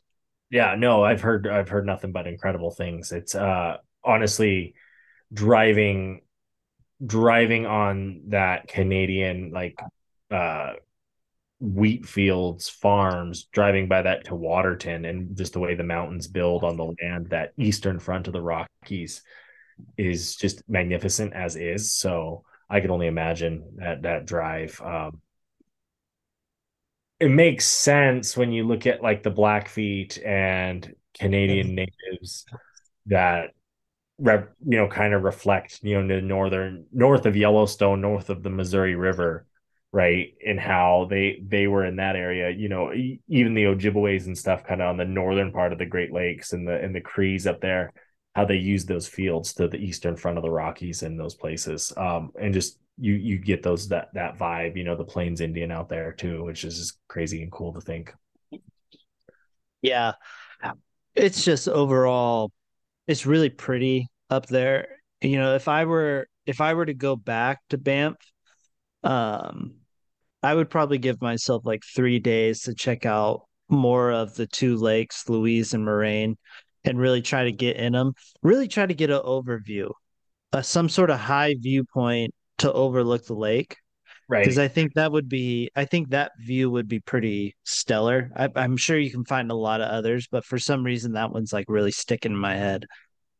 Yeah, 0.52 0.76
no, 0.76 1.04
I've 1.04 1.22
heard 1.22 1.48
I've 1.48 1.70
heard 1.70 1.86
nothing 1.86 2.12
but 2.12 2.26
incredible 2.26 2.72
things. 2.72 3.12
It's 3.12 3.36
uh 3.36 3.78
honestly 4.04 4.74
driving 5.32 6.22
driving 7.06 7.66
on 7.66 8.22
that 8.30 8.68
Canadian 8.68 9.52
like 9.52 9.80
uh 10.32 10.74
wheat 11.60 12.06
fields, 12.06 12.70
farms, 12.70 13.46
driving 13.52 13.88
by 13.88 14.02
that 14.02 14.26
to 14.26 14.36
Waterton 14.36 15.06
and 15.06 15.36
just 15.36 15.54
the 15.54 15.60
way 15.60 15.76
the 15.76 15.84
mountains 15.84 16.28
build 16.28 16.64
on 16.64 16.78
the 16.78 16.94
land, 17.02 17.28
that 17.30 17.52
eastern 17.58 18.00
front 18.00 18.28
of 18.28 18.34
the 18.34 18.42
Rockies 18.42 19.22
is 19.98 20.36
just 20.36 20.62
magnificent 20.70 21.34
as 21.34 21.56
is. 21.56 21.92
So 21.94 22.44
I 22.70 22.80
can 22.80 22.92
only 22.92 23.08
imagine 23.08 23.74
that 23.78 24.04
that 24.04 24.26
drive. 24.26 24.80
Um, 24.82 25.22
it 27.20 27.30
makes 27.30 27.68
sense 27.68 28.38
when 28.38 28.52
you 28.52 28.66
look 28.66 28.88
at 28.88 29.02
like 29.02 29.24
the 29.24 29.32
Blackfeet 29.32 30.26
and 30.26 30.94
Canadian 31.18 31.76
natives 31.76 32.46
that 33.08 33.50
rep, 34.18 34.54
you 34.66 34.78
know, 34.78 34.88
kind 34.88 35.14
of 35.14 35.24
reflect, 35.24 35.80
you 35.84 36.02
know, 36.02 36.16
the 36.16 36.22
northern 36.22 36.86
north 36.94 37.26
of 37.26 37.36
Yellowstone, 37.36 38.00
north 38.00 38.30
of 38.30 38.44
the 38.44 38.50
Missouri 38.50 38.96
River, 38.96 39.46
right? 39.92 40.34
And 40.46 40.60
how 40.60 41.08
they 41.10 41.42
they 41.46 41.68
were 41.68 41.86
in 41.86 41.98
that 41.98 42.16
area, 42.16 42.50
you 42.50 42.70
know, 42.70 42.92
even 43.28 43.54
the 43.54 43.64
Ojibways 43.64 44.26
and 44.28 44.38
stuff, 44.38 44.64
kind 44.64 44.82
of 44.82 44.90
on 44.90 44.98
the 44.98 45.06
northern 45.06 45.52
part 45.52 45.74
of 45.74 45.80
the 45.80 45.86
Great 45.86 46.14
Lakes 46.14 46.54
and 46.54 46.68
the 46.68 46.80
and 46.80 46.94
the 46.94 47.02
Crees 47.02 47.48
up 47.48 47.62
there, 47.62 47.92
how 48.36 48.46
they 48.46 48.58
use 48.58 48.86
those 48.86 49.08
fields 49.08 49.54
to 49.54 49.68
the 49.68 49.78
eastern 49.78 50.16
front 50.16 50.38
of 50.38 50.44
the 50.44 50.52
Rockies 50.52 51.04
and 51.04 51.20
those 51.20 51.36
places, 51.36 51.92
um, 51.98 52.32
and 52.40 52.54
just 52.54 52.80
you 52.98 53.14
you 53.14 53.38
get 53.40 53.64
those 53.64 53.88
that 53.90 54.10
that 54.14 54.38
vibe, 54.38 54.76
you 54.76 54.84
know, 54.84 54.96
the 54.96 55.06
Plains 55.06 55.42
Indian 55.42 55.72
out 55.72 55.90
there 55.90 56.12
too, 56.12 56.44
which 56.44 56.64
is 56.64 56.78
just 56.78 57.00
crazy 57.08 57.42
and 57.42 57.52
cool 57.52 57.74
to 57.74 57.82
think. 57.82 58.14
Yeah, 59.82 60.14
it's 61.16 61.44
just 61.44 61.68
overall 61.68 62.52
it's 63.08 63.26
really 63.26 63.50
pretty 63.50 64.08
up 64.30 64.48
there. 64.48 64.98
You 65.22 65.38
know, 65.38 65.56
if 65.56 65.68
I 65.68 65.86
were 65.86 66.28
if 66.46 66.62
I 66.62 66.74
were 66.74 66.86
to 66.86 66.94
go 66.94 67.16
back 67.16 67.60
to 67.70 67.78
Banff, 67.78 68.18
um, 69.04 69.79
I 70.42 70.56
would 70.56 70.70
probably 70.70 70.98
give 70.98 71.22
myself 71.22 71.66
like 71.66 71.84
three 71.84 72.20
days 72.20 72.62
to 72.62 72.74
check 72.74 73.06
out 73.06 73.42
more 73.68 74.12
of 74.12 74.36
the 74.36 74.48
two 74.48 74.76
lakes, 74.78 75.28
Louise 75.30 75.74
and 75.74 75.86
Moraine, 75.86 76.38
and 76.84 76.98
really 76.98 77.22
try 77.22 77.44
to 77.44 77.52
get 77.52 77.78
in 77.78 77.94
them. 77.94 78.14
Really 78.42 78.68
try 78.68 78.86
to 78.86 78.94
get 78.94 79.10
an 79.10 79.22
overview, 79.22 79.92
uh, 80.54 80.62
some 80.62 80.90
sort 80.90 81.10
of 81.10 81.20
high 81.20 81.56
viewpoint 81.60 82.34
to 82.60 82.72
overlook 82.72 83.26
the 83.26 83.36
lake. 83.36 83.76
Right. 84.28 84.44
Because 84.44 84.60
I 84.60 84.68
think 84.68 84.94
that 84.94 85.12
would 85.12 85.28
be, 85.28 85.72
I 85.76 85.86
think 85.86 86.10
that 86.10 86.34
view 86.40 86.70
would 86.70 86.88
be 86.88 87.00
pretty 87.00 87.56
stellar. 87.64 88.30
I, 88.36 88.50
I'm 88.56 88.78
sure 88.78 88.98
you 88.98 89.10
can 89.10 89.26
find 89.26 89.50
a 89.50 89.56
lot 89.56 89.82
of 89.82 89.90
others, 89.90 90.28
but 90.32 90.46
for 90.46 90.60
some 90.60 90.84
reason 90.84 91.14
that 91.14 91.32
one's 91.32 91.52
like 91.52 91.66
really 91.68 91.92
sticking 91.92 92.34
in 92.34 92.38
my 92.38 92.56
head. 92.56 92.86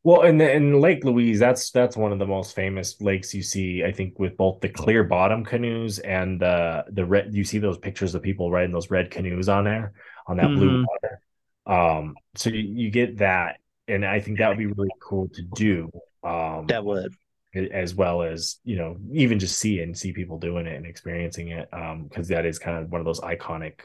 Well, 0.02 0.22
in 0.22 0.38
the, 0.38 0.50
in 0.50 0.80
Lake 0.80 1.04
Louise, 1.04 1.38
that's 1.38 1.70
that's 1.70 1.96
one 1.96 2.12
of 2.12 2.18
the 2.18 2.26
most 2.26 2.54
famous 2.54 2.98
lakes 3.00 3.34
you 3.34 3.42
see. 3.42 3.84
I 3.84 3.92
think 3.92 4.18
with 4.18 4.36
both 4.36 4.60
the 4.60 4.70
clear 4.70 5.04
bottom 5.04 5.44
canoes 5.44 5.98
and 5.98 6.40
the 6.40 6.84
the 6.90 7.04
red. 7.04 7.34
You 7.34 7.44
see 7.44 7.58
those 7.58 7.76
pictures 7.76 8.14
of 8.14 8.22
people 8.22 8.50
riding 8.50 8.72
those 8.72 8.90
red 8.90 9.10
canoes 9.10 9.48
on 9.48 9.64
there 9.64 9.92
on 10.26 10.38
that 10.38 10.46
mm-hmm. 10.46 10.56
blue 10.56 10.86
water. 10.86 11.20
Um, 11.66 12.14
so 12.34 12.48
you, 12.48 12.62
you 12.62 12.90
get 12.90 13.18
that, 13.18 13.60
and 13.88 14.04
I 14.06 14.20
think 14.20 14.38
that 14.38 14.48
would 14.48 14.58
be 14.58 14.66
really 14.66 14.88
cool 15.02 15.28
to 15.34 15.42
do. 15.42 15.90
Um, 16.22 16.66
that 16.68 16.84
would 16.84 17.14
as 17.54 17.94
well 17.94 18.22
as 18.22 18.58
you 18.64 18.76
know 18.76 18.96
even 19.12 19.38
just 19.38 19.58
see 19.58 19.80
and 19.80 19.98
see 19.98 20.12
people 20.12 20.38
doing 20.38 20.66
it 20.66 20.76
and 20.76 20.86
experiencing 20.86 21.48
it 21.48 21.68
um 21.72 22.04
because 22.04 22.28
that 22.28 22.46
is 22.46 22.60
kind 22.60 22.78
of 22.78 22.90
one 22.90 23.00
of 23.00 23.04
those 23.04 23.20
iconic 23.20 23.80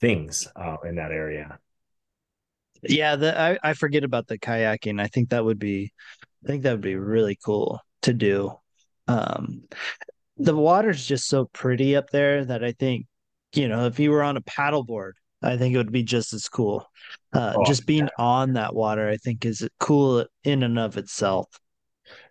things 0.00 0.46
uh, 0.54 0.76
in 0.84 0.94
that 0.94 1.10
area 1.10 1.58
yeah 2.88 3.16
the, 3.16 3.38
I, 3.38 3.58
I 3.62 3.74
forget 3.74 4.04
about 4.04 4.26
the 4.26 4.38
kayaking 4.38 5.00
i 5.00 5.06
think 5.06 5.30
that 5.30 5.44
would 5.44 5.58
be 5.58 5.92
i 6.44 6.46
think 6.46 6.62
that 6.62 6.72
would 6.72 6.80
be 6.80 6.96
really 6.96 7.38
cool 7.44 7.80
to 8.02 8.12
do 8.12 8.52
um 9.08 9.62
the 10.36 10.56
water's 10.56 11.04
just 11.04 11.28
so 11.28 11.46
pretty 11.46 11.96
up 11.96 12.10
there 12.10 12.44
that 12.44 12.64
i 12.64 12.72
think 12.72 13.06
you 13.52 13.68
know 13.68 13.86
if 13.86 13.98
you 13.98 14.10
were 14.10 14.22
on 14.22 14.36
a 14.36 14.42
paddleboard 14.42 15.12
i 15.42 15.56
think 15.56 15.74
it 15.74 15.78
would 15.78 15.92
be 15.92 16.02
just 16.02 16.32
as 16.32 16.48
cool 16.48 16.86
uh, 17.34 17.54
oh, 17.56 17.64
just 17.64 17.86
being 17.86 18.04
yeah. 18.04 18.24
on 18.24 18.54
that 18.54 18.74
water 18.74 19.08
i 19.08 19.16
think 19.16 19.44
is 19.44 19.66
cool 19.78 20.24
in 20.44 20.62
and 20.62 20.78
of 20.78 20.96
itself 20.96 21.48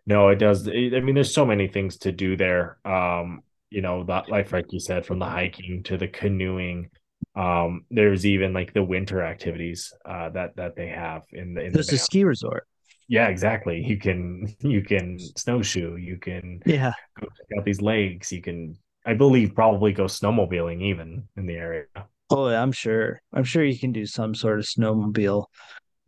no, 0.05 0.29
it 0.29 0.35
does. 0.35 0.67
I 0.67 0.99
mean, 0.99 1.15
there's 1.15 1.33
so 1.33 1.45
many 1.45 1.67
things 1.67 1.97
to 1.99 2.11
do 2.11 2.35
there. 2.35 2.77
Um, 2.85 3.41
you 3.69 3.81
know, 3.81 4.03
that 4.03 4.29
like 4.29 4.51
like 4.51 4.71
you 4.71 4.79
said, 4.79 5.05
from 5.05 5.19
the 5.19 5.25
hiking 5.25 5.83
to 5.83 5.97
the 5.97 6.07
canoeing. 6.07 6.89
Um, 7.35 7.85
there's 7.89 8.25
even 8.25 8.53
like 8.53 8.73
the 8.73 8.83
winter 8.83 9.21
activities 9.23 9.93
uh, 10.05 10.29
that 10.29 10.55
that 10.57 10.75
they 10.75 10.87
have 10.87 11.23
in 11.31 11.53
the. 11.53 11.61
In 11.63 11.73
there's 11.73 11.91
the 11.91 11.93
a 11.93 11.97
ski 11.97 12.23
resort. 12.23 12.67
Yeah, 13.07 13.27
exactly. 13.27 13.83
You 13.85 13.97
can 13.97 14.55
you 14.61 14.83
can 14.83 15.19
snowshoe. 15.37 15.95
You 15.97 16.17
can 16.17 16.59
yeah 16.65 16.93
go 17.19 17.27
check 17.27 17.57
out 17.59 17.65
these 17.65 17.81
lakes. 17.81 18.31
You 18.31 18.41
can, 18.41 18.77
I 19.05 19.13
believe, 19.13 19.55
probably 19.55 19.93
go 19.93 20.05
snowmobiling 20.05 20.81
even 20.81 21.27
in 21.37 21.45
the 21.45 21.55
area. 21.55 21.85
Oh, 22.29 22.45
I'm 22.47 22.71
sure. 22.71 23.21
I'm 23.33 23.43
sure 23.43 23.63
you 23.63 23.77
can 23.77 23.91
do 23.91 24.05
some 24.05 24.33
sort 24.35 24.59
of 24.59 24.65
snowmobile 24.65 25.45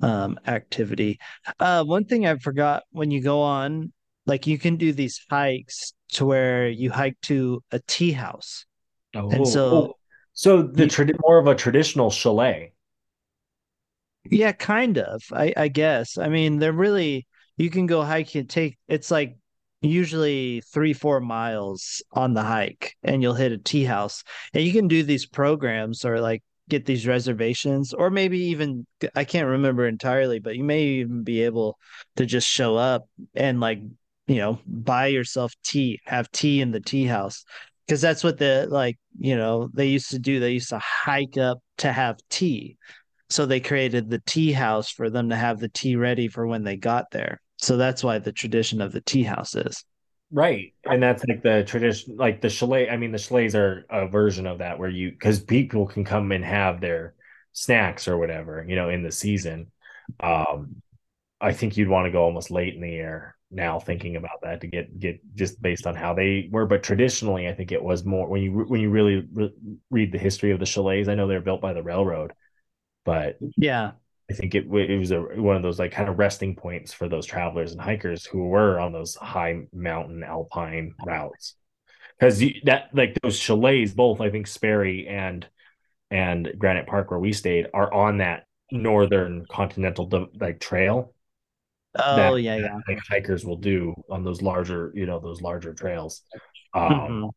um 0.01 0.39
activity. 0.47 1.19
Uh 1.59 1.83
one 1.85 2.05
thing 2.05 2.25
I 2.27 2.37
forgot 2.37 2.83
when 2.91 3.11
you 3.11 3.21
go 3.21 3.41
on, 3.41 3.93
like 4.27 4.47
you 4.47 4.59
can 4.59 4.77
do 4.77 4.93
these 4.93 5.21
hikes 5.29 5.93
to 6.13 6.25
where 6.25 6.69
you 6.69 6.91
hike 6.91 7.19
to 7.23 7.63
a 7.71 7.79
tea 7.87 8.11
house. 8.13 8.65
And 9.29 9.47
Oh, 9.47 9.47
so 9.47 9.89
oh, 9.89 9.97
so 10.35 10.61
the 10.61 10.85
trad 10.85 11.11
more 11.19 11.39
of 11.39 11.47
a 11.47 11.55
traditional 11.55 12.11
chalet. 12.11 12.73
yeah, 14.29 14.51
kind 14.51 14.97
of. 14.97 15.21
I 15.31 15.53
I 15.55 15.67
guess. 15.67 16.17
I 16.17 16.29
mean, 16.29 16.59
they're 16.59 16.71
really 16.73 17.27
you 17.57 17.69
can 17.69 17.85
go 17.85 18.03
hike 18.03 18.35
and 18.35 18.49
take 18.49 18.77
it's 18.87 19.11
like 19.11 19.37
usually 19.81 20.61
three, 20.61 20.93
four 20.93 21.19
miles 21.19 22.01
on 22.11 22.33
the 22.33 22.41
hike 22.41 22.95
and 23.03 23.21
you'll 23.21 23.33
hit 23.35 23.51
a 23.51 23.57
tea 23.57 23.83
house. 23.85 24.23
And 24.53 24.63
you 24.63 24.73
can 24.73 24.87
do 24.87 25.03
these 25.03 25.25
programs 25.25 26.05
or 26.05 26.19
like 26.19 26.43
get 26.69 26.85
these 26.85 27.05
reservations 27.07 27.93
or 27.93 28.09
maybe 28.09 28.39
even 28.45 28.87
I 29.15 29.23
can't 29.25 29.47
remember 29.47 29.87
entirely, 29.87 30.39
but 30.39 30.55
you 30.55 30.63
may 30.63 30.83
even 30.83 31.23
be 31.23 31.43
able 31.43 31.77
to 32.15 32.25
just 32.25 32.47
show 32.47 32.75
up 32.75 33.07
and 33.35 33.59
like, 33.59 33.79
you 34.27 34.37
know, 34.37 34.59
buy 34.65 35.07
yourself 35.07 35.53
tea, 35.63 36.01
have 36.05 36.31
tea 36.31 36.61
in 36.61 36.71
the 36.71 36.79
tea 36.79 37.05
house. 37.05 37.45
Because 37.85 38.01
that's 38.01 38.23
what 38.23 38.37
the 38.37 38.67
like, 38.69 38.97
you 39.17 39.35
know, 39.35 39.69
they 39.73 39.87
used 39.87 40.11
to 40.11 40.19
do. 40.19 40.39
They 40.39 40.53
used 40.53 40.69
to 40.69 40.79
hike 40.79 41.37
up 41.37 41.59
to 41.79 41.91
have 41.91 42.17
tea. 42.29 42.77
So 43.29 43.45
they 43.45 43.59
created 43.59 44.09
the 44.09 44.21
tea 44.25 44.51
house 44.51 44.89
for 44.89 45.09
them 45.09 45.29
to 45.29 45.35
have 45.35 45.59
the 45.59 45.69
tea 45.69 45.95
ready 45.95 46.27
for 46.27 46.47
when 46.47 46.63
they 46.63 46.77
got 46.77 47.11
there. 47.11 47.41
So 47.57 47.77
that's 47.77 48.03
why 48.03 48.19
the 48.19 48.31
tradition 48.31 48.81
of 48.81 48.91
the 48.91 49.01
tea 49.01 49.23
house 49.23 49.55
is. 49.55 49.83
Right. 50.31 50.73
And 50.83 51.01
that's 51.01 51.23
like 51.27 51.43
the 51.43 51.63
tradition, 51.63 52.17
like 52.17 52.41
the 52.41 52.49
chalet. 52.49 52.89
I 52.89 52.97
mean, 52.97 53.11
the 53.11 53.17
chalets 53.17 53.55
are 53.55 53.85
a 53.89 54.07
version 54.07 54.47
of 54.47 54.59
that 54.59 54.79
where 54.79 54.89
you, 54.89 55.11
because 55.11 55.39
people 55.39 55.85
can 55.85 56.03
come 56.03 56.31
and 56.31 56.43
have 56.43 56.81
their 56.81 57.13
snacks 57.53 58.07
or 58.07 58.17
whatever, 58.17 58.65
you 58.67 58.75
know, 58.75 58.89
in 58.89 59.03
the 59.03 59.11
season. 59.11 59.71
Um, 60.19 60.81
I 61.39 61.53
think 61.53 61.77
you'd 61.77 61.89
want 61.89 62.05
to 62.05 62.11
go 62.11 62.23
almost 62.23 62.51
late 62.51 62.73
in 62.73 62.81
the 62.81 62.89
year 62.89 63.34
now 63.55 63.79
thinking 63.79 64.17
about 64.17 64.41
that 64.43 64.61
to 64.61 64.67
get 64.67 64.99
get 64.99 65.19
just 65.35 65.61
based 65.61 65.87
on 65.87 65.95
how 65.95 66.13
they 66.13 66.49
were. 66.51 66.65
But 66.67 66.83
traditionally, 66.83 67.47
I 67.47 67.53
think 67.53 67.71
it 67.71 67.83
was 67.83 68.05
more 68.05 68.27
when 68.27 68.43
you 68.43 68.51
when 68.51 68.81
you 68.81 68.89
really 68.91 69.27
re 69.33 69.51
read 69.89 70.11
the 70.11 70.19
history 70.19 70.51
of 70.51 70.59
the 70.59 70.65
chalets. 70.65 71.07
I 71.09 71.15
know 71.15 71.27
they're 71.27 71.41
built 71.41 71.61
by 71.61 71.73
the 71.73 71.83
railroad, 71.83 72.33
but 73.05 73.37
Yeah. 73.57 73.93
I 74.29 74.33
think 74.33 74.55
it 74.55 74.65
it 74.65 74.97
was 74.99 75.11
a 75.11 75.21
one 75.21 75.55
of 75.55 75.63
those 75.63 75.79
like 75.79 75.91
kind 75.91 76.09
of 76.09 76.19
resting 76.19 76.55
points 76.55 76.93
for 76.93 77.07
those 77.07 77.25
travelers 77.27 77.71
and 77.71 77.81
hikers 77.81 78.25
who 78.25 78.47
were 78.47 78.79
on 78.79 78.91
those 78.91 79.15
high 79.15 79.61
mountain 79.73 80.23
alpine 80.23 80.93
routes. 81.05 81.55
Because 82.19 82.43
that 82.65 82.89
like 82.93 83.17
those 83.23 83.39
chalets, 83.39 83.93
both 83.93 84.21
I 84.21 84.29
think 84.31 84.47
Sperry 84.47 85.07
and 85.07 85.47
and 86.11 86.53
Granite 86.59 86.87
Park 86.87 87.11
where 87.11 87.19
we 87.19 87.33
stayed 87.33 87.67
are 87.73 87.93
on 87.93 88.19
that 88.19 88.45
northern 88.71 89.45
continental 89.49 90.29
like 90.39 90.61
trail 90.61 91.14
Oh, 91.97 92.35
yeah, 92.35 92.55
yeah. 92.57 92.79
like 92.87 92.99
hikers 93.09 93.45
will 93.45 93.57
do 93.57 93.93
on 94.09 94.23
those 94.23 94.41
larger, 94.41 94.91
you 94.95 95.05
know, 95.05 95.19
those 95.19 95.41
larger 95.41 95.73
trails. 95.73 96.21
Um, 96.73 97.09
hmm 97.09 97.29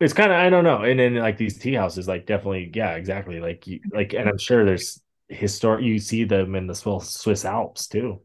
it's 0.00 0.12
kind 0.12 0.30
of 0.30 0.38
I 0.38 0.48
don't 0.48 0.64
know, 0.64 0.82
and 0.82 0.98
then 1.00 1.16
like 1.16 1.36
these 1.38 1.58
tea 1.58 1.74
houses, 1.74 2.06
like 2.06 2.26
definitely, 2.26 2.70
yeah, 2.74 2.92
exactly. 2.94 3.40
Like 3.40 3.66
you, 3.66 3.80
like, 3.92 4.12
and 4.12 4.28
I'm 4.28 4.38
sure 4.38 4.64
there's 4.64 5.02
historic. 5.28 5.84
You 5.84 5.98
see 5.98 6.24
them 6.24 6.54
in 6.54 6.66
the 6.66 6.74
Swiss 6.74 7.10
Swiss 7.10 7.44
Alps 7.44 7.88
too. 7.88 8.20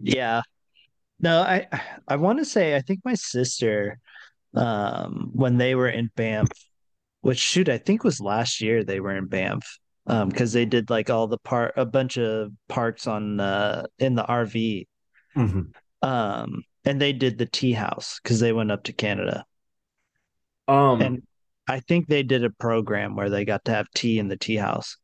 Yeah. 0.00 0.42
No, 1.20 1.40
I 1.42 1.68
I 2.08 2.16
want 2.16 2.40
to 2.40 2.44
say 2.46 2.76
I 2.76 2.80
think 2.82 3.00
my 3.04 3.14
sister 3.14 3.98
um 4.54 5.30
when 5.34 5.58
they 5.58 5.74
were 5.76 5.88
in 5.90 6.10
Banff, 6.16 6.50
which 7.22 7.38
shoot, 7.38 7.68
I 7.70 7.78
think 7.78 8.04
was 8.04 8.20
last 8.20 8.60
year 8.60 8.84
they 8.84 9.00
were 9.00 9.16
in 9.16 9.26
Banff. 9.28 9.78
Um, 10.06 10.28
because 10.30 10.52
they 10.52 10.64
did 10.64 10.90
like 10.90 11.10
all 11.10 11.28
the 11.28 11.38
part 11.38 11.74
a 11.76 11.86
bunch 11.86 12.18
of 12.18 12.50
parks 12.68 13.06
on 13.06 13.38
uh 13.38 13.86
in 13.98 14.14
the 14.16 14.24
RV. 14.24 14.88
Mhm. 15.36 15.72
Um, 16.02 16.64
and 16.84 17.00
they 17.00 17.12
did 17.12 17.38
the 17.38 17.46
tea 17.46 17.72
house 17.72 18.18
because 18.22 18.40
they 18.40 18.52
went 18.52 18.72
up 18.72 18.84
to 18.84 18.92
Canada. 18.92 19.44
Um, 20.68 21.00
And 21.02 21.22
I 21.68 21.80
think 21.80 22.06
they 22.08 22.22
did 22.22 22.44
a 22.44 22.50
program 22.50 23.14
where 23.16 23.30
they 23.30 23.44
got 23.44 23.64
to 23.66 23.72
have 23.72 23.90
tea 23.94 24.18
in 24.18 24.28
the 24.28 24.36
tea 24.36 24.56
house. 24.56 24.96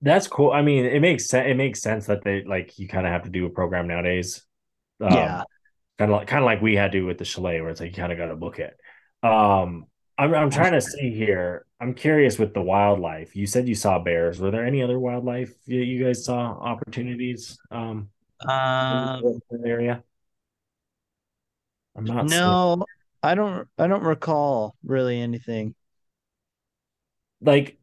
that's 0.00 0.26
cool. 0.26 0.50
I 0.50 0.62
mean, 0.62 0.84
it 0.84 1.00
makes 1.00 1.28
sense. 1.28 1.48
It 1.50 1.56
makes 1.56 1.80
sense 1.80 2.06
that 2.06 2.22
they 2.24 2.44
like 2.44 2.78
you 2.78 2.88
kind 2.88 3.06
of 3.06 3.12
have 3.12 3.22
to 3.24 3.30
do 3.30 3.46
a 3.46 3.50
program 3.50 3.88
nowadays. 3.88 4.44
Um, 5.00 5.10
Yeah. 5.14 5.44
kind 5.98 6.12
of 6.12 6.18
like 6.18 6.28
kind 6.28 6.42
of 6.42 6.46
like 6.46 6.62
we 6.62 6.76
had 6.76 6.92
to 6.92 7.02
with 7.02 7.18
the 7.18 7.24
chalet, 7.24 7.60
where 7.60 7.70
it's 7.70 7.80
like 7.80 7.90
you 7.90 7.96
kind 7.96 8.12
of 8.12 8.18
got 8.18 8.26
to 8.26 8.36
book 8.36 8.58
it. 8.58 8.76
Um, 9.22 9.86
I'm 10.18 10.34
I'm 10.34 10.50
trying 10.50 10.72
to 10.72 10.80
see 10.80 11.10
here. 11.14 11.66
I'm 11.80 11.94
curious 11.94 12.38
with 12.38 12.54
the 12.54 12.62
wildlife. 12.62 13.34
You 13.36 13.46
said 13.46 13.68
you 13.68 13.74
saw 13.74 13.98
bears. 13.98 14.38
Were 14.40 14.50
there 14.50 14.64
any 14.64 14.82
other 14.82 14.98
wildlife 14.98 15.52
you, 15.66 15.80
you 15.80 16.04
guys 16.04 16.24
saw 16.24 16.52
opportunities 16.60 17.58
um 17.70 18.10
in 18.90 19.12
Um, 19.20 19.40
the 19.50 19.68
area? 19.68 20.04
I'm 21.96 22.06
not 22.06 22.30
seeing 22.30 22.56
no, 22.56 22.86
I 23.22 23.34
don't 23.34 23.68
I 23.78 23.86
don't 23.86 24.02
recall 24.04 24.76
really 24.82 25.20
anything. 25.20 25.74
like 27.40 27.78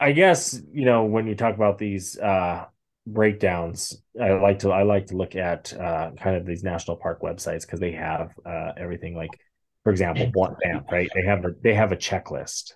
I 0.00 0.12
guess 0.12 0.60
you 0.72 0.84
know 0.84 1.04
when 1.04 1.26
you 1.26 1.34
talk 1.34 1.54
about 1.54 1.78
these 1.78 2.18
uh 2.18 2.66
breakdowns, 3.06 4.02
I 4.20 4.32
like 4.32 4.60
to 4.60 4.70
I 4.70 4.82
like 4.82 5.06
to 5.06 5.16
look 5.16 5.36
at 5.36 5.72
uh 5.72 6.12
kind 6.18 6.36
of 6.36 6.46
these 6.46 6.62
national 6.64 6.96
park 6.96 7.20
websites 7.22 7.62
because 7.62 7.80
they 7.80 7.92
have 7.92 8.32
uh 8.44 8.72
everything 8.76 9.14
like 9.16 9.38
for 9.84 9.90
example, 9.90 10.26
Blunt 10.26 10.58
Banff, 10.60 10.84
right? 10.90 11.10
They 11.14 11.22
have 11.22 11.44
a 11.44 11.50
they 11.62 11.74
have 11.74 11.92
a 11.92 11.96
checklist 11.96 12.72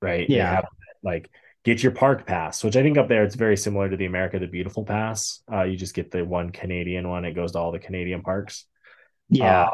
right? 0.00 0.28
Yeah. 0.28 0.50
have 0.56 0.66
like 1.02 1.30
get 1.64 1.82
your 1.82 1.92
park 1.92 2.26
pass, 2.26 2.64
which 2.64 2.76
I 2.76 2.82
think 2.82 2.98
up 2.98 3.08
there 3.08 3.24
it's 3.24 3.34
very 3.36 3.56
similar 3.56 3.88
to 3.88 3.96
the 3.96 4.06
America 4.06 4.38
the 4.38 4.46
Beautiful 4.46 4.84
pass. 4.84 5.42
Uh, 5.50 5.62
you 5.64 5.76
just 5.76 5.94
get 5.94 6.10
the 6.10 6.24
one 6.24 6.50
Canadian 6.50 7.08
one; 7.08 7.24
it 7.24 7.34
goes 7.34 7.52
to 7.52 7.58
all 7.58 7.72
the 7.72 7.78
Canadian 7.78 8.22
parks. 8.22 8.66
Uh, 9.32 9.36
Yeah. 9.38 9.70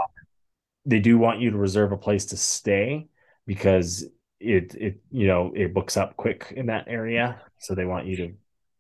they 0.85 1.01
do 1.01 1.19
want 1.19 1.41
you 1.41 1.51
to 1.51 1.59
reserve 1.59 1.93
a 1.93 1.97
place 1.99 2.27
to 2.27 2.37
stay 2.37 3.09
because 3.47 4.05
it 4.41 4.75
it 4.75 5.01
you 5.11 5.27
know 5.27 5.53
it 5.55 5.75
books 5.75 5.97
up 5.97 6.17
quick 6.17 6.53
in 6.57 6.67
that 6.67 6.87
area, 6.89 7.41
so 7.59 7.75
they 7.75 7.85
want 7.85 8.07
you 8.07 8.17
to 8.17 8.35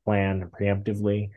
plan 0.04 0.50
preemptively. 0.58 1.30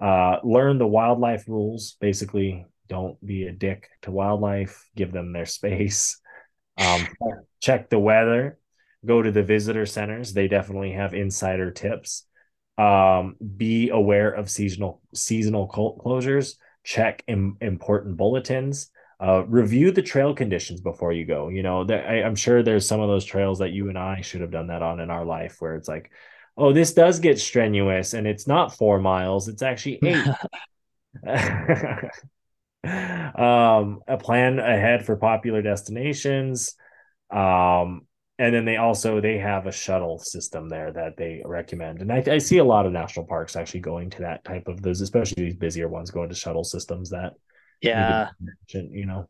Uh, 0.00 0.38
learn 0.44 0.78
the 0.78 0.86
wildlife 0.86 1.48
rules. 1.48 1.96
Basically, 2.00 2.66
don't 2.88 3.24
be 3.24 3.44
a 3.44 3.52
dick 3.52 3.88
to 4.02 4.10
wildlife. 4.10 4.88
Give 4.96 5.12
them 5.12 5.32
their 5.32 5.46
space. 5.46 6.20
Um, 6.80 7.08
check 7.60 7.90
the 7.90 7.98
weather. 7.98 8.56
Go 9.04 9.20
to 9.20 9.32
the 9.32 9.42
visitor 9.42 9.84
centers. 9.84 10.32
They 10.32 10.46
definitely 10.46 10.92
have 10.92 11.12
insider 11.12 11.72
tips. 11.72 12.24
Um, 12.78 13.34
be 13.56 13.88
aware 13.88 14.30
of 14.30 14.48
seasonal 14.48 15.02
seasonal 15.12 15.68
closures. 15.68 16.54
Check 16.84 17.24
im- 17.26 17.56
important 17.60 18.16
bulletins. 18.16 18.92
Uh, 19.20 19.44
review 19.46 19.90
the 19.90 20.02
trail 20.02 20.32
conditions 20.32 20.80
before 20.80 21.12
you 21.12 21.24
go. 21.24 21.48
You 21.48 21.64
know, 21.64 21.82
there, 21.82 22.06
I, 22.06 22.22
I'm 22.22 22.36
sure 22.36 22.62
there's 22.62 22.86
some 22.86 23.00
of 23.00 23.08
those 23.08 23.24
trails 23.24 23.58
that 23.58 23.72
you 23.72 23.88
and 23.88 23.98
I 23.98 24.20
should 24.20 24.42
have 24.42 24.52
done 24.52 24.68
that 24.68 24.82
on 24.82 25.00
in 25.00 25.10
our 25.10 25.24
life, 25.24 25.56
where 25.58 25.74
it's 25.74 25.88
like, 25.88 26.12
oh, 26.56 26.72
this 26.72 26.92
does 26.94 27.18
get 27.18 27.40
strenuous, 27.40 28.14
and 28.14 28.28
it's 28.28 28.46
not 28.46 28.76
four 28.76 29.00
miles; 29.00 29.48
it's 29.48 29.62
actually 29.62 29.98
eight. 30.04 30.24
um, 32.84 34.00
a 34.06 34.16
plan 34.18 34.58
ahead 34.58 35.04
for 35.04 35.16
popular 35.16 35.62
destinations. 35.62 36.74
Um, 37.30 38.02
and 38.38 38.54
then 38.54 38.64
they 38.64 38.76
also 38.76 39.20
they 39.20 39.38
have 39.38 39.66
a 39.66 39.72
shuttle 39.72 40.18
system 40.18 40.68
there 40.68 40.92
that 40.92 41.16
they 41.16 41.42
recommend, 41.44 42.00
and 42.00 42.12
I, 42.12 42.22
I 42.26 42.38
see 42.38 42.58
a 42.58 42.64
lot 42.64 42.86
of 42.86 42.92
national 42.92 43.26
parks 43.26 43.56
actually 43.56 43.80
going 43.80 44.10
to 44.10 44.20
that 44.20 44.44
type 44.44 44.68
of 44.68 44.80
those, 44.80 45.00
especially 45.00 45.44
these 45.44 45.56
busier 45.56 45.88
ones, 45.88 46.12
going 46.12 46.28
to 46.28 46.36
shuttle 46.36 46.62
systems 46.62 47.10
that 47.10 47.32
Yeah. 47.82 48.30
you 48.72 49.06
know. 49.06 49.28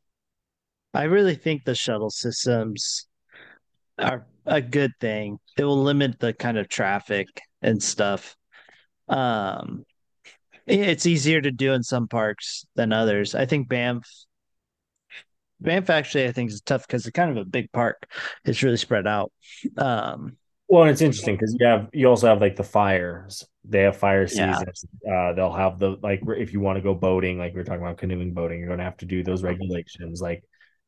I 0.92 1.04
really 1.04 1.36
think 1.36 1.64
the 1.64 1.74
shuttle 1.74 2.10
systems 2.10 3.06
are 3.98 4.26
a 4.44 4.60
good 4.60 4.92
thing. 5.00 5.38
It 5.56 5.64
will 5.64 5.82
limit 5.82 6.18
the 6.18 6.34
kind 6.34 6.58
of 6.58 6.68
traffic 6.68 7.28
and 7.62 7.82
stuff. 7.82 8.36
Um, 9.08 9.84
it's 10.68 11.06
easier 11.06 11.40
to 11.40 11.50
do 11.50 11.72
in 11.72 11.82
some 11.82 12.08
parks 12.08 12.66
than 12.74 12.92
others. 12.92 13.34
I 13.34 13.46
think 13.46 13.68
Banff, 13.68 14.08
Banff 15.60 15.90
actually, 15.90 16.26
I 16.26 16.32
think 16.32 16.50
is 16.50 16.60
tough 16.60 16.86
because 16.86 17.06
it's 17.06 17.14
kind 17.14 17.30
of 17.30 17.36
a 17.36 17.44
big 17.44 17.72
park. 17.72 18.10
It's 18.44 18.62
really 18.62 18.76
spread 18.76 19.06
out. 19.06 19.32
Um, 19.76 20.36
Well, 20.68 20.82
and 20.82 20.90
it's 20.90 21.00
interesting 21.00 21.34
because 21.34 21.56
you 21.58 21.66
have 21.66 21.88
you 21.92 22.06
also 22.08 22.28
have 22.28 22.40
like 22.40 22.56
the 22.56 22.64
fires. 22.64 23.46
They 23.64 23.82
have 23.82 23.96
fire 23.96 24.26
yeah, 24.32 24.58
seasons. 24.58 24.84
Uh, 25.10 25.32
they'll 25.32 25.52
have 25.52 25.78
the 25.78 25.96
like 26.02 26.20
if 26.26 26.52
you 26.52 26.60
want 26.60 26.76
to 26.76 26.82
go 26.82 26.94
boating, 26.94 27.38
like 27.38 27.54
we 27.54 27.60
are 27.60 27.64
talking 27.64 27.82
about 27.82 27.98
canoeing 27.98 28.34
boating, 28.34 28.58
you're 28.58 28.68
going 28.68 28.78
to 28.78 28.84
have 28.84 28.98
to 28.98 29.06
do 29.06 29.22
those 29.22 29.42
regulations. 29.42 30.20
Like 30.20 30.44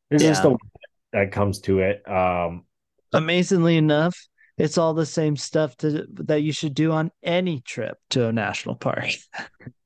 there's 0.08 0.22
just 0.22 0.44
a 0.44 0.56
that 1.12 1.32
comes 1.32 1.60
to 1.60 1.80
it. 1.80 2.08
Um, 2.08 2.64
Amazingly 3.12 3.76
enough, 3.76 4.16
it's 4.60 4.78
all 4.78 4.94
the 4.94 5.06
same 5.06 5.36
stuff 5.36 5.76
to, 5.78 6.06
that 6.12 6.42
you 6.42 6.52
should 6.52 6.74
do 6.74 6.92
on 6.92 7.10
any 7.22 7.60
trip 7.60 7.98
to 8.10 8.26
a 8.26 8.32
national 8.32 8.76
park. 8.76 9.06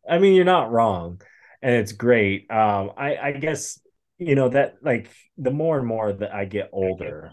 I 0.08 0.18
mean, 0.18 0.34
you're 0.34 0.44
not 0.44 0.70
wrong, 0.70 1.20
and 1.62 1.74
it's 1.76 1.92
great. 1.92 2.50
Um, 2.50 2.92
I 2.96 3.16
I 3.16 3.32
guess 3.32 3.80
you 4.18 4.34
know 4.34 4.48
that 4.50 4.76
like 4.82 5.10
the 5.38 5.50
more 5.50 5.78
and 5.78 5.86
more 5.86 6.12
that 6.12 6.34
I 6.34 6.44
get 6.44 6.70
older, 6.72 7.30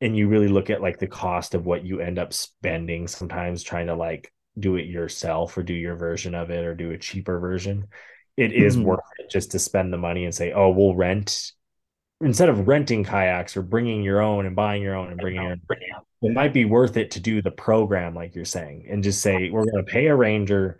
and 0.00 0.16
you 0.16 0.28
really 0.28 0.48
look 0.48 0.70
at 0.70 0.82
like 0.82 0.98
the 0.98 1.06
cost 1.06 1.54
of 1.54 1.66
what 1.66 1.84
you 1.84 2.00
end 2.00 2.18
up 2.18 2.32
spending 2.32 3.08
sometimes 3.08 3.62
trying 3.62 3.86
to 3.86 3.94
like 3.94 4.32
do 4.58 4.76
it 4.76 4.86
yourself 4.86 5.56
or 5.56 5.62
do 5.62 5.74
your 5.74 5.96
version 5.96 6.34
of 6.34 6.50
it 6.50 6.64
or 6.64 6.74
do 6.74 6.92
a 6.92 6.98
cheaper 6.98 7.38
version, 7.40 7.86
it 8.36 8.52
is 8.52 8.76
Mhm. 8.76 8.84
worth 8.84 9.00
it 9.18 9.30
just 9.30 9.52
to 9.52 9.58
spend 9.58 9.92
the 9.92 9.98
money 9.98 10.24
and 10.24 10.34
say, 10.34 10.52
oh, 10.52 10.70
we'll 10.70 10.94
rent 10.94 11.52
instead 12.24 12.48
of 12.48 12.66
renting 12.66 13.04
kayaks 13.04 13.56
or 13.56 13.62
bringing 13.62 14.02
your 14.02 14.20
own 14.20 14.46
and 14.46 14.56
buying 14.56 14.82
your 14.82 14.94
own 14.94 15.10
and 15.10 15.20
bringing 15.20 15.42
your 15.42 15.52
own. 15.52 15.60
It 16.22 16.32
might 16.32 16.54
be 16.54 16.64
worth 16.64 16.96
it 16.96 17.10
to 17.12 17.20
do 17.20 17.42
the 17.42 17.50
program 17.50 18.14
like 18.14 18.34
you're 18.34 18.44
saying 18.44 18.86
and 18.90 19.02
just 19.02 19.20
say 19.20 19.50
we're 19.50 19.64
going 19.64 19.84
to 19.84 19.90
pay 19.90 20.06
a 20.06 20.16
ranger 20.16 20.78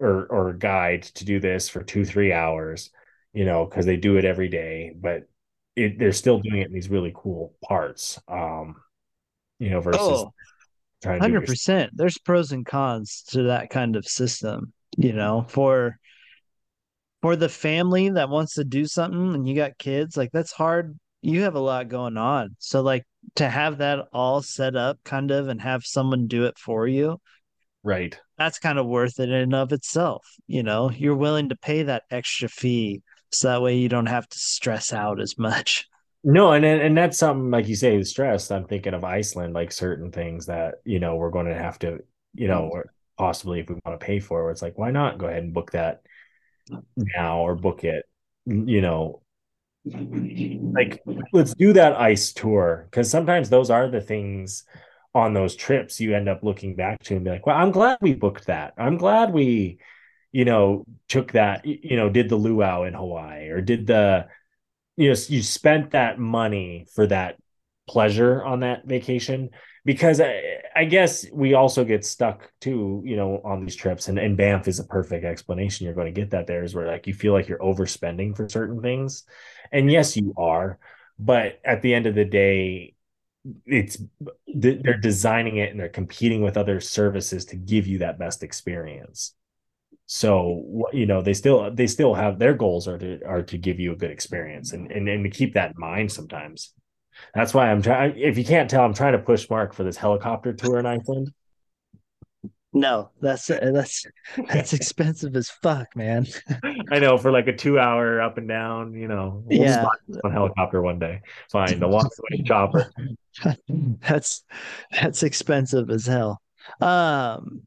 or 0.00 0.26
or 0.26 0.50
a 0.50 0.58
guide 0.58 1.02
to 1.02 1.24
do 1.24 1.40
this 1.40 1.68
for 1.68 1.82
two 1.82 2.04
three 2.04 2.32
hours, 2.32 2.90
you 3.32 3.44
know, 3.44 3.64
because 3.64 3.86
they 3.86 3.96
do 3.96 4.16
it 4.16 4.24
every 4.24 4.48
day, 4.48 4.92
but 4.94 5.28
it, 5.74 5.98
they're 5.98 6.12
still 6.12 6.38
doing 6.38 6.60
it 6.60 6.68
in 6.68 6.72
these 6.72 6.88
really 6.88 7.12
cool 7.14 7.54
parts. 7.62 8.20
Um, 8.28 8.76
you 9.58 9.70
know, 9.70 9.80
versus 9.80 10.00
Oh, 10.00 10.32
trying 11.02 11.18
to 11.18 11.22
Hundred 11.22 11.46
percent. 11.46 11.90
There's 11.94 12.18
pros 12.18 12.52
and 12.52 12.64
cons 12.64 13.24
to 13.30 13.44
that 13.44 13.70
kind 13.70 13.96
of 13.96 14.06
system. 14.06 14.72
You 14.96 15.12
know, 15.12 15.46
for 15.48 15.98
for 17.22 17.36
the 17.36 17.48
family 17.48 18.10
that 18.10 18.28
wants 18.28 18.54
to 18.54 18.64
do 18.64 18.86
something 18.86 19.34
and 19.34 19.48
you 19.48 19.54
got 19.54 19.78
kids, 19.78 20.16
like 20.16 20.30
that's 20.32 20.52
hard. 20.52 20.98
You 21.20 21.42
have 21.42 21.56
a 21.56 21.60
lot 21.60 21.88
going 21.88 22.16
on. 22.16 22.56
So 22.58 22.80
like 22.80 23.04
to 23.36 23.48
have 23.48 23.78
that 23.78 24.06
all 24.12 24.42
set 24.42 24.76
up 24.76 24.98
kind 25.04 25.30
of 25.30 25.48
and 25.48 25.60
have 25.60 25.84
someone 25.84 26.28
do 26.28 26.44
it 26.44 26.58
for 26.58 26.86
you, 26.86 27.20
right. 27.82 28.18
that's 28.36 28.58
kind 28.58 28.78
of 28.78 28.86
worth 28.86 29.18
it 29.18 29.28
in 29.28 29.34
and 29.34 29.54
of 29.54 29.72
itself. 29.72 30.26
You 30.46 30.62
know, 30.62 30.90
you're 30.90 31.16
willing 31.16 31.48
to 31.48 31.56
pay 31.56 31.84
that 31.84 32.04
extra 32.10 32.48
fee 32.48 33.02
so 33.30 33.48
that 33.48 33.62
way 33.62 33.76
you 33.76 33.88
don't 33.88 34.06
have 34.06 34.28
to 34.28 34.38
stress 34.38 34.92
out 34.92 35.20
as 35.20 35.36
much. 35.38 35.86
No, 36.24 36.52
and 36.52 36.64
and 36.64 36.98
that's 36.98 37.16
something 37.16 37.52
like 37.52 37.68
you 37.68 37.76
say, 37.76 37.96
the 37.96 38.04
stress. 38.04 38.50
I'm 38.50 38.66
thinking 38.66 38.92
of 38.92 39.04
Iceland, 39.04 39.54
like 39.54 39.70
certain 39.70 40.10
things 40.10 40.46
that 40.46 40.74
you 40.84 40.98
know 40.98 41.14
we're 41.14 41.30
going 41.30 41.46
to 41.46 41.54
have 41.54 41.78
to, 41.78 42.00
you 42.34 42.48
know, 42.48 42.62
mm. 42.62 42.70
or 42.70 42.92
possibly 43.16 43.60
if 43.60 43.68
we 43.68 43.76
want 43.84 43.98
to 43.98 44.04
pay 44.04 44.18
for, 44.18 44.50
it's 44.50 44.60
like, 44.60 44.76
why 44.76 44.90
not 44.90 45.18
go 45.18 45.26
ahead 45.26 45.44
and 45.44 45.54
book 45.54 45.70
that 45.72 46.02
now 46.96 47.40
or 47.40 47.54
book 47.54 47.84
it, 47.84 48.04
you 48.46 48.80
know, 48.80 49.22
like 49.84 51.02
let's 51.32 51.54
do 51.54 51.72
that 51.72 51.98
ice 52.00 52.32
tour 52.32 52.86
because 52.90 53.10
sometimes 53.10 53.50
those 53.50 53.70
are 53.70 53.88
the 53.88 54.00
things 54.00 54.64
on 55.14 55.34
those 55.34 55.56
trips 55.56 56.00
you 56.00 56.14
end 56.14 56.28
up 56.28 56.42
looking 56.42 56.74
back 56.74 57.02
to 57.04 57.16
and 57.16 57.24
be 57.24 57.30
like, 57.30 57.46
well, 57.46 57.56
I'm 57.56 57.70
glad 57.70 57.98
we 58.00 58.14
booked 58.14 58.46
that. 58.46 58.74
I'm 58.76 58.96
glad 58.96 59.32
we, 59.32 59.78
you 60.32 60.44
know, 60.44 60.84
took 61.08 61.32
that, 61.32 61.64
you 61.64 61.96
know, 61.96 62.10
did 62.10 62.28
the 62.28 62.36
luau 62.36 62.84
in 62.84 62.94
Hawaii 62.94 63.48
or 63.48 63.60
did 63.60 63.86
the, 63.86 64.26
you 64.96 65.08
know, 65.08 65.16
you 65.28 65.42
spent 65.42 65.92
that 65.92 66.18
money 66.18 66.86
for 66.94 67.06
that 67.06 67.36
pleasure 67.88 68.44
on 68.44 68.60
that 68.60 68.84
vacation 68.84 69.50
because 69.88 70.20
I, 70.20 70.60
I 70.76 70.84
guess 70.84 71.24
we 71.32 71.54
also 71.54 71.82
get 71.82 72.04
stuck 72.04 72.52
too, 72.60 73.00
you 73.06 73.16
know, 73.16 73.40
on 73.42 73.64
these 73.64 73.74
trips 73.74 74.08
and, 74.08 74.18
and 74.18 74.36
Banff 74.36 74.68
is 74.68 74.78
a 74.78 74.84
perfect 74.84 75.24
explanation. 75.24 75.86
You're 75.86 75.94
going 75.94 76.12
to 76.12 76.20
get 76.20 76.32
that 76.32 76.46
there 76.46 76.62
is 76.62 76.74
where 76.74 76.86
like 76.86 77.06
you 77.06 77.14
feel 77.14 77.32
like 77.32 77.48
you're 77.48 77.56
overspending 77.56 78.36
for 78.36 78.50
certain 78.50 78.82
things. 78.82 79.24
And 79.72 79.90
yes, 79.90 80.14
you 80.14 80.34
are, 80.36 80.78
but 81.18 81.58
at 81.64 81.80
the 81.80 81.94
end 81.94 82.04
of 82.04 82.14
the 82.14 82.26
day, 82.26 82.96
it's 83.64 83.96
they're 84.46 84.98
designing 84.98 85.56
it 85.56 85.70
and 85.70 85.80
they're 85.80 85.88
competing 85.88 86.42
with 86.42 86.58
other 86.58 86.80
services 86.80 87.46
to 87.46 87.56
give 87.56 87.86
you 87.86 88.00
that 88.00 88.18
best 88.18 88.42
experience. 88.42 89.32
So 90.04 90.84
you 90.92 91.06
know 91.06 91.22
they 91.22 91.32
still 91.32 91.70
they 91.72 91.86
still 91.86 92.12
have 92.12 92.38
their 92.38 92.52
goals 92.52 92.88
are 92.88 92.98
to 92.98 93.24
are 93.24 93.42
to 93.44 93.56
give 93.56 93.80
you 93.80 93.92
a 93.92 93.96
good 93.96 94.10
experience 94.10 94.74
and 94.74 94.92
and, 94.92 95.08
and 95.08 95.24
to 95.24 95.30
keep 95.30 95.54
that 95.54 95.70
in 95.70 95.80
mind 95.80 96.12
sometimes. 96.12 96.74
That's 97.34 97.54
why 97.54 97.70
I'm 97.70 97.82
trying. 97.82 98.16
If 98.18 98.38
you 98.38 98.44
can't 98.44 98.68
tell, 98.68 98.84
I'm 98.84 98.94
trying 98.94 99.12
to 99.12 99.18
push 99.18 99.48
Mark 99.50 99.74
for 99.74 99.84
this 99.84 99.96
helicopter 99.96 100.52
tour 100.52 100.78
in 100.78 100.86
Iceland. 100.86 101.32
No, 102.72 103.10
that's 103.20 103.46
that's 103.46 104.04
that's 104.48 104.72
expensive 104.72 105.34
as 105.36 105.48
fuck, 105.50 105.96
man. 105.96 106.26
I 106.92 106.98
know 106.98 107.16
for 107.16 107.32
like 107.32 107.48
a 107.48 107.56
two 107.56 107.78
hour 107.78 108.20
up 108.20 108.36
and 108.38 108.46
down. 108.46 108.92
You 108.92 109.08
know, 109.08 109.42
we'll 109.46 109.62
Yeah. 109.62 109.86
one 110.06 110.32
helicopter 110.32 110.82
one 110.82 110.98
day. 110.98 111.22
Fine, 111.50 111.80
the 111.80 111.88
walk 111.88 112.10
away 112.30 112.42
chopper. 112.44 112.90
That's 113.68 114.44
that's 114.90 115.22
expensive 115.22 115.90
as 115.90 116.06
hell. 116.06 116.40
Um, 116.80 117.62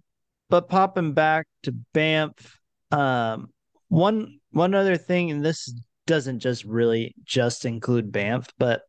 but 0.49 0.67
popping 0.67 1.13
back 1.13 1.47
to 1.63 1.71
Banff, 1.93 2.59
um, 2.91 3.53
one 3.87 4.39
one 4.51 4.73
other 4.75 4.97
thing, 4.97 5.31
and 5.31 5.43
this 5.45 5.73
doesn't 6.07 6.39
just 6.39 6.65
really 6.65 7.15
just 7.23 7.63
include 7.63 8.11
Banff, 8.11 8.47
but 8.59 8.81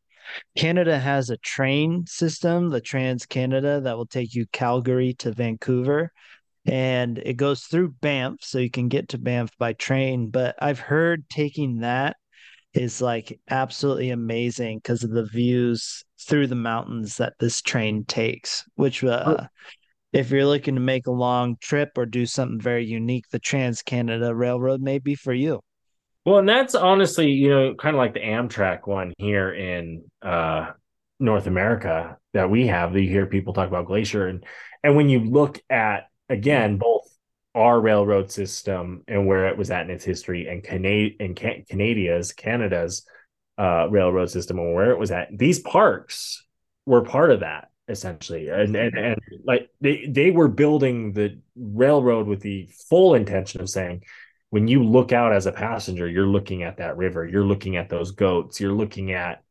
Canada 0.57 0.99
has 0.99 1.31
a 1.31 1.37
train 1.39 2.07
system, 2.07 2.71
the 2.71 2.81
Trans 2.81 3.27
Canada, 3.27 3.81
that 3.81 3.97
will 3.97 4.07
take 4.07 4.35
you 4.35 4.47
Calgary 4.53 5.15
to 5.15 5.33
Vancouver. 5.33 6.13
And 6.65 7.19
it 7.19 7.35
goes 7.35 7.65
through 7.65 7.95
Banff, 8.01 8.39
so 8.41 8.59
you 8.59 8.71
can 8.71 8.89
get 8.89 9.09
to 9.11 9.19
Banff 9.19 9.51
by 9.59 9.73
train. 9.73 10.31
But 10.31 10.55
I've 10.61 10.79
heard 10.79 11.29
taking 11.29 11.81
that 11.81 12.17
is 12.75 13.03
like 13.03 13.39
absolutely 13.51 14.11
amazing 14.11 14.79
because 14.79 15.05
of 15.05 15.11
the 15.11 15.27
views 15.27 16.05
through 16.21 16.47
the 16.47 16.55
mountains 16.55 17.17
that 17.17 17.35
this 17.39 17.61
train 17.61 18.05
takes, 18.05 18.65
which 18.77 19.05
uh, 19.05 19.47
if 20.13 20.31
you're 20.31 20.47
looking 20.47 20.75
to 20.75 20.81
make 20.81 21.07
a 21.07 21.13
long 21.13 21.57
trip 21.61 21.91
or 21.97 22.07
do 22.07 22.27
something 22.27 22.61
very 22.61 22.85
unique, 22.85 23.25
the 23.31 23.39
Trans 23.39 23.83
Canada 23.83 24.35
Railroad 24.35 24.81
may 24.81 24.99
be 24.99 25.15
for 25.15 25.33
you. 25.33 25.61
Well, 26.25 26.39
and 26.39 26.49
that's 26.49 26.75
honestly, 26.75 27.31
you 27.33 27.51
know, 27.51 27.75
kind 27.75 27.97
of 27.97 27.99
like 27.99 28.15
the 28.15 28.21
Amtrak 28.21 28.87
one 28.87 29.13
here 29.19 29.53
in 29.53 30.05
uh, 30.23 30.71
North 31.19 31.47
America 31.47 32.17
that 32.33 32.49
we 32.49 32.69
have. 32.69 32.93
That 32.93 33.03
you 33.03 33.09
hear 33.09 33.27
people 33.27 33.55
talk 33.55 33.69
about 33.69 33.87
Glacier, 33.87 34.29
and 34.29 34.45
and 34.85 34.95
when 34.95 35.09
you 35.09 35.21
look 35.21 35.61
at 35.69 36.05
again 36.29 36.79
both 36.79 37.03
our 37.55 37.81
railroad 37.81 38.31
system 38.31 39.03
and 39.09 39.27
where 39.27 39.49
it 39.49 39.59
was 39.59 39.71
at 39.73 39.85
in 39.85 39.91
its 39.91 40.05
history, 40.05 40.47
and 40.47 40.63
Canada 40.63 41.15
and 41.19 41.35
Can- 41.35 41.65
Canada's 41.69 42.33
Canada's 42.33 43.05
uh, 43.59 43.89
railroad 43.91 44.31
system 44.31 44.59
and 44.59 44.75
where 44.75 44.93
it 44.93 44.99
was 44.99 45.11
at, 45.11 45.37
these 45.37 45.59
parks 45.59 46.47
were 46.87 47.03
part 47.03 47.31
of 47.33 47.41
that 47.41 47.69
essentially, 47.89 48.49
and 48.49 48.77
and 48.77 48.97
and 48.97 49.19
like 49.45 49.69
they 49.81 50.07
they 50.09 50.31
were 50.31 50.49
building 50.49 51.13
the 51.15 51.41
railroad 51.57 52.29
with 52.29 52.41
the 52.41 52.69
full 52.89 53.15
intention 53.17 53.61
of 53.61 53.69
saying 53.69 54.03
when 54.53 54.69
you 54.69 54.85
look 54.85 55.13
out 55.13 55.35
as 55.35 55.47
a 55.47 55.53
passenger, 55.53 56.09
you're 56.09 56.29
looking 56.29 56.65
at 56.65 56.79
that 56.79 56.99
river, 56.99 57.27
you're 57.29 57.45
looking 57.47 57.77
at 57.79 57.91
those 57.91 58.13
goats, 58.13 58.61
you're 58.61 58.73
looking 58.75 59.13
at 59.13 59.45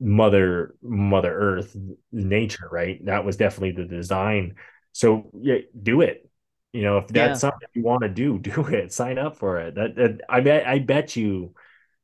mother 0.00 0.74
mother 0.82 1.32
earth 1.34 1.76
nature 2.12 2.68
right? 2.72 3.04
That 3.06 3.24
was 3.24 3.36
definitely 3.36 3.72
the 3.72 3.84
design. 3.88 4.56
So 4.92 5.30
yeah 5.42 5.58
do 5.80 6.00
it. 6.02 6.28
You 6.72 6.82
know 6.82 6.98
if 6.98 7.08
that's 7.08 7.38
Yeah. 7.38 7.40
something 7.40 7.68
you 7.74 7.82
want 7.82 8.02
to 8.02 8.08
do 8.08 8.38
do 8.40 8.66
it. 8.68 8.92
Sign 8.92 9.18
up 9.18 9.36
for 9.38 9.60
it. 9.60 9.74
That, 9.76 9.96
that 9.96 10.20
i 10.28 10.40
bet 10.40 10.66
i 10.66 10.78
bet 10.78 11.16
you 11.16 11.54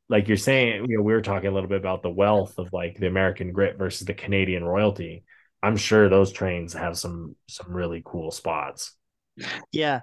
like 0.09 0.29
you're 0.29 0.37
saying 0.37 0.87
you 0.89 0.97
know 0.99 1.03
we 1.03 1.13
were 1.15 1.23
talking 1.23 1.49
a 1.49 1.53
little 1.53 1.69
bit 1.69 1.79
about 1.81 2.03
the 2.03 2.11
wealth 2.11 2.59
of 2.59 2.73
like 2.73 2.99
the 2.99 3.07
american 3.09 3.53
grit 3.53 3.79
versus 3.79 4.07
the 4.07 4.15
canadian 4.15 4.65
royalty. 4.65 5.25
I'm 5.63 5.77
sure 5.77 6.09
those 6.09 6.33
trains 6.33 6.75
have 6.75 6.99
some 6.99 7.37
some 7.49 7.73
really 7.73 8.03
cool 8.05 8.31
spots. 8.31 8.95
Yeah. 9.73 10.01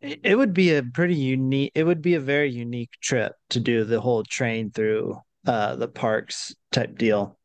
It 0.00 0.20
it 0.24 0.34
would 0.36 0.54
be 0.54 0.74
a 0.74 0.82
pretty 0.82 1.14
unique, 1.14 1.72
it 1.74 1.84
would 1.84 2.02
be 2.02 2.14
a 2.14 2.20
very 2.20 2.50
unique 2.50 2.90
trip 3.00 3.34
to 3.50 3.60
do 3.60 3.84
the 3.84 4.00
whole 4.00 4.24
train 4.24 4.70
through 4.70 5.18
uh 5.46 5.76
the 5.76 5.88
parks 5.88 6.54
type 6.72 6.96
deal. 6.98 7.38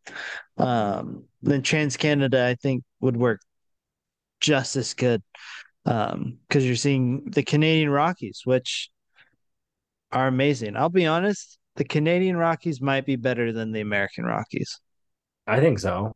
Um, 0.58 1.26
then 1.42 1.62
Trans 1.64 1.98
Canada, 1.98 2.46
I 2.48 2.56
think, 2.56 2.84
would 3.02 3.18
work 3.18 3.42
just 4.42 4.76
as 4.76 4.94
good. 4.94 5.22
Um, 5.86 6.40
because 6.48 6.66
you're 6.66 6.76
seeing 6.78 7.30
the 7.32 7.44
Canadian 7.44 7.90
Rockies, 7.92 8.42
which 8.46 8.90
are 10.12 10.28
amazing. 10.28 10.76
I'll 10.76 10.90
be 10.90 11.06
honest, 11.06 11.58
the 11.76 11.84
Canadian 11.84 12.38
Rockies 12.38 12.82
might 12.82 13.06
be 13.06 13.16
better 13.16 13.52
than 13.52 13.72
the 13.72 13.82
American 13.82 14.26
Rockies. 14.26 14.80
i 15.48 15.60
think 15.60 15.80
so 15.80 16.12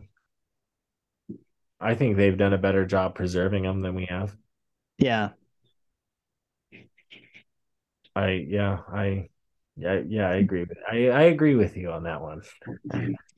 i 1.82 1.94
think 1.94 2.16
they've 2.16 2.38
done 2.38 2.54
a 2.54 2.58
better 2.58 2.86
job 2.86 3.16
preserving 3.16 3.64
them 3.64 3.82
than 3.82 3.94
we 3.96 4.06
have 4.06 4.38
Yeah. 4.98 5.32
I 8.20 8.46
yeah, 8.48 8.80
I 8.92 9.30
yeah, 9.78 10.02
yeah, 10.06 10.30
I 10.30 10.36
agree 10.36 10.66
with 10.66 10.78
I 10.90 11.10
I 11.10 11.22
agree 11.24 11.56
with 11.56 11.78
you 11.78 11.92
on 11.92 12.04
that 12.04 12.22
one. 12.22 12.42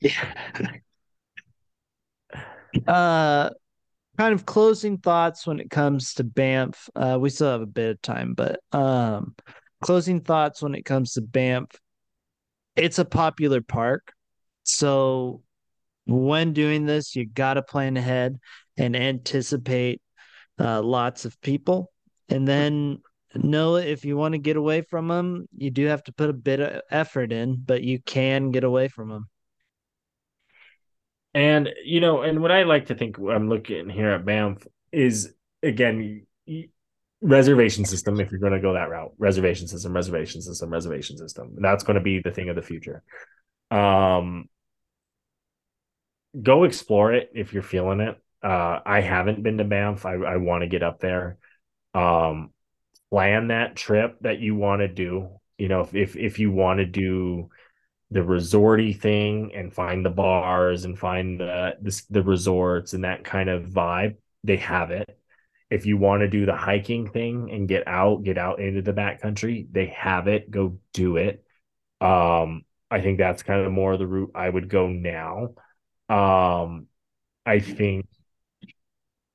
Yeah. 0.00 0.34
Uh, 2.86 3.50
kind 4.16 4.34
of 4.34 4.46
closing 4.46 4.96
thoughts 4.96 5.46
when 5.46 5.60
it 5.60 5.70
comes 5.70 6.14
to 6.14 6.24
Banff. 6.24 6.88
Uh, 6.96 7.18
we 7.20 7.28
still 7.28 7.50
have 7.50 7.60
a 7.60 7.66
bit 7.66 7.90
of 7.90 8.02
time, 8.02 8.34
but 8.34 8.60
um, 8.72 9.34
closing 9.82 10.20
thoughts 10.20 10.62
when 10.62 10.74
it 10.74 10.84
comes 10.84 11.12
to 11.12 11.20
Banff. 11.20 11.68
It's 12.74 12.98
a 12.98 13.04
popular 13.04 13.60
park, 13.60 14.12
so 14.64 15.42
when 16.06 16.54
doing 16.54 16.86
this, 16.86 17.14
you 17.14 17.26
got 17.26 17.54
to 17.54 17.62
plan 17.62 17.98
ahead 17.98 18.40
and 18.78 18.96
anticipate 18.96 20.00
uh, 20.58 20.82
lots 20.82 21.26
of 21.26 21.38
people, 21.42 21.92
and 22.30 22.48
then 22.48 23.02
know 23.34 23.76
if 23.76 24.04
you 24.04 24.16
want 24.16 24.32
to 24.32 24.38
get 24.38 24.56
away 24.56 24.82
from 24.82 25.08
them, 25.08 25.48
you 25.56 25.70
do 25.70 25.86
have 25.86 26.02
to 26.04 26.12
put 26.12 26.30
a 26.30 26.34
bit 26.34 26.60
of 26.60 26.82
effort 26.90 27.32
in, 27.32 27.56
but 27.64 27.82
you 27.82 28.00
can 28.00 28.50
get 28.50 28.64
away 28.64 28.88
from 28.88 29.08
them. 29.08 29.28
And 31.34 31.70
you 31.84 32.00
know, 32.00 32.22
and 32.22 32.42
what 32.42 32.50
I 32.50 32.64
like 32.64 32.86
to 32.86 32.94
think 32.94 33.18
I'm 33.18 33.48
looking 33.48 33.88
here 33.88 34.10
at 34.10 34.24
Banff 34.24 34.66
is 34.92 35.32
again 35.62 36.26
reservation 37.22 37.84
system 37.84 38.20
if 38.20 38.30
you're 38.30 38.40
going 38.40 38.52
to 38.52 38.60
go 38.60 38.74
that 38.74 38.90
route 38.90 39.12
reservation 39.16 39.68
system 39.68 39.94
reservation 39.94 40.42
system 40.42 40.70
reservation 40.70 41.16
system. 41.16 41.54
That's 41.58 41.84
going 41.84 41.94
to 41.94 42.02
be 42.02 42.20
the 42.20 42.32
thing 42.32 42.48
of 42.48 42.56
the 42.56 42.62
future. 42.62 43.02
Um 43.70 44.48
go 46.40 46.64
explore 46.64 47.12
it 47.12 47.30
if 47.34 47.52
you're 47.52 47.62
feeling 47.62 48.00
it. 48.00 48.16
Uh 48.42 48.80
i 48.84 49.00
haven't 49.00 49.42
been 49.42 49.58
to 49.58 49.64
banff. 49.64 50.04
I, 50.04 50.14
I 50.14 50.36
want 50.36 50.62
to 50.62 50.68
get 50.68 50.82
up 50.82 51.00
there. 51.00 51.38
Um 51.94 52.50
plan 53.12 53.48
that 53.48 53.76
trip 53.76 54.16
that 54.22 54.40
you 54.40 54.54
want 54.54 54.80
to 54.80 54.88
do 54.88 55.28
you 55.58 55.68
know 55.68 55.82
if 55.82 55.94
if, 55.94 56.16
if 56.16 56.38
you 56.38 56.50
want 56.50 56.78
to 56.78 56.86
do 56.86 57.48
the 58.10 58.20
resorty 58.20 58.98
thing 58.98 59.52
and 59.54 59.72
find 59.72 60.04
the 60.04 60.10
bars 60.10 60.84
and 60.84 60.98
find 60.98 61.40
the, 61.40 61.76
the 61.80 62.02
the 62.10 62.22
resorts 62.22 62.94
and 62.94 63.04
that 63.04 63.24
kind 63.24 63.48
of 63.50 63.64
vibe 63.64 64.16
they 64.44 64.56
have 64.56 64.90
it 64.90 65.18
if 65.72 65.86
you 65.86 65.96
want 65.96 66.20
to 66.20 66.28
do 66.28 66.44
the 66.44 66.54
hiking 66.54 67.08
thing 67.08 67.50
and 67.50 67.66
get 67.66 67.88
out, 67.88 68.22
get 68.24 68.36
out 68.36 68.60
into 68.60 68.82
the 68.82 68.92
backcountry, 68.92 69.66
they 69.72 69.86
have 69.86 70.28
it. 70.28 70.50
Go 70.50 70.78
do 70.92 71.16
it. 71.16 71.42
Um, 71.98 72.66
I 72.90 73.00
think 73.00 73.16
that's 73.16 73.42
kind 73.42 73.64
of 73.64 73.72
more 73.72 73.96
the 73.96 74.06
route 74.06 74.32
I 74.34 74.50
would 74.50 74.68
go 74.68 74.88
now. 74.88 75.54
Um, 76.10 76.88
I 77.46 77.60
think 77.60 78.06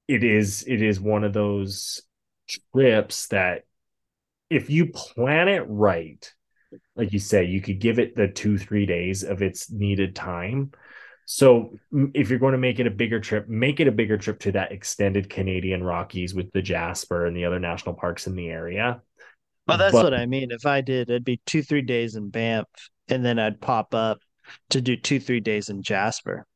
it 0.07 0.23
is 0.23 0.63
it 0.67 0.81
is 0.81 0.99
one 0.99 1.23
of 1.23 1.33
those 1.33 2.03
trips 2.71 3.27
that 3.29 3.63
if 4.49 4.69
you 4.69 4.87
plan 4.87 5.47
it 5.47 5.65
right, 5.67 6.31
like 6.95 7.13
you 7.13 7.19
say, 7.19 7.45
you 7.45 7.61
could 7.61 7.79
give 7.79 7.99
it 7.99 8.15
the 8.15 8.27
two, 8.27 8.57
three 8.57 8.85
days 8.85 9.23
of 9.23 9.41
its 9.41 9.71
needed 9.71 10.15
time 10.15 10.71
so 11.29 11.77
if 11.91 12.29
you're 12.29 12.39
going 12.39 12.53
to 12.53 12.57
make 12.57 12.79
it 12.79 12.87
a 12.87 12.91
bigger 12.91 13.19
trip, 13.19 13.49
make 13.49 13.81
it 13.81 13.87
a 13.89 13.91
bigger 13.91 14.17
trip 14.17 14.39
to 14.39 14.53
that 14.53 14.71
extended 14.71 15.29
Canadian 15.29 15.83
Rockies 15.83 16.33
with 16.33 16.49
the 16.53 16.61
Jasper 16.61 17.25
and 17.25 17.35
the 17.35 17.43
other 17.43 17.59
national 17.59 17.95
parks 17.95 18.27
in 18.27 18.35
the 18.37 18.47
area. 18.47 19.01
Well, 19.67 19.77
that's 19.77 19.91
but, 19.91 20.05
what 20.05 20.13
I 20.13 20.25
mean. 20.25 20.51
If 20.51 20.65
I 20.65 20.79
did, 20.79 21.09
it'd 21.09 21.25
be 21.25 21.41
two, 21.45 21.61
three 21.61 21.81
days 21.81 22.15
in 22.15 22.29
Banff, 22.29 22.67
and 23.09 23.25
then 23.25 23.39
I'd 23.39 23.59
pop 23.59 23.93
up 23.93 24.19
to 24.69 24.79
do 24.79 24.95
two, 24.95 25.19
three 25.19 25.41
days 25.41 25.67
in 25.67 25.83
Jasper. 25.83 26.47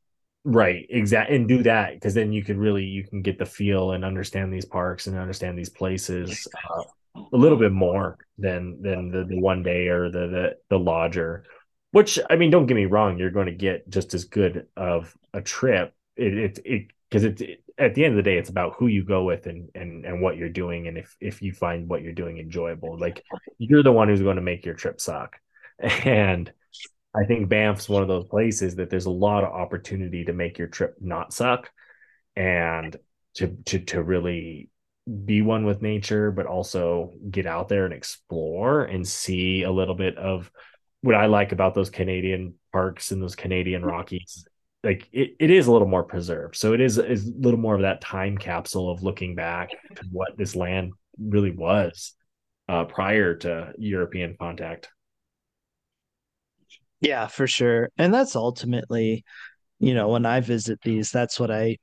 Right, 0.46 0.86
exactly, 0.90 1.36
and 1.36 1.50
do 1.50 1.64
that 1.64 1.96
because 1.96 2.14
then 2.14 2.32
you 2.32 2.42
could 2.42 2.58
really 2.58 2.86
you 2.86 3.06
can 3.06 3.22
get 3.22 3.38
the 3.38 3.46
feel 3.46 3.92
and 3.92 4.06
understand 4.06 4.54
these 4.54 4.66
parks 4.66 5.06
and 5.06 5.18
understand 5.18 5.60
these 5.60 5.70
places 5.70 6.48
uh, 6.74 6.84
a 7.16 7.38
little 7.38 7.58
bit 7.58 7.72
more 7.72 8.18
than 8.38 8.82
than 8.82 9.12
the, 9.12 9.26
the 9.26 9.40
one 9.40 9.64
day 9.64 9.88
or 9.88 10.10
the 10.10 10.28
the 10.28 10.58
the 10.70 10.80
lodger 10.80 11.44
which 11.92 12.18
I 12.30 12.38
mean, 12.38 12.50
don't 12.50 12.66
get 12.66 12.76
me 12.76 12.86
wrong, 12.86 13.18
you're 13.18 13.32
going 13.32 13.48
to 13.48 13.52
get 13.52 13.90
just 13.90 14.14
as 14.14 14.26
good 14.26 14.68
of 14.76 15.16
a 15.34 15.42
trip. 15.42 15.94
It 16.16 16.38
it 16.38 16.60
it 16.66 16.88
because 17.10 17.24
it's 17.26 17.42
it, 17.42 17.64
at 17.78 17.96
the 17.96 18.06
end 18.06 18.14
of 18.14 18.24
the 18.24 18.30
day, 18.30 18.38
it's 18.38 18.50
about 18.50 18.76
who 18.78 18.88
you 18.88 19.04
go 19.04 19.24
with 19.24 19.46
and 19.46 19.70
and 19.76 20.06
and 20.06 20.22
what 20.22 20.38
you're 20.38 20.50
doing, 20.50 20.88
and 20.88 20.98
if 20.98 21.16
if 21.20 21.42
you 21.42 21.54
find 21.54 21.90
what 21.90 22.02
you're 22.02 22.14
doing 22.14 22.38
enjoyable, 22.38 22.98
like 22.98 23.24
you're 23.58 23.84
the 23.84 23.92
one 23.92 24.08
who's 24.08 24.22
going 24.22 24.38
to 24.38 24.42
make 24.42 24.66
your 24.66 24.76
trip 24.76 25.00
suck. 25.00 25.38
And 26.06 26.52
I 27.14 27.26
think 27.26 27.50
Banff's 27.50 27.90
one 27.90 28.04
of 28.04 28.08
those 28.08 28.26
places 28.26 28.76
that 28.76 28.90
there's 28.90 29.08
a 29.08 29.12
lot 29.12 29.44
of 29.44 29.52
opportunity 29.52 30.26
to 30.26 30.34
make 30.34 30.58
your 30.58 30.68
trip 30.68 30.96
not 31.02 31.34
suck, 31.34 31.70
and 32.36 32.96
to 33.36 33.58
to 33.66 33.80
to 33.80 34.02
really 34.02 34.70
be 35.26 35.42
one 35.42 35.66
with 35.66 35.82
nature, 35.82 36.32
but 36.32 36.46
also 36.46 37.14
get 37.30 37.46
out 37.46 37.70
there 37.70 37.86
and 37.86 37.94
explore 37.94 38.84
and 38.84 39.08
see 39.08 39.64
a 39.64 39.72
little 39.72 39.96
bit 39.96 40.18
of 40.18 40.52
what 41.02 41.16
I 41.16 41.26
like 41.26 41.52
about 41.52 41.74
those 41.74 41.90
Canadian 41.90 42.54
parks 42.72 43.12
and 43.12 43.22
those 43.22 43.36
Canadian 43.36 43.84
Rockies, 43.84 44.46
like 44.84 45.10
it, 45.12 45.36
it 45.40 45.50
is 45.50 45.68
a 45.68 45.72
little 45.72 45.88
more 45.88 46.04
preserved. 46.04 46.56
So 46.56 46.74
it 46.74 46.82
is 46.82 46.98
is 46.98 47.28
a 47.28 47.34
little 47.38 47.60
more 47.60 47.76
of 47.76 47.82
that 47.82 48.02
time 48.02 48.38
capsule 48.38 48.92
of 48.92 49.04
looking 49.04 49.36
back 49.36 49.72
to 49.96 50.06
what 50.12 50.38
this 50.38 50.56
land 50.56 50.94
really 51.20 51.52
was 51.52 52.14
uh, 52.70 52.86
prior 52.86 53.36
to 53.36 53.74
European 53.78 54.36
contact. 54.40 54.90
Yeah, 57.00 57.26
for 57.28 57.48
sure. 57.48 57.90
And 57.98 58.14
that's 58.14 58.36
ultimately, 58.36 59.26
you 59.80 59.96
know, 59.96 60.10
when 60.10 60.28
I 60.28 60.40
visit 60.40 60.80
these, 60.82 61.10
that's 61.10 61.40
what 61.40 61.50
I 61.50 61.78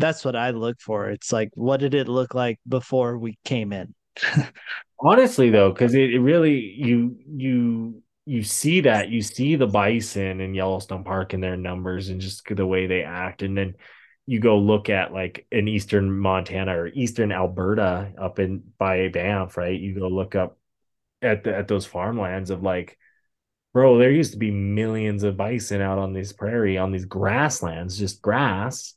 that's 0.00 0.24
what 0.24 0.36
I 0.36 0.50
look 0.50 0.80
for. 0.80 1.08
It's 1.10 1.32
like 1.32 1.50
what 1.54 1.80
did 1.80 1.94
it 1.94 2.08
look 2.08 2.34
like 2.34 2.58
before 2.68 3.18
we 3.18 3.38
came 3.44 3.72
in? 3.72 3.94
Honestly 5.00 5.50
though, 5.50 5.70
because 5.70 5.94
it, 5.94 6.14
it 6.14 6.20
really 6.20 6.74
you 6.76 7.16
you 7.26 8.02
you 8.26 8.42
see 8.42 8.82
that 8.82 9.08
you 9.08 9.22
see 9.22 9.56
the 9.56 9.66
bison 9.66 10.40
in 10.40 10.54
Yellowstone 10.54 11.04
Park 11.04 11.32
and 11.32 11.42
their 11.42 11.56
numbers 11.56 12.10
and 12.10 12.20
just 12.20 12.44
the 12.48 12.66
way 12.66 12.86
they 12.86 13.02
act, 13.02 13.42
and 13.42 13.56
then 13.56 13.74
you 14.26 14.38
go 14.38 14.58
look 14.58 14.88
at 14.88 15.12
like 15.12 15.46
in 15.50 15.66
eastern 15.66 16.16
Montana 16.16 16.76
or 16.76 16.86
eastern 16.86 17.32
Alberta 17.32 18.12
up 18.16 18.38
in 18.38 18.62
by 18.78 19.08
Banff, 19.08 19.56
right? 19.56 19.78
You 19.78 19.98
go 19.98 20.08
look 20.08 20.34
up 20.34 20.58
at 21.22 21.44
the, 21.44 21.56
at 21.56 21.68
those 21.68 21.86
farmlands 21.86 22.50
of 22.50 22.62
like, 22.62 22.98
bro, 23.72 23.98
there 23.98 24.10
used 24.10 24.32
to 24.32 24.38
be 24.38 24.50
millions 24.50 25.22
of 25.22 25.36
bison 25.36 25.80
out 25.80 25.98
on 25.98 26.12
this 26.12 26.32
prairie 26.32 26.78
on 26.78 26.92
these 26.92 27.06
grasslands, 27.06 27.98
just 27.98 28.22
grass 28.22 28.94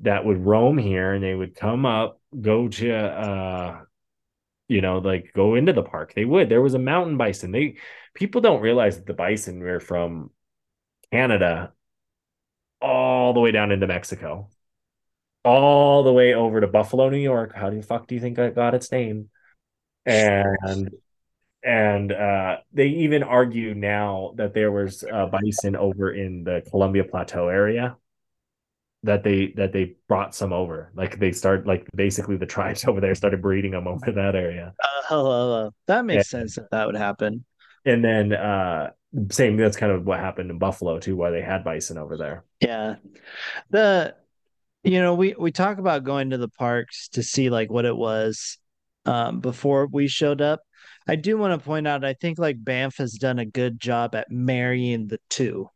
that 0.00 0.24
would 0.24 0.44
roam 0.44 0.78
here, 0.78 1.12
and 1.12 1.24
they 1.24 1.34
would 1.34 1.54
come 1.54 1.86
up, 1.86 2.20
go 2.40 2.68
to 2.68 2.94
uh 2.94 3.80
you 4.68 4.80
know, 4.80 4.98
like 4.98 5.32
go 5.34 5.54
into 5.54 5.72
the 5.72 5.82
park. 5.82 6.12
They 6.14 6.24
would. 6.24 6.48
There 6.48 6.62
was 6.62 6.74
a 6.74 6.78
mountain 6.78 7.16
bison. 7.16 7.52
They 7.52 7.76
people 8.14 8.40
don't 8.40 8.60
realize 8.60 8.96
that 8.96 9.06
the 9.06 9.14
bison 9.14 9.60
were 9.60 9.80
from 9.80 10.30
Canada 11.12 11.72
all 12.80 13.32
the 13.32 13.40
way 13.40 13.52
down 13.52 13.70
into 13.72 13.86
Mexico, 13.86 14.50
all 15.44 16.02
the 16.02 16.12
way 16.12 16.34
over 16.34 16.60
to 16.60 16.66
Buffalo, 16.66 17.08
New 17.10 17.18
York. 17.18 17.54
How 17.54 17.70
the 17.70 17.82
fuck 17.82 18.06
do 18.06 18.14
you 18.14 18.20
think 18.20 18.38
it 18.38 18.54
got 18.54 18.74
its 18.74 18.90
name? 18.90 19.30
And 20.04 20.90
and 21.62 22.12
uh, 22.12 22.58
they 22.72 22.88
even 22.88 23.22
argue 23.22 23.74
now 23.74 24.32
that 24.36 24.54
there 24.54 24.72
was 24.72 25.04
a 25.04 25.26
bison 25.26 25.76
over 25.76 26.12
in 26.12 26.44
the 26.44 26.62
Columbia 26.70 27.04
Plateau 27.04 27.48
area 27.48 27.96
that 29.06 29.24
they 29.24 29.52
that 29.56 29.72
they 29.72 29.96
brought 30.08 30.34
some 30.34 30.52
over. 30.52 30.92
Like 30.94 31.18
they 31.18 31.32
start 31.32 31.66
like 31.66 31.86
basically 31.94 32.36
the 32.36 32.46
tribes 32.46 32.84
over 32.88 33.00
there 33.00 33.14
started 33.14 33.42
breeding 33.42 33.72
them 33.72 33.88
over 33.88 34.12
that 34.12 34.34
area. 34.34 34.74
Uh, 34.82 35.02
hello, 35.08 35.70
that 35.86 36.04
makes 36.04 36.32
and, 36.32 36.42
sense 36.42 36.56
that 36.56 36.70
that 36.70 36.86
would 36.86 36.96
happen. 36.96 37.44
And 37.84 38.04
then 38.04 38.32
uh 38.32 38.90
same 39.30 39.56
that's 39.56 39.76
kind 39.76 39.92
of 39.92 40.04
what 40.04 40.20
happened 40.20 40.50
in 40.50 40.58
Buffalo 40.58 40.98
too, 40.98 41.16
why 41.16 41.30
they 41.30 41.40
had 41.40 41.64
bison 41.64 41.98
over 41.98 42.16
there. 42.16 42.44
Yeah. 42.60 42.96
The 43.70 44.14
you 44.84 45.00
know, 45.00 45.14
we 45.14 45.34
we 45.38 45.52
talk 45.52 45.78
about 45.78 46.04
going 46.04 46.30
to 46.30 46.38
the 46.38 46.48
parks 46.48 47.08
to 47.10 47.22
see 47.22 47.50
like 47.50 47.70
what 47.70 47.84
it 47.84 47.96
was 47.96 48.58
um 49.04 49.40
before 49.40 49.86
we 49.86 50.08
showed 50.08 50.40
up. 50.40 50.60
I 51.08 51.14
do 51.14 51.38
want 51.38 51.58
to 51.58 51.64
point 51.64 51.86
out 51.86 52.04
I 52.04 52.14
think 52.14 52.38
like 52.38 52.62
Banff 52.62 52.98
has 52.98 53.12
done 53.12 53.38
a 53.38 53.46
good 53.46 53.80
job 53.80 54.14
at 54.14 54.30
marrying 54.30 55.06
the 55.06 55.20
two 55.30 55.70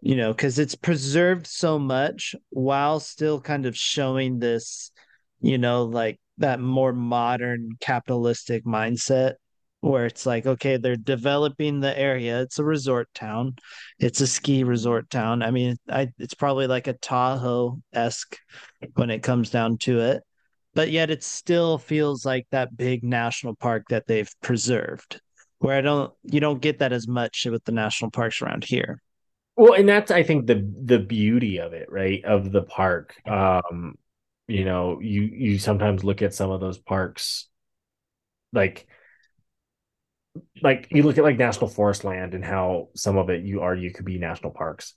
you 0.00 0.16
know, 0.16 0.32
because 0.32 0.58
it's 0.58 0.74
preserved 0.74 1.46
so 1.46 1.78
much 1.78 2.34
while 2.50 3.00
still 3.00 3.40
kind 3.40 3.66
of 3.66 3.76
showing 3.76 4.38
this, 4.38 4.90
you 5.40 5.58
know, 5.58 5.84
like 5.84 6.18
that 6.38 6.60
more 6.60 6.92
modern 6.92 7.70
capitalistic 7.80 8.64
mindset 8.64 9.34
where 9.80 10.06
it's 10.06 10.26
like, 10.26 10.46
okay, 10.46 10.76
they're 10.76 10.96
developing 10.96 11.80
the 11.80 11.98
area. 11.98 12.42
It's 12.42 12.58
a 12.58 12.64
resort 12.64 13.08
town, 13.14 13.56
it's 13.98 14.20
a 14.20 14.26
ski 14.26 14.64
resort 14.64 15.10
town. 15.10 15.42
I 15.42 15.50
mean, 15.50 15.76
I, 15.88 16.08
it's 16.18 16.34
probably 16.34 16.66
like 16.66 16.86
a 16.86 16.94
Tahoe 16.94 17.80
esque 17.92 18.36
when 18.94 19.10
it 19.10 19.22
comes 19.22 19.50
down 19.50 19.78
to 19.78 20.00
it, 20.00 20.22
but 20.74 20.90
yet 20.90 21.10
it 21.10 21.22
still 21.22 21.78
feels 21.78 22.24
like 22.24 22.46
that 22.50 22.76
big 22.76 23.02
national 23.02 23.56
park 23.56 23.84
that 23.88 24.06
they've 24.06 24.30
preserved. 24.42 25.20
Where 25.58 25.76
I 25.76 25.82
don't, 25.82 26.12
you 26.24 26.40
don't 26.40 26.62
get 26.62 26.78
that 26.78 26.92
as 26.92 27.06
much 27.06 27.46
with 27.50 27.64
the 27.64 27.72
national 27.72 28.10
parks 28.10 28.40
around 28.40 28.64
here. 28.64 29.02
Well, 29.60 29.74
and 29.74 29.86
that's 29.86 30.10
I 30.10 30.22
think 30.22 30.46
the 30.46 30.66
the 30.84 30.98
beauty 30.98 31.58
of 31.60 31.74
it, 31.74 31.92
right? 31.92 32.24
Of 32.24 32.50
the 32.50 32.62
park. 32.62 33.14
Um, 33.26 33.98
you 34.48 34.64
know, 34.64 35.00
you 35.00 35.20
you 35.22 35.58
sometimes 35.58 36.02
look 36.02 36.22
at 36.22 36.32
some 36.32 36.50
of 36.50 36.60
those 36.60 36.78
parks 36.78 37.46
like 38.52 38.86
like 40.62 40.88
you 40.90 41.02
look 41.02 41.18
at 41.18 41.24
like 41.24 41.38
national 41.38 41.68
forest 41.68 42.04
land 42.04 42.34
and 42.34 42.44
how 42.44 42.88
some 42.94 43.16
of 43.18 43.30
it 43.30 43.44
you 43.44 43.60
argue 43.60 43.92
could 43.92 44.04
be 44.04 44.18
national 44.18 44.52
parks 44.52 44.94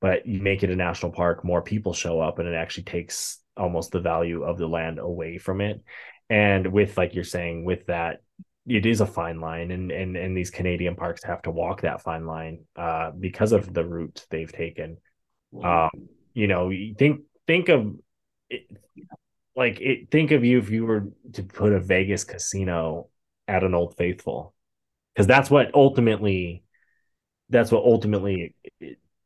but 0.00 0.26
you 0.26 0.40
make 0.40 0.62
it 0.62 0.70
a 0.70 0.76
national 0.76 1.12
park 1.12 1.44
more 1.44 1.62
people 1.62 1.92
show 1.92 2.20
up 2.20 2.38
and 2.38 2.48
it 2.48 2.54
actually 2.54 2.84
takes 2.84 3.38
almost 3.56 3.90
the 3.90 4.00
value 4.00 4.42
of 4.42 4.58
the 4.58 4.66
land 4.66 4.98
away 4.98 5.38
from 5.38 5.60
it 5.60 5.82
and 6.30 6.66
with 6.72 6.96
like 6.96 7.14
you're 7.14 7.24
saying 7.24 7.64
with 7.64 7.86
that 7.86 8.22
it 8.66 8.86
is 8.86 9.00
a 9.00 9.06
fine 9.06 9.40
line 9.40 9.70
and 9.70 9.90
and 9.90 10.16
and 10.16 10.36
these 10.36 10.50
Canadian 10.50 10.96
parks 10.96 11.22
have 11.24 11.42
to 11.42 11.50
walk 11.50 11.82
that 11.82 12.02
fine 12.02 12.26
line 12.26 12.64
uh, 12.76 13.10
because 13.12 13.52
of 13.52 13.72
the 13.72 13.84
route 13.84 14.26
they've 14.30 14.52
taken. 14.52 14.98
Um, 15.62 15.90
you 16.34 16.46
know, 16.46 16.70
think 16.98 17.22
think 17.46 17.68
of 17.68 17.94
it, 18.50 18.66
like 19.54 19.80
it, 19.80 20.10
think 20.10 20.32
of 20.32 20.44
you 20.44 20.58
if 20.58 20.70
you 20.70 20.84
were 20.84 21.08
to 21.34 21.42
put 21.42 21.72
a 21.72 21.80
Vegas 21.80 22.24
casino 22.24 23.08
at 23.48 23.64
an 23.64 23.74
Old 23.74 23.96
Faithful, 23.96 24.54
because 25.14 25.26
that's 25.26 25.50
what 25.50 25.74
ultimately 25.74 26.64
that's 27.48 27.70
what 27.70 27.84
ultimately 27.84 28.54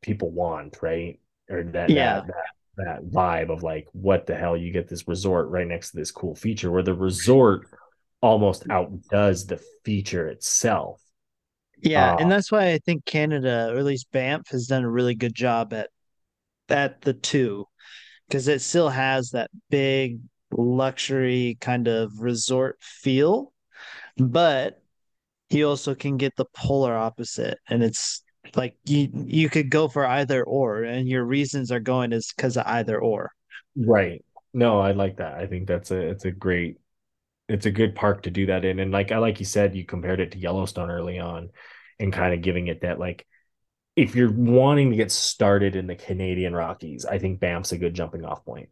people 0.03 0.31
want, 0.31 0.79
right? 0.83 1.19
or 1.51 1.65
that 1.65 1.91
yeah. 1.91 2.21
that, 2.21 2.27
that 2.27 2.35
that 2.77 3.11
vibe 3.11 3.51
of 3.51 3.63
like 3.63 3.87
what 3.93 4.27
the 4.27 4.35
hell 4.35 4.57
you 4.57 4.73
get 4.73 4.89
this 4.89 5.07
resort 5.07 5.49
right 5.49 5.67
next 5.67 5.91
to 5.91 5.97
this 5.97 6.11
cool 6.11 6.35
feature 6.35 6.71
where 6.71 6.83
the 6.83 6.95
resort 6.95 7.67
almost 8.21 8.69
outdoes 8.71 9.47
the 9.47 9.61
feature 9.85 10.29
itself. 10.29 11.03
Yeah 11.83 12.15
uh, 12.15 12.17
and 12.19 12.31
that's 12.31 12.53
why 12.53 12.73
i 12.73 12.79
think 12.79 13.07
canada 13.07 13.71
or 13.73 13.79
at 13.79 13.85
least 13.85 14.11
banff 14.13 14.49
has 14.51 14.67
done 14.67 14.85
a 14.85 14.91
really 14.91 15.15
good 15.15 15.35
job 15.35 15.73
at 15.73 15.89
at 16.69 17.01
the 17.01 17.15
two 17.15 17.65
because 18.29 18.49
it 18.49 18.61
still 18.61 18.91
has 18.91 19.31
that 19.31 19.51
big 19.71 20.21
luxury 20.53 21.57
kind 21.61 21.89
of 21.89 22.13
resort 22.21 22.77
feel 22.83 23.53
but 24.19 24.83
he 25.49 25.65
also 25.65 25.95
can 25.95 26.17
get 26.19 26.37
the 26.37 26.45
polar 26.55 26.95
opposite 26.95 27.59
and 27.69 27.83
it's 27.83 28.23
like 28.57 28.77
you 28.85 29.09
you 29.27 29.49
could 29.49 29.71
go 29.71 29.89
for 29.89 30.07
either 30.07 30.43
or 30.45 30.83
and 30.83 31.09
your 31.09 31.25
reasons 31.25 31.71
are 31.71 31.81
going 31.81 32.13
is 32.13 32.33
because 32.35 32.57
of 32.57 32.67
either 32.67 32.99
or. 32.99 33.31
Right. 33.77 34.25
No 34.53 34.81
i 34.81 34.93
like 34.93 35.19
that. 35.19 35.35
I 35.35 35.47
think 35.47 35.69
that's 35.69 35.91
a 35.91 35.97
it's 35.97 36.25
a 36.25 36.31
great 36.31 36.80
it's 37.51 37.67
a 37.67 37.71
good 37.71 37.95
park 37.95 38.23
to 38.23 38.31
do 38.31 38.47
that 38.47 38.65
in 38.65 38.79
and 38.79 38.93
like 38.93 39.13
i 39.13 39.19
like 39.19 39.41
you 39.41 39.47
said 39.47 39.75
you 39.75 39.85
compared 39.85 40.21
it 40.21 40.33
to 40.33 40.39
yellowstone 40.39 40.91
early 40.91 41.19
on 41.19 41.51
and 41.99 42.13
kind 42.13 42.33
of 42.33 42.43
giving 42.43 42.69
it 42.69 42.83
that 42.83 42.99
like 42.99 43.27
if 43.97 44.15
you're 44.15 44.33
wanting 44.33 44.91
to 44.91 44.97
get 44.97 45.11
started 45.11 45.77
in 45.77 45.87
the 45.87 45.97
canadian 45.97 46.55
rockies 46.55 47.05
i 47.05 47.19
think 47.19 47.41
banff's 47.41 47.73
a 47.73 47.79
good 47.79 47.95
jumping 47.95 48.25
off 48.25 48.45
point. 48.45 48.69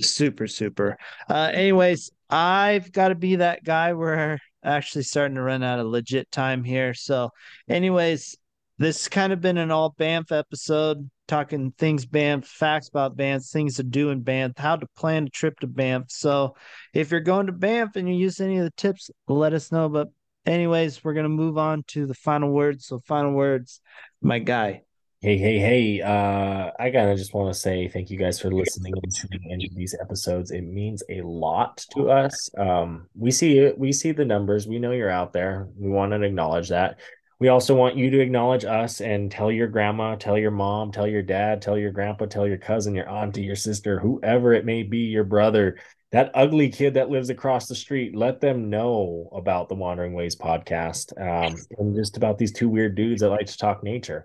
Super 0.00 0.46
super. 0.46 0.96
Uh 1.28 1.50
anyways 1.52 2.10
i've 2.30 2.90
got 2.92 3.08
to 3.08 3.14
be 3.14 3.36
that 3.36 3.64
guy. 3.64 3.92
We're 3.92 4.38
actually 4.64 5.04
starting 5.04 5.36
to 5.36 5.42
run 5.42 5.62
out 5.62 5.78
of 5.78 5.86
legit 5.86 6.30
time 6.30 6.64
here. 6.64 6.94
So 6.94 7.30
anyways 7.68 8.36
this 8.78 9.08
kind 9.08 9.32
of 9.32 9.40
been 9.40 9.58
an 9.58 9.70
all 9.70 9.90
Banff 9.90 10.32
episode, 10.32 11.08
talking 11.26 11.72
things 11.78 12.06
Banff, 12.06 12.46
facts 12.46 12.88
about 12.88 13.16
Banff, 13.16 13.44
things 13.44 13.76
to 13.76 13.82
do 13.82 14.10
in 14.10 14.22
Banff, 14.22 14.52
how 14.56 14.76
to 14.76 14.86
plan 14.96 15.24
a 15.26 15.30
trip 15.30 15.58
to 15.60 15.66
Banff. 15.66 16.04
So 16.08 16.56
if 16.94 17.10
you're 17.10 17.20
going 17.20 17.46
to 17.46 17.52
Banff 17.52 17.96
and 17.96 18.08
you 18.08 18.14
use 18.14 18.40
any 18.40 18.58
of 18.58 18.64
the 18.64 18.72
tips, 18.72 19.10
let 19.28 19.52
us 19.52 19.72
know. 19.72 19.88
But 19.88 20.08
anyways, 20.46 21.02
we're 21.04 21.14
gonna 21.14 21.28
move 21.28 21.58
on 21.58 21.82
to 21.88 22.06
the 22.06 22.14
final 22.14 22.50
words. 22.50 22.86
So 22.86 22.98
final 23.00 23.32
words, 23.32 23.80
my 24.22 24.38
guy. 24.38 24.82
Hey, 25.20 25.38
hey, 25.38 25.58
hey. 25.58 26.02
Uh 26.02 26.70
I 26.78 26.90
gotta 26.90 27.16
just 27.16 27.34
want 27.34 27.52
to 27.52 27.58
say 27.58 27.88
thank 27.88 28.10
you 28.10 28.18
guys 28.18 28.40
for 28.40 28.50
listening 28.50 28.92
and 29.02 29.12
tuning 29.14 29.50
into 29.50 29.74
these 29.74 29.94
episodes. 30.00 30.50
It 30.50 30.62
means 30.62 31.02
a 31.08 31.22
lot 31.22 31.84
to 31.94 32.10
us. 32.10 32.50
Um, 32.56 33.08
we 33.16 33.30
see 33.30 33.58
it, 33.58 33.78
we 33.78 33.92
see 33.92 34.12
the 34.12 34.24
numbers, 34.24 34.66
we 34.66 34.78
know 34.78 34.92
you're 34.92 35.10
out 35.10 35.32
there. 35.32 35.68
We 35.76 35.88
want 35.88 36.12
to 36.12 36.22
acknowledge 36.22 36.68
that 36.68 36.98
we 37.38 37.48
also 37.48 37.74
want 37.74 37.96
you 37.96 38.10
to 38.10 38.20
acknowledge 38.20 38.64
us 38.64 39.00
and 39.00 39.30
tell 39.30 39.52
your 39.52 39.66
grandma, 39.66 40.14
tell 40.14 40.38
your 40.38 40.50
mom, 40.50 40.90
tell 40.90 41.06
your 41.06 41.22
dad, 41.22 41.60
tell 41.60 41.76
your 41.76 41.92
grandpa, 41.92 42.26
tell 42.26 42.46
your 42.46 42.56
cousin, 42.56 42.94
your 42.94 43.08
auntie, 43.08 43.42
your 43.42 43.56
sister, 43.56 43.98
whoever 43.98 44.54
it 44.54 44.64
may 44.64 44.82
be, 44.82 44.98
your 44.98 45.24
brother, 45.24 45.76
that 46.12 46.30
ugly 46.34 46.70
kid 46.70 46.94
that 46.94 47.10
lives 47.10 47.28
across 47.28 47.66
the 47.66 47.74
street. 47.74 48.16
Let 48.16 48.40
them 48.40 48.70
know 48.70 49.28
about 49.32 49.68
the 49.68 49.74
Wandering 49.74 50.14
Ways 50.14 50.34
podcast 50.34 51.12
um, 51.20 51.56
and 51.78 51.94
just 51.94 52.16
about 52.16 52.38
these 52.38 52.52
two 52.52 52.70
weird 52.70 52.94
dudes 52.94 53.20
that 53.20 53.28
like 53.28 53.46
to 53.46 53.58
talk 53.58 53.82
nature. 53.82 54.24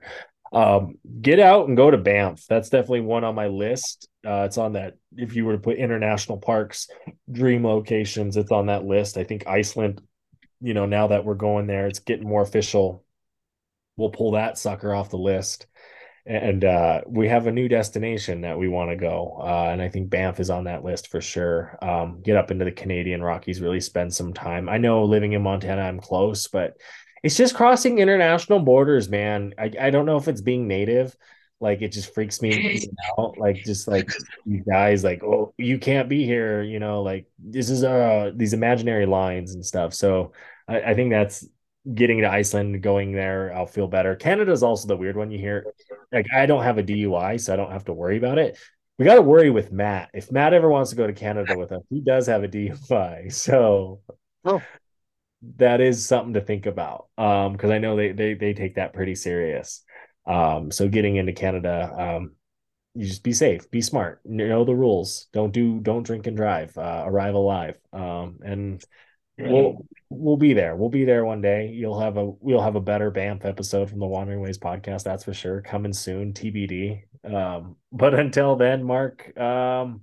Um, 0.53 0.95
get 1.21 1.39
out 1.39 1.67
and 1.67 1.77
go 1.77 1.91
to 1.91 1.97
Banff. 1.97 2.45
That's 2.47 2.69
definitely 2.69 3.01
one 3.01 3.23
on 3.23 3.35
my 3.35 3.47
list. 3.47 4.07
Uh, 4.25 4.43
it's 4.45 4.57
on 4.57 4.73
that. 4.73 4.95
If 5.17 5.35
you 5.35 5.45
were 5.45 5.53
to 5.53 5.59
put 5.59 5.77
international 5.77 6.37
parks, 6.37 6.87
dream 7.29 7.65
locations, 7.65 8.37
it's 8.37 8.51
on 8.51 8.67
that 8.67 8.85
list. 8.85 9.17
I 9.17 9.23
think 9.23 9.47
Iceland 9.47 10.01
you 10.61 10.73
know, 10.73 10.85
now 10.85 11.07
that 11.07 11.25
we're 11.25 11.35
going 11.35 11.67
there, 11.67 11.87
it's 11.87 11.99
getting 11.99 12.27
more 12.27 12.41
official. 12.41 13.03
We'll 13.97 14.09
pull 14.09 14.31
that 14.31 14.57
sucker 14.57 14.93
off 14.93 15.09
the 15.09 15.17
list. 15.17 15.67
And 16.25 16.63
uh, 16.63 17.01
we 17.07 17.27
have 17.29 17.47
a 17.47 17.51
new 17.51 17.67
destination 17.67 18.41
that 18.41 18.59
we 18.59 18.67
want 18.67 18.91
to 18.91 18.95
go. 18.95 19.39
Uh, 19.41 19.69
and 19.71 19.81
I 19.81 19.89
think 19.89 20.11
Banff 20.11 20.39
is 20.39 20.51
on 20.51 20.65
that 20.65 20.83
list 20.83 21.07
for 21.07 21.19
sure. 21.19 21.77
Um, 21.81 22.21
get 22.21 22.37
up 22.37 22.51
into 22.51 22.63
the 22.63 22.71
Canadian 22.71 23.23
Rockies, 23.23 23.59
really 23.59 23.81
spend 23.81 24.13
some 24.13 24.33
time. 24.33 24.69
I 24.69 24.77
know 24.77 25.03
living 25.03 25.33
in 25.33 25.41
Montana, 25.41 25.81
I'm 25.81 25.99
close, 25.99 26.47
but 26.47 26.77
it's 27.23 27.37
just 27.37 27.55
crossing 27.55 27.97
international 27.97 28.59
borders, 28.59 29.09
man. 29.09 29.55
I, 29.57 29.71
I 29.79 29.89
don't 29.89 30.05
know 30.05 30.17
if 30.17 30.27
it's 30.27 30.41
being 30.41 30.67
native 30.67 31.15
like 31.61 31.81
it 31.81 31.89
just 31.89 32.13
freaks 32.13 32.41
me 32.41 32.85
out 33.17 33.37
like 33.37 33.57
just 33.63 33.87
like 33.87 34.09
you 34.45 34.63
guys 34.63 35.03
like 35.03 35.23
oh 35.23 35.53
you 35.57 35.77
can't 35.77 36.09
be 36.09 36.25
here 36.25 36.63
you 36.63 36.79
know 36.79 37.01
like 37.01 37.27
this 37.39 37.69
is 37.69 37.83
uh 37.83 38.31
these 38.35 38.53
imaginary 38.53 39.05
lines 39.05 39.53
and 39.53 39.65
stuff 39.65 39.93
so 39.93 40.31
I, 40.67 40.81
I 40.81 40.93
think 40.93 41.11
that's 41.11 41.45
getting 41.93 42.21
to 42.21 42.31
Iceland, 42.31 42.81
going 42.81 43.11
there, 43.11 43.53
I'll 43.55 43.65
feel 43.65 43.87
better. 43.87 44.15
Canada's 44.15 44.63
also 44.63 44.87
the 44.87 44.97
weird 44.97 45.17
one 45.17 45.31
you 45.31 45.39
hear. 45.39 45.65
Like 46.11 46.27
I 46.33 46.45
don't 46.45 46.63
have 46.63 46.77
a 46.77 46.83
DUI, 46.83 47.39
so 47.39 47.53
I 47.53 47.55
don't 47.55 47.71
have 47.71 47.85
to 47.85 47.93
worry 47.93 48.17
about 48.17 48.37
it. 48.37 48.57
We 48.97 49.05
got 49.05 49.15
to 49.15 49.21
worry 49.21 49.49
with 49.49 49.71
Matt. 49.71 50.09
If 50.13 50.31
Matt 50.31 50.53
ever 50.53 50.69
wants 50.69 50.91
to 50.91 50.95
go 50.95 51.07
to 51.07 51.13
Canada 51.13 51.57
with 51.57 51.71
us, 51.71 51.81
he 51.89 52.01
does 52.01 52.27
have 52.27 52.43
a 52.43 52.47
DUI. 52.47 53.33
So 53.33 54.01
oh. 54.45 54.61
that 55.57 55.81
is 55.81 56.05
something 56.05 56.33
to 56.33 56.41
think 56.41 56.65
about. 56.65 57.07
Um, 57.17 57.53
because 57.53 57.71
I 57.71 57.79
know 57.79 57.95
they 57.95 58.11
they 58.11 58.33
they 58.35 58.53
take 58.53 58.75
that 58.75 58.93
pretty 58.93 59.15
serious. 59.15 59.83
Um, 60.25 60.71
so 60.71 60.87
getting 60.87 61.15
into 61.15 61.33
Canada, 61.33 61.93
um, 61.97 62.31
you 62.93 63.07
just 63.07 63.23
be 63.23 63.33
safe, 63.33 63.71
be 63.71 63.81
smart, 63.81 64.21
know 64.25 64.65
the 64.65 64.75
rules. 64.75 65.27
Don't 65.31 65.53
do 65.53 65.79
don't 65.79 66.03
drink 66.03 66.27
and 66.27 66.35
drive. 66.35 66.77
Uh, 66.77 67.03
arrive 67.05 67.35
alive. 67.35 67.77
Um, 67.93 68.39
and 68.43 68.83
we'll 69.37 69.85
we'll 70.09 70.37
be 70.37 70.53
there. 70.53 70.75
We'll 70.75 70.89
be 70.89 71.05
there 71.05 71.25
one 71.25 71.41
day. 71.41 71.67
You'll 71.67 71.99
have 71.99 72.17
a 72.17 72.25
we'll 72.39 72.61
have 72.61 72.75
a 72.75 72.81
better 72.81 73.11
Banff 73.11 73.45
episode 73.45 73.89
from 73.89 73.99
the 73.99 74.07
Wandering 74.07 74.41
Ways 74.41 74.57
podcast. 74.57 75.03
That's 75.03 75.23
for 75.23 75.33
sure. 75.33 75.61
Coming 75.61 75.93
soon, 75.93 76.33
TBD. 76.33 77.03
Um, 77.23 77.77
but 77.91 78.13
until 78.13 78.55
then, 78.55 78.83
Mark. 78.83 79.37
Um, 79.39 80.01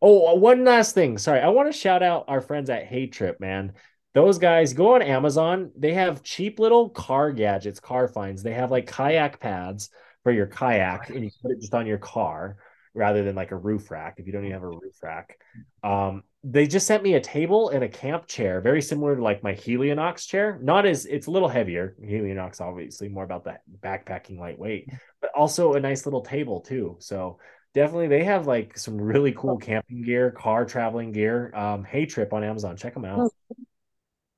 oh, 0.00 0.34
one 0.34 0.64
last 0.64 0.94
thing. 0.94 1.18
Sorry, 1.18 1.40
I 1.40 1.48
want 1.48 1.72
to 1.72 1.78
shout 1.78 2.02
out 2.02 2.24
our 2.28 2.40
friends 2.40 2.70
at 2.70 2.86
Hey 2.86 3.06
Trip, 3.08 3.40
man. 3.40 3.72
Those 4.14 4.38
guys 4.38 4.74
go 4.74 4.94
on 4.94 5.02
Amazon. 5.02 5.70
They 5.76 5.94
have 5.94 6.22
cheap 6.22 6.58
little 6.58 6.90
car 6.90 7.32
gadgets, 7.32 7.80
car 7.80 8.08
finds. 8.08 8.42
They 8.42 8.52
have 8.52 8.70
like 8.70 8.86
kayak 8.86 9.40
pads 9.40 9.88
for 10.22 10.32
your 10.32 10.46
kayak, 10.46 11.10
and 11.10 11.24
you 11.24 11.30
put 11.40 11.52
it 11.52 11.60
just 11.60 11.74
on 11.74 11.86
your 11.86 11.98
car 11.98 12.56
rather 12.94 13.24
than 13.24 13.34
like 13.34 13.52
a 13.52 13.56
roof 13.56 13.90
rack 13.90 14.16
if 14.18 14.26
you 14.26 14.32
don't 14.32 14.42
even 14.44 14.52
have 14.52 14.62
a 14.62 14.68
roof 14.68 15.02
rack. 15.02 15.38
Um, 15.82 16.24
they 16.44 16.66
just 16.66 16.86
sent 16.86 17.02
me 17.02 17.14
a 17.14 17.20
table 17.20 17.70
and 17.70 17.84
a 17.84 17.88
camp 17.88 18.26
chair, 18.26 18.60
very 18.60 18.82
similar 18.82 19.16
to 19.16 19.22
like 19.22 19.42
my 19.42 19.54
Helinox 19.54 20.26
chair. 20.26 20.58
Not 20.60 20.86
as 20.86 21.06
it's 21.06 21.26
a 21.26 21.30
little 21.30 21.48
heavier. 21.48 21.96
Helinox 22.02 22.60
obviously 22.60 23.08
more 23.08 23.24
about 23.24 23.44
that 23.44 23.62
backpacking 23.80 24.38
lightweight, 24.38 24.90
but 25.20 25.30
also 25.34 25.74
a 25.74 25.80
nice 25.80 26.04
little 26.04 26.22
table 26.22 26.60
too. 26.60 26.96
So 26.98 27.38
definitely 27.74 28.08
they 28.08 28.24
have 28.24 28.46
like 28.46 28.76
some 28.76 29.00
really 29.00 29.32
cool 29.32 29.56
camping 29.56 30.02
gear, 30.02 30.30
car 30.32 30.64
traveling 30.64 31.12
gear. 31.12 31.54
Um, 31.54 31.84
hey 31.84 32.06
trip 32.06 32.32
on 32.32 32.44
Amazon, 32.44 32.76
check 32.76 32.94
them 32.94 33.04
out. 33.04 33.30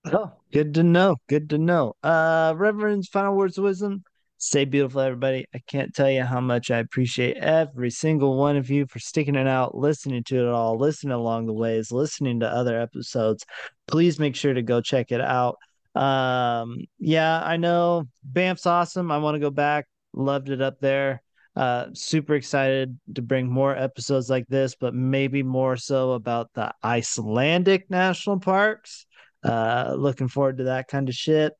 Oh, 0.07 0.33
good 0.53 0.75
to 0.75 0.83
know. 0.83 1.17
Good 1.29 1.51
to 1.51 1.59
know. 1.59 1.95
Uh, 2.03 2.55
Reverend's 2.57 3.09
final 3.09 3.35
words 3.35 3.57
of 3.57 3.65
wisdom. 3.65 4.05
Stay 4.37 4.67
beautiful, 4.67 5.01
everybody. 5.01 5.47
I 5.55 5.61
can't 5.67 5.95
tell 5.95 6.11
you 6.11 6.23
how 6.23 6.41
much 6.41 6.71
I 6.71 6.79
appreciate 6.79 7.39
every 7.39 7.91
single 7.91 8.37
one 8.37 8.57
of 8.59 8.69
you 8.69 8.87
for 8.87 8.99
sticking 8.99 9.37
it 9.37 9.47
out, 9.47 9.75
listening 9.75 10.23
to 10.25 10.41
it 10.41 10.49
all, 10.49 10.77
listening 10.77 11.13
along 11.13 11.47
the 11.47 11.55
ways, 11.55 11.91
listening 11.91 12.41
to 12.41 12.49
other 12.49 12.79
episodes. 12.79 13.45
Please 13.87 14.19
make 14.19 14.37
sure 14.37 14.53
to 14.53 14.61
go 14.61 14.83
check 14.83 15.13
it 15.13 15.23
out. 15.23 15.57
Um, 15.95 16.81
yeah, 16.99 17.41
I 17.43 17.57
know 17.57 18.05
Banff's 18.23 18.67
awesome. 18.67 19.11
I 19.11 19.19
want 19.19 19.37
to 19.37 19.41
go 19.41 19.51
back. 19.51 19.87
Loved 20.13 20.51
it 20.51 20.61
up 20.61 20.79
there. 20.81 21.23
Uh, 21.57 21.87
super 21.95 22.35
excited 22.35 22.99
to 23.15 23.23
bring 23.23 23.49
more 23.49 23.75
episodes 23.75 24.29
like 24.29 24.47
this, 24.49 24.75
but 24.79 24.93
maybe 24.93 25.43
more 25.43 25.77
so 25.77 26.13
about 26.13 26.51
the 26.55 26.75
Icelandic 26.83 27.89
national 27.89 28.41
parks. 28.41 29.07
Uh, 29.45 29.95
looking 29.97 30.29
forward 30.29 30.59
to 30.59 30.65
that 30.65 30.89
kind 30.89 31.09
of 31.09 31.15
shit. 31.15 31.53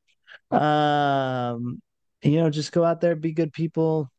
Um, 0.51 1.81
you 2.23 2.37
know, 2.37 2.49
just 2.49 2.71
go 2.71 2.83
out 2.83 3.01
there, 3.01 3.15
be 3.15 3.31
good 3.31 3.53
people, 3.53 4.09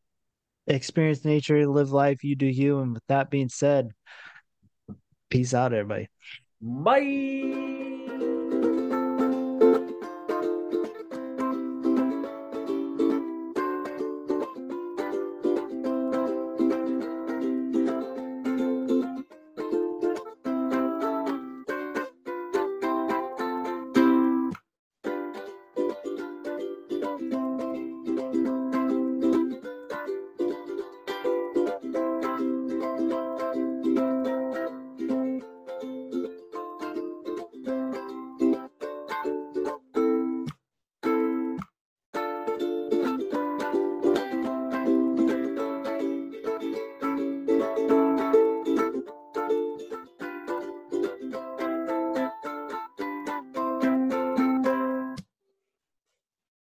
experience 0.67 1.25
nature, 1.25 1.67
live 1.67 1.91
life, 1.91 2.23
you 2.23 2.35
do 2.35 2.45
you. 2.45 2.79
And 2.79 2.93
with 2.93 3.03
that 3.07 3.29
being 3.29 3.49
said, 3.49 3.91
peace 5.29 5.53
out, 5.53 5.73
everybody. 5.73 6.07
Bye. 6.61 7.76